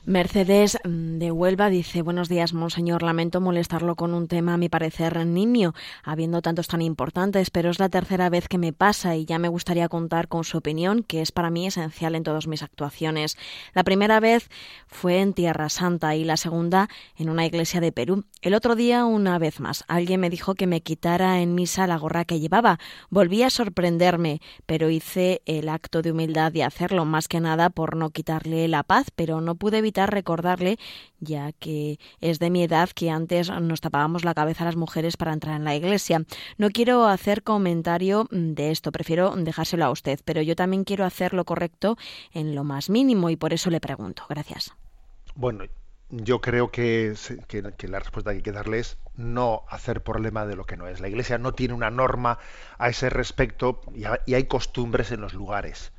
Mercedes 0.03 0.79
mm, 0.83 1.19
de 1.19 1.31
Huelva 1.31 1.69
dice, 1.69 2.01
buenos 2.01 2.27
días, 2.27 2.53
monseñor, 2.53 3.03
lamento 3.03 3.39
molestarlo 3.39 3.95
con 3.95 4.15
un 4.15 4.27
tema 4.27 4.55
a 4.55 4.57
mi 4.57 4.67
parecer 4.67 5.23
niño, 5.27 5.75
habiendo 6.03 6.41
tantos 6.41 6.67
tan 6.67 6.81
importantes, 6.81 7.51
pero 7.51 7.69
es 7.69 7.77
la 7.77 7.87
tercera 7.87 8.27
vez 8.31 8.47
que 8.47 8.57
me 8.57 8.73
pasa 8.73 9.15
y 9.15 9.25
ya 9.25 9.37
me 9.37 9.47
gustaría 9.47 9.89
contar 9.89 10.27
con 10.27 10.43
su 10.43 10.57
opinión, 10.57 11.03
que 11.03 11.21
es 11.21 11.31
para 11.31 11.51
mí 11.51 11.67
esencial 11.67 12.15
en 12.15 12.23
todas 12.23 12.47
mis 12.47 12.63
actuaciones. 12.63 13.37
La 13.75 13.83
primera 13.83 14.19
vez 14.19 14.49
fue 14.87 15.19
en 15.19 15.33
Tierra 15.33 15.69
Santa 15.69 16.15
y 16.15 16.23
la 16.23 16.35
segunda 16.35 16.89
en 17.15 17.29
una 17.29 17.45
iglesia 17.45 17.79
de 17.79 17.91
Perú. 17.91 18.25
El 18.41 18.55
otro 18.55 18.75
día, 18.75 19.05
una 19.05 19.37
vez 19.37 19.59
más, 19.59 19.83
alguien 19.87 20.19
me 20.19 20.31
dijo 20.31 20.55
que 20.55 20.65
me 20.65 20.81
quitara 20.81 21.41
en 21.41 21.53
misa 21.53 21.85
la 21.85 21.97
gorra 21.97 22.25
que 22.25 22.39
llevaba. 22.39 22.79
Volví 23.11 23.43
a 23.43 23.51
sorprenderme, 23.51 24.41
pero 24.65 24.89
hice 24.89 25.43
el 25.45 25.69
acto 25.69 26.01
de 26.01 26.11
humildad 26.11 26.51
de 26.51 26.63
hacerlo, 26.63 27.05
más 27.05 27.27
que 27.27 27.39
nada 27.39 27.69
por 27.69 27.95
no 27.95 28.09
quitarle 28.09 28.67
la 28.67 28.81
paz, 28.81 29.11
pero 29.15 29.41
no 29.41 29.53
pude 29.53 29.77
evitar 29.77 29.90
recordarle, 29.93 30.77
ya 31.19 31.51
que 31.53 31.99
es 32.19 32.39
de 32.39 32.49
mi 32.49 32.63
edad 32.63 32.89
que 32.89 33.09
antes 33.09 33.49
nos 33.49 33.81
tapábamos 33.81 34.25
la 34.25 34.33
cabeza 34.33 34.63
a 34.63 34.65
las 34.65 34.75
mujeres 34.75 35.17
para 35.17 35.33
entrar 35.33 35.55
en 35.55 35.63
la 35.63 35.75
iglesia. 35.75 36.23
No 36.57 36.69
quiero 36.69 37.05
hacer 37.05 37.43
comentario 37.43 38.27
de 38.31 38.71
esto, 38.71 38.91
prefiero 38.91 39.35
dejárselo 39.35 39.85
a 39.85 39.91
usted, 39.91 40.19
pero 40.25 40.41
yo 40.41 40.55
también 40.55 40.83
quiero 40.83 41.05
hacer 41.05 41.33
lo 41.33 41.45
correcto 41.45 41.97
en 42.33 42.55
lo 42.55 42.63
más 42.63 42.89
mínimo 42.89 43.29
y 43.29 43.35
por 43.35 43.53
eso 43.53 43.69
le 43.69 43.79
pregunto. 43.79 44.23
Gracias. 44.29 44.73
Bueno, 45.35 45.65
yo 46.09 46.41
creo 46.41 46.71
que, 46.71 47.13
la 47.81 47.99
respuesta 47.99 48.31
que 48.31 48.37
hay 48.37 48.43
que 48.43 48.51
darle 48.51 48.79
es 48.79 48.97
no 49.15 49.63
hacer 49.69 50.03
problema 50.03 50.45
de 50.45 50.55
lo 50.55 50.65
que 50.65 50.77
no 50.77 50.87
es. 50.87 50.99
La 50.99 51.07
Iglesia 51.07 51.37
no 51.37 51.53
tiene 51.53 51.73
una 51.73 51.89
norma 51.89 52.39
a 52.77 52.89
ese 52.89 53.09
respecto 53.09 53.81
y 54.25 54.33
hay 54.33 54.43
costumbres 54.45 55.11
en 55.11 55.21
los 55.21 55.33
lugares 55.33 55.93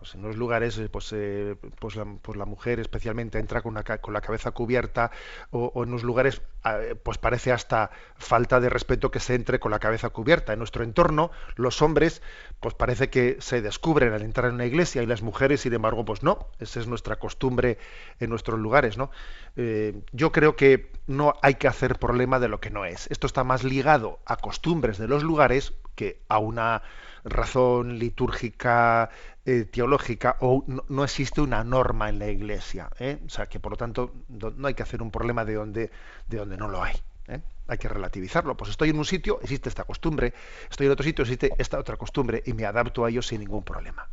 pues 0.00 0.14
en 0.14 0.22
los 0.22 0.36
lugares 0.36 0.78
eh, 0.78 0.88
pues, 0.88 1.12
eh, 1.12 1.56
pues, 1.78 1.94
la, 1.94 2.06
pues, 2.22 2.38
la, 2.38 2.46
mujer 2.46 2.80
especialmente 2.80 3.38
entra 3.38 3.60
con, 3.60 3.78
con 4.00 4.14
la 4.14 4.22
cabeza 4.22 4.50
cubierta 4.50 5.10
o, 5.50 5.84
en 5.84 5.90
los 5.90 6.02
lugares 6.02 6.40
ah, 6.64 6.78
pues 7.02 7.18
parece 7.18 7.52
hasta 7.52 7.90
falta 8.16 8.60
de 8.60 8.70
respeto 8.70 9.10
que 9.10 9.20
se 9.20 9.34
entre 9.34 9.60
con 9.60 9.70
la 9.70 9.78
cabeza 9.78 10.08
cubierta. 10.08 10.54
En 10.54 10.58
nuestro 10.58 10.84
entorno 10.84 11.30
los 11.56 11.82
hombres 11.82 12.22
pues 12.60 12.74
parece 12.74 13.10
que 13.10 13.36
se 13.40 13.60
descubren 13.60 14.14
al 14.14 14.22
entrar 14.22 14.48
en 14.48 14.54
una 14.54 14.64
iglesia 14.64 15.02
y 15.02 15.06
las 15.06 15.20
mujeres 15.20 15.60
sin 15.60 15.74
embargo 15.74 16.06
pues 16.06 16.22
no. 16.22 16.48
Esa 16.58 16.80
es 16.80 16.86
nuestra 16.86 17.16
costumbre 17.16 17.76
en 18.20 18.30
nuestros 18.30 18.58
lugares 18.58 18.96
no 18.96 19.10
eh, 19.56 20.00
yo 20.12 20.32
creo 20.32 20.56
que 20.56 20.90
no 21.06 21.34
hay 21.42 21.54
que 21.54 21.68
hacer 21.68 21.98
problema 21.98 22.38
de 22.38 22.48
lo 22.48 22.60
que 22.60 22.70
no 22.70 22.84
es. 22.86 23.06
Esto 23.10 23.26
está 23.26 23.44
más 23.44 23.64
ligado 23.64 24.20
a 24.24 24.36
costumbres 24.36 24.96
de 24.96 25.08
los 25.08 25.22
lugares 25.22 25.74
que 25.94 26.22
a 26.28 26.38
una 26.38 26.82
razón 27.24 27.98
litúrgica 27.98 29.10
eh, 29.46 29.64
teológica 29.64 30.36
o 30.40 30.64
no, 30.66 31.02
existe 31.02 31.40
una 31.40 31.64
norma 31.64 32.08
en 32.10 32.18
la 32.18 32.28
Iglesia. 32.28 32.90
¿eh? 32.98 33.18
O 33.24 33.30
sea 33.30 33.46
que 33.46 33.58
por 33.58 33.72
lo 33.72 33.76
tanto 33.78 34.12
no 34.28 34.68
hay 34.68 34.74
que 34.74 34.82
hacer 34.82 35.00
un 35.02 35.10
problema 35.10 35.44
de 35.44 35.54
donde, 35.54 35.90
de 36.28 36.36
donde 36.36 36.56
no 36.58 36.68
lo 36.68 36.82
hay. 36.82 36.94
¿eh? 37.28 37.40
Hay 37.66 37.78
que 37.78 37.88
relativizarlo. 37.88 38.56
Pues 38.56 38.70
estoy 38.70 38.90
en 38.90 38.98
un 38.98 39.06
sitio, 39.06 39.40
existe 39.40 39.70
esta 39.70 39.84
costumbre, 39.84 40.34
estoy 40.70 40.86
en 40.86 40.92
otro 40.92 41.04
sitio, 41.04 41.22
existe 41.22 41.50
esta 41.56 41.78
otra 41.78 41.96
costumbre 41.96 42.42
y 42.44 42.52
me 42.52 42.66
adapto 42.66 43.04
a 43.04 43.08
ello 43.08 43.22
sin 43.22 43.40
ningún 43.40 43.62
problema. 43.62 44.08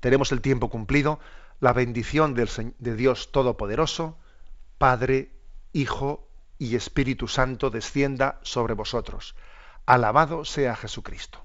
Tenemos 0.00 0.32
el 0.32 0.40
tiempo 0.40 0.68
cumplido. 0.68 1.20
La 1.60 1.74
bendición 1.74 2.34
del, 2.34 2.48
de 2.78 2.96
Dios 2.96 3.32
Todopoderoso, 3.32 4.16
Padre, 4.78 5.30
Hijo 5.74 6.26
y 6.58 6.74
Espíritu 6.74 7.28
Santo 7.28 7.68
descienda 7.70 8.40
sobre 8.42 8.72
vosotros. 8.72 9.36
Alabado 9.84 10.46
sea 10.46 10.74
Jesucristo. 10.74 11.44